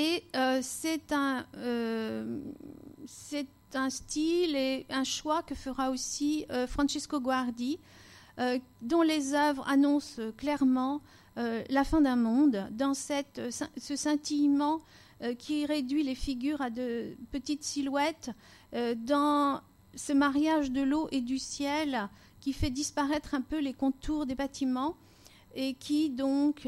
Et 0.01 0.23
c'est 0.61 1.11
un, 1.11 1.45
c'est 3.05 3.47
un 3.73 3.89
style 3.89 4.55
et 4.55 4.85
un 4.89 5.03
choix 5.03 5.43
que 5.43 5.55
fera 5.55 5.89
aussi 5.89 6.45
Francesco 6.67 7.19
Guardi 7.19 7.79
euh, 8.39 8.57
dont 8.81 9.01
les 9.01 9.33
œuvres 9.33 9.67
annoncent 9.67 10.21
clairement 10.37 11.01
euh, 11.37 11.61
la 11.69 11.83
fin 11.83 11.99
d'un 11.99 12.15
monde, 12.15 12.69
dans 12.71 12.93
cette, 12.93 13.41
ce 13.51 13.95
scintillement 13.97 14.79
euh, 15.21 15.33
qui 15.35 15.65
réduit 15.65 16.03
les 16.03 16.15
figures 16.15 16.61
à 16.61 16.69
de 16.69 17.17
petites 17.31 17.63
silhouettes, 17.63 18.31
dans 18.97 19.61
ce 19.95 20.13
mariage 20.13 20.71
de 20.71 20.81
l'eau 20.81 21.07
et 21.11 21.21
du 21.21 21.39
ciel 21.39 22.07
qui 22.39 22.53
fait 22.53 22.69
disparaître 22.69 23.33
un 23.33 23.41
peu 23.41 23.59
les 23.59 23.73
contours 23.73 24.27
des 24.27 24.35
bâtiments 24.35 24.95
et 25.55 25.73
qui 25.73 26.11
donc 26.11 26.67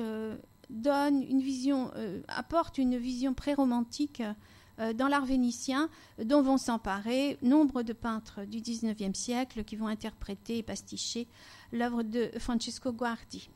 vision, 1.41 1.91
apporte 2.27 2.77
une 2.77 2.97
vision 2.97 3.33
pré-romantique 3.33 4.23
dans 4.95 5.07
l'art 5.07 5.25
vénitien, 5.25 5.89
dont 6.23 6.41
vont 6.41 6.57
s'emparer 6.57 7.37
nombre 7.41 7.83
de 7.83 7.93
peintres 7.93 8.45
du 8.45 8.61
XIXe 8.61 9.17
siècle 9.17 9.63
qui 9.63 9.75
vont 9.75 9.87
interpréter 9.87 10.57
et 10.57 10.63
pasticher 10.63 11.27
l'œuvre 11.71 12.03
de 12.03 12.31
Francesco 12.39 12.91
Guardi. 12.91 13.49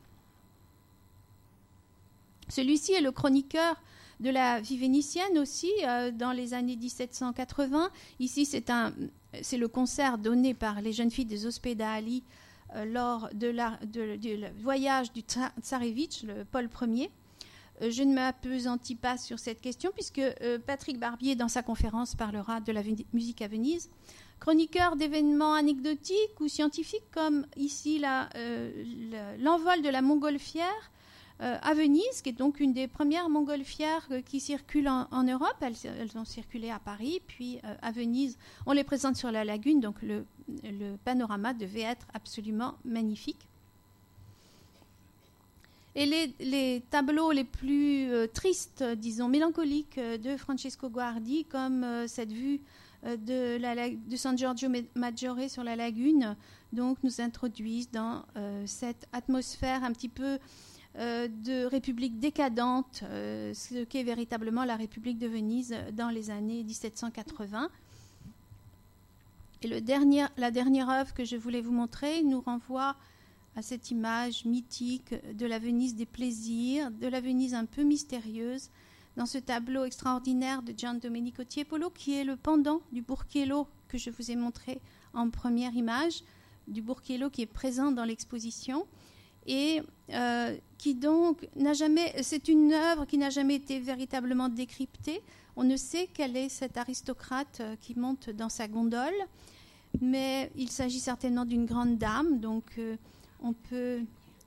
Celui-ci 2.48 2.92
est 2.92 3.00
le 3.00 3.12
chroniqueur 3.12 3.76
de 4.20 4.30
la 4.30 4.60
vie 4.60 4.78
vénitienne 4.78 5.38
aussi 5.38 5.70
euh, 5.84 6.10
dans 6.10 6.32
les 6.32 6.54
années 6.54 6.76
1780. 6.76 7.90
Ici, 8.20 8.46
c'est 8.46 9.58
le 9.58 9.68
concert 9.68 10.18
donné 10.18 10.54
par 10.54 10.80
les 10.80 10.92
jeunes 10.92 11.10
filles 11.10 11.26
des 11.26 11.46
Ospedali 11.46 12.22
euh, 12.22 12.45
lors 12.84 13.28
de 13.32 14.16
du 14.16 14.36
voyage 14.60 15.12
du 15.12 15.22
Tsarevitch, 15.22 16.22
le 16.24 16.44
Paul 16.44 16.68
Ier. 16.88 17.10
Euh, 17.82 17.90
je 17.90 18.02
ne 18.02 18.14
m'apesantis 18.14 18.94
pas 18.94 19.18
sur 19.18 19.38
cette 19.38 19.60
question 19.60 19.90
puisque 19.94 20.22
Patrick 20.66 20.98
Barbier, 20.98 21.36
dans 21.36 21.48
sa 21.48 21.62
conférence, 21.62 22.14
parlera 22.14 22.60
de 22.60 22.72
la 22.72 22.82
musique 23.12 23.42
à 23.42 23.48
Venise 23.48 23.90
chroniqueur 24.40 24.96
d'événements 24.96 25.54
anecdotiques 25.54 26.40
ou 26.40 26.48
scientifiques, 26.48 27.10
comme 27.12 27.46
ici 27.56 28.02
euh, 28.04 29.36
l'envol 29.38 29.82
de 29.82 29.88
la 29.88 30.02
montgolfière 30.02 30.66
euh, 30.66 30.95
à 31.40 31.74
Venise, 31.74 32.22
qui 32.22 32.30
est 32.30 32.32
donc 32.32 32.60
une 32.60 32.72
des 32.72 32.88
premières 32.88 33.28
montgolfières 33.28 34.06
euh, 34.10 34.22
qui 34.22 34.40
circulent 34.40 34.88
en, 34.88 35.22
Europe. 35.24 35.56
Elles, 35.60 36.16
ont 36.16 36.24
circulé 36.24 36.70
à 36.70 36.78
Paris, 36.78 37.20
puis 37.26 37.58
à 37.82 37.92
Venise. 37.92 38.38
On 38.64 38.72
les 38.72 38.84
présente 38.84 39.16
sur 39.16 39.30
la 39.30 39.44
lagune, 39.44 39.80
donc 39.80 39.96
le, 40.02 40.24
panorama 41.04 41.52
devait 41.52 41.82
être 41.82 42.06
absolument 42.14 42.74
magnifique. 42.84 43.46
Et 45.94 46.06
les, 46.06 46.82
tableaux 46.90 47.32
les 47.32 47.44
plus 47.44 48.08
tristes, 48.34 48.84
disons 48.96 49.28
mélancoliques 49.28 49.98
de 49.98 50.36
Francesco 50.36 50.88
Guardi, 50.90 51.44
comme 51.44 52.06
cette 52.06 52.32
vue 52.32 52.60
euh, 53.04 53.16
de, 53.16 53.58
la, 53.60 54.16
San 54.16 54.36
Giorgio 54.36 54.68
Maggiore 54.94 55.48
sur 55.48 55.62
la 55.62 55.76
lagune, 55.76 56.36
donc 56.72 56.98
nous 57.02 57.20
introduisent 57.20 57.90
dans 57.90 58.24
euh, 58.36 58.62
cette 58.66 59.06
atmosphère 59.12 59.84
un 59.84 59.92
petit 59.92 60.08
peu 60.08 60.24
euh, 60.24 60.38
de 60.96 61.66
république 61.66 62.18
décadente, 62.18 63.02
ce 63.02 63.84
qu'est 63.84 64.02
véritablement 64.02 64.64
la 64.64 64.76
République 64.76 65.18
de 65.18 65.26
Venise 65.26 65.76
dans 65.92 66.08
les 66.08 66.30
années 66.30 66.64
1780. 66.64 67.68
Et 69.62 69.68
le 69.68 69.80
dernier, 69.80 70.26
la 70.36 70.50
dernière 70.50 70.88
œuvre 70.88 71.12
que 71.14 71.24
je 71.24 71.36
voulais 71.36 71.60
vous 71.60 71.72
montrer 71.72 72.22
nous 72.22 72.40
renvoie 72.40 72.96
à 73.56 73.62
cette 73.62 73.90
image 73.90 74.44
mythique 74.44 75.14
de 75.34 75.46
la 75.46 75.58
Venise 75.58 75.94
des 75.94 76.06
plaisirs, 76.06 76.90
de 76.90 77.08
la 77.08 77.20
Venise 77.20 77.54
un 77.54 77.64
peu 77.64 77.82
mystérieuse, 77.82 78.70
dans 79.16 79.24
ce 79.24 79.38
tableau 79.38 79.84
extraordinaire 79.84 80.62
de 80.62 80.74
Gian 80.76 80.94
Domenico 80.94 81.42
Tiepolo, 81.42 81.88
qui 81.88 82.14
est 82.14 82.24
le 82.24 82.36
pendant 82.36 82.82
du 82.92 83.00
Burchiello 83.00 83.66
que 83.88 83.96
je 83.96 84.10
vous 84.10 84.30
ai 84.30 84.36
montré 84.36 84.80
en 85.14 85.30
première 85.30 85.74
image, 85.74 86.22
du 86.68 86.82
Burchiello 86.82 87.30
qui 87.30 87.42
est 87.42 87.46
présent 87.46 87.92
dans 87.92 88.04
l'exposition 88.04 88.86
et 89.46 89.82
euh, 90.12 90.56
qui 90.78 90.94
donc 90.94 91.48
n'a 91.56 91.72
jamais, 91.72 92.14
c'est 92.22 92.48
une 92.48 92.72
œuvre 92.72 93.06
qui 93.06 93.18
n'a 93.18 93.30
jamais 93.30 93.56
été 93.56 93.80
véritablement 93.80 94.48
décryptée. 94.48 95.22
On 95.56 95.64
ne 95.64 95.76
sait 95.76 96.08
quel 96.12 96.36
est 96.36 96.48
cet 96.48 96.76
aristocrate 96.76 97.58
euh, 97.60 97.76
qui 97.80 97.98
monte 97.98 98.30
dans 98.30 98.48
sa 98.48 98.68
gondole, 98.68 99.14
mais 100.00 100.50
il 100.56 100.70
s'agit 100.70 101.00
certainement 101.00 101.44
d'une 101.44 101.64
grande 101.64 101.98
dame, 101.98 102.40
donc 102.40 102.64
euh, 102.78 102.96
on 103.42 103.52
peut 103.52 104.00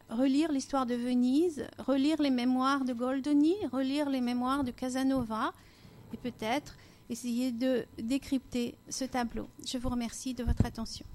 relire 0.10 0.52
l'histoire 0.52 0.86
de 0.86 0.96
Venise, 0.96 1.66
relire 1.80 2.22
les 2.22 2.30
mémoires 2.30 2.86
de 2.86 2.94
Goldoni, 2.94 3.56
relire 3.72 4.10
les 4.10 4.22
mémoires 4.22 4.64
de 4.64 4.72
Casanova 4.72 5.54
et 6.14 6.18
peut-être 6.18 6.76
essayer 7.10 7.52
de 7.52 7.86
décrypter 7.98 8.76
ce 8.90 9.06
tableau. 9.06 9.48
Je 9.66 9.78
vous 9.78 9.90
remercie 9.90 10.34
de 10.34 10.44
votre 10.44 10.66
attention. 10.66 11.06